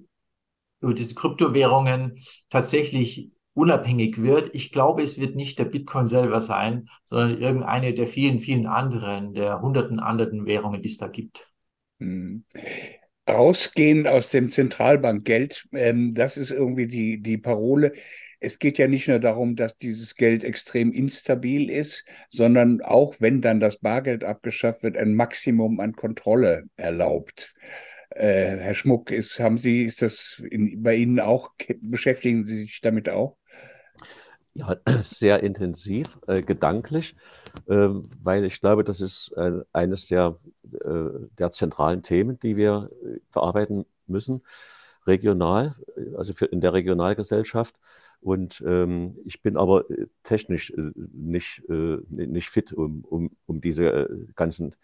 [0.81, 2.19] über diese Kryptowährungen
[2.49, 4.55] tatsächlich unabhängig wird.
[4.55, 9.35] Ich glaube, es wird nicht der Bitcoin selber sein, sondern irgendeine der vielen, vielen anderen,
[9.35, 11.53] der hunderten anderen Währungen, die es da gibt.
[11.99, 12.45] Hm.
[13.31, 17.93] Rausgehen aus dem Zentralbankgeld, ähm, das ist irgendwie die, die Parole
[18.41, 23.43] es geht ja nicht nur darum, dass dieses Geld extrem instabil ist, sondern auch, wenn
[23.43, 27.55] dann das Bargeld abgeschafft wird, ein Maximum an Kontrolle erlaubt.
[28.11, 32.81] Äh, Herr Schmuck, ist, haben Sie, ist das in, bei Ihnen auch, beschäftigen Sie sich
[32.81, 33.37] damit auch?
[34.55, 37.15] Ja, sehr intensiv, äh, gedanklich,
[37.69, 37.89] äh,
[38.23, 40.39] weil ich glaube, das ist äh, eines der,
[40.85, 44.43] äh, der zentralen Themen, die wir äh, verarbeiten müssen,
[45.07, 45.77] regional,
[46.17, 47.75] also für, in der Regionalgesellschaft.
[48.21, 53.61] Und ähm, ich bin aber äh, technisch äh, nicht, äh, nicht fit, um, um, um
[53.61, 54.75] diese äh, ganzen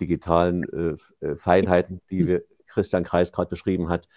[0.00, 0.64] digitalen
[1.20, 4.08] äh, äh, Feinheiten, die wir Christian Kreis gerade beschrieben hat,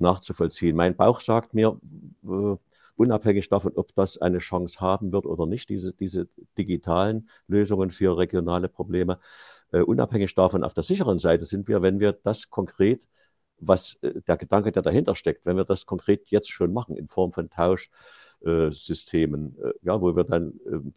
[0.00, 0.74] nachzuvollziehen.
[0.76, 1.78] Mein Bauch sagt mir,
[3.00, 6.28] unabhängig davon, ob das eine Chance haben wird oder nicht, diese, diese
[6.58, 9.18] digitalen Lösungen für regionale Probleme,
[9.72, 13.02] unabhängig davon, auf der sicheren Seite sind wir, wenn wir das konkret
[13.60, 17.06] was äh, der Gedanke, der dahinter steckt, wenn wir das konkret jetzt schon machen in
[17.08, 20.94] Form von Tauschsystemen, äh, ja, wo wir dann ähm,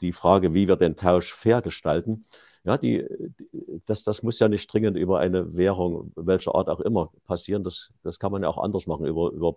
[0.00, 2.26] die Frage, wie wir den Tausch fair gestalten,
[2.64, 3.06] ja, die,
[3.86, 7.64] das, das muss ja nicht dringend über eine Währung, welcher Art auch immer, passieren.
[7.64, 9.56] Das, das kann man ja auch anders machen, über, über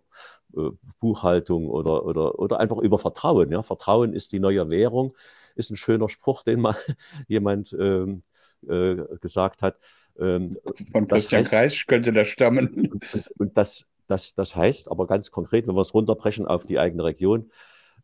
[0.55, 0.69] äh,
[0.99, 3.51] Buchhaltung oder, oder, oder einfach über Vertrauen.
[3.51, 3.61] Ja.
[3.61, 5.13] Vertrauen ist die neue Währung,
[5.55, 6.77] ist ein schöner Spruch, den mal
[7.27, 8.23] jemand ähm,
[8.67, 9.77] äh, gesagt hat.
[10.17, 10.55] Ähm,
[10.91, 12.89] Von Christian Kreis könnte das stammen.
[12.89, 16.79] Und, und das, das, das heißt aber ganz konkret, wenn wir es runterbrechen auf die
[16.79, 17.51] eigene Region,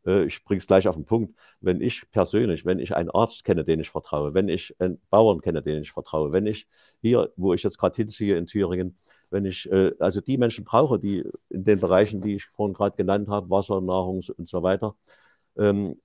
[0.05, 3.63] ich bringe es gleich auf den Punkt, wenn ich persönlich, wenn ich einen Arzt kenne,
[3.65, 6.67] den ich vertraue, wenn ich einen Bauern kenne, den ich vertraue, wenn ich
[7.01, 8.97] hier, wo ich jetzt gerade hinziehe in Thüringen,
[9.30, 12.95] wenn ich äh, also die Menschen brauche, die in den Bereichen, die ich vorhin gerade
[12.95, 14.95] genannt habe, Wasser, Nahrung und so weiter,
[15.57, 15.99] ähm,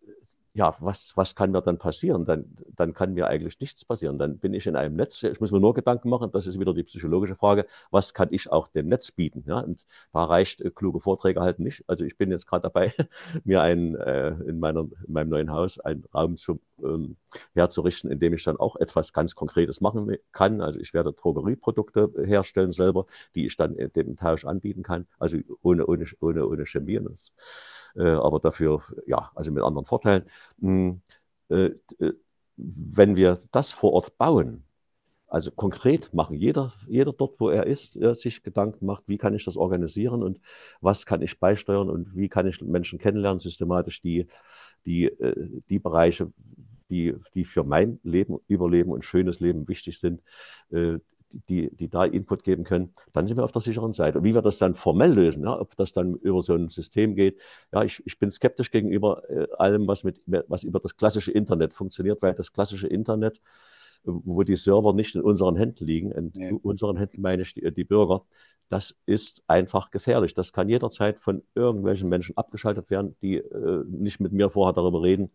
[0.57, 2.25] ja, was, was kann mir dann passieren?
[2.27, 4.19] Dann, dann kann mir eigentlich nichts passieren.
[4.21, 5.25] Dann bin ich in einem Netz.
[5.25, 8.53] Ich muss mir nur Gedanken machen, das ist wieder die psychologische Frage, was kann ich
[8.53, 9.43] auch dem Netz bieten?
[9.49, 9.59] Ja?
[9.59, 11.83] Und da reicht äh, kluge Vorträge halt nicht.
[11.89, 12.95] Also ich bin jetzt gerade dabei,
[13.45, 17.17] mir einen, äh, in, meiner, in meinem neuen Haus einen Raum zu, ähm,
[17.55, 20.61] herzurichten, in dem ich dann auch etwas ganz Konkretes machen kann.
[20.61, 25.07] Also ich werde Drogerieprodukte herstellen selber, die ich dann dem Tausch anbieten kann.
[25.19, 27.01] Also ohne, ohne, ohne, ohne Chemie.
[27.97, 30.25] Äh, aber dafür, ja, also mit anderen Vorteilen.
[30.61, 31.01] Hm,
[31.49, 32.13] äh, äh,
[32.57, 34.65] wenn wir das vor Ort bauen,
[35.27, 36.37] also konkret machen.
[36.37, 40.23] Jeder, jeder dort, wo er ist, er sich Gedanken macht, wie kann ich das organisieren
[40.23, 40.41] und
[40.81, 44.29] was kann ich beisteuern und wie kann ich Menschen kennenlernen, systematisch die,
[44.87, 45.11] die,
[45.69, 46.33] die Bereiche,
[46.89, 50.23] die, die für mein Leben, Überleben und schönes Leben wichtig sind,
[51.49, 54.19] die, die da Input geben können, dann sind wir auf der sicheren Seite.
[54.19, 57.15] Und wie wir das dann formell lösen, ja, ob das dann über so ein System
[57.15, 57.41] geht,
[57.73, 61.75] ja, ich, ich bin skeptisch gegenüber äh, allem, was, mit, was über das klassische Internet
[61.75, 63.41] funktioniert, weil das klassische Internet
[64.05, 66.51] wo die Server nicht in unseren Händen liegen, in ja.
[66.63, 68.25] unseren Händen meine ich die, die, Bürger,
[68.69, 70.35] das ist einfach gefährlich.
[70.35, 75.03] Das kann jederzeit von irgendwelchen Menschen abgeschaltet werden, die äh, nicht mit mir vorher darüber
[75.03, 75.31] reden.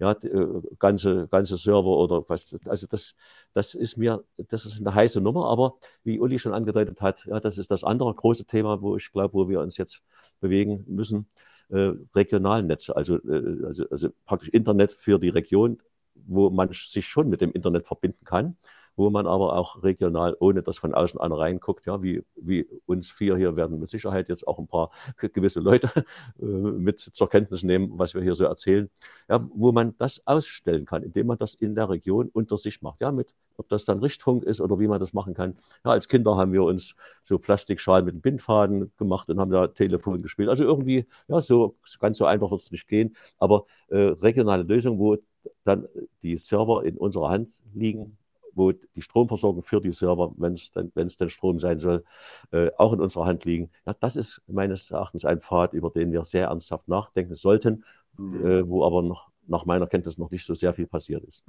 [0.00, 0.46] Ja, äh,
[0.78, 2.56] ganze, ganze Server oder was.
[2.66, 3.16] Also das,
[3.52, 7.38] das ist mir, das ist eine heiße Nummer, aber wie Uli schon angedeutet hat, ja,
[7.38, 10.02] das ist das andere große Thema, wo ich glaube, wo wir uns jetzt
[10.40, 11.28] bewegen müssen.
[11.68, 15.78] Äh, regionalen Netze, also, äh, also, also praktisch Internet für die Region,
[16.14, 18.56] wo man sich schon mit dem Internet verbinden kann,
[18.96, 23.10] wo man aber auch regional, ohne dass von außen einer reinguckt, ja, wie, wie uns
[23.10, 25.90] vier hier werden mit Sicherheit jetzt auch ein paar gewisse Leute
[26.40, 28.90] äh, mit zur Kenntnis nehmen, was wir hier so erzählen,
[29.28, 33.00] ja, wo man das ausstellen kann, indem man das in der Region unter sich macht,
[33.00, 35.56] ja, mit, ob das dann Richtfunk ist oder wie man das machen kann.
[35.84, 36.94] Ja, als Kinder haben wir uns
[37.24, 40.48] so Plastikschalen mit Bindfaden gemacht und haben da Telefon gespielt.
[40.48, 44.98] Also irgendwie, ja, so ganz so einfach wird es nicht gehen, aber äh, regionale Lösungen,
[44.98, 45.16] wo
[45.64, 45.88] dann
[46.22, 48.18] die Server in unserer Hand liegen,
[48.54, 52.04] wo die Stromversorgung für die Server, wenn es denn, denn Strom sein soll,
[52.52, 53.70] äh, auch in unserer Hand liegen.
[53.86, 57.84] Ja, das ist meines Erachtens ein Pfad, über den wir sehr ernsthaft nachdenken sollten,
[58.16, 58.46] mhm.
[58.46, 61.44] äh, wo aber noch nach meiner Kenntnis noch nicht so sehr viel passiert ist.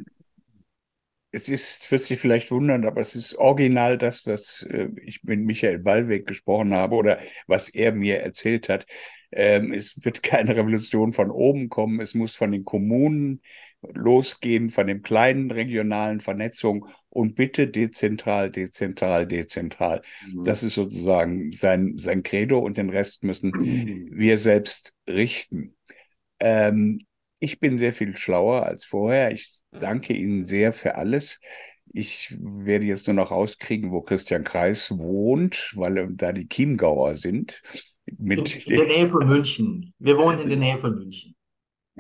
[1.34, 5.40] Es ist, wird sich vielleicht wundern, aber es ist original das, was äh, ich mit
[5.40, 8.86] Michael Ballweg gesprochen habe oder was er mir erzählt hat.
[9.32, 12.02] Ähm, es wird keine Revolution von oben kommen.
[12.02, 13.42] Es muss von den Kommunen
[13.94, 20.02] losgehen, von den kleinen regionalen Vernetzungen und bitte dezentral, dezentral, dezentral.
[20.32, 20.44] Mhm.
[20.44, 24.10] Das ist sozusagen sein, sein Credo und den Rest müssen mhm.
[24.12, 25.76] wir selbst richten.
[26.40, 27.02] Ähm,
[27.40, 29.32] ich bin sehr viel schlauer als vorher.
[29.32, 31.40] Ich danke Ihnen sehr für alles.
[31.94, 37.62] Ich werde jetzt nur noch rauskriegen, wo Christian Kreis wohnt, weil da die Chiemgauer sind.
[38.18, 39.94] Mit in der Nähe von München.
[40.00, 41.36] Wir wohnen in der Nähe von München.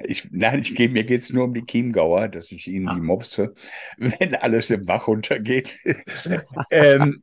[0.05, 3.53] Ich, nein, ich, mir geht es nur um die Chiemgauer, dass ich ihnen die mobse,
[3.97, 5.79] wenn alles im Bach runtergeht.
[6.71, 7.21] ähm,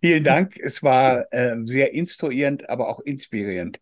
[0.00, 0.56] vielen Dank.
[0.56, 3.80] Es war äh, sehr instruierend, aber auch inspirierend.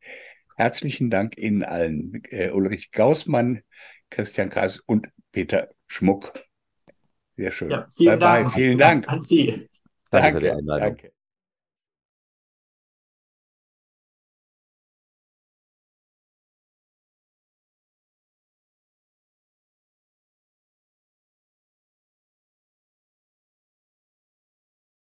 [0.56, 2.22] Herzlichen Dank Ihnen allen.
[2.30, 3.62] Äh, Ulrich Gaußmann,
[4.10, 6.32] Christian Kreis und Peter Schmuck.
[7.36, 7.70] Sehr schön.
[7.70, 8.46] Ja, vielen bye Dank.
[8.46, 8.54] Bye.
[8.54, 9.08] Vielen Dank.
[9.08, 9.68] An Sie.
[10.10, 10.64] Danke, danke.
[10.64, 11.13] Danke.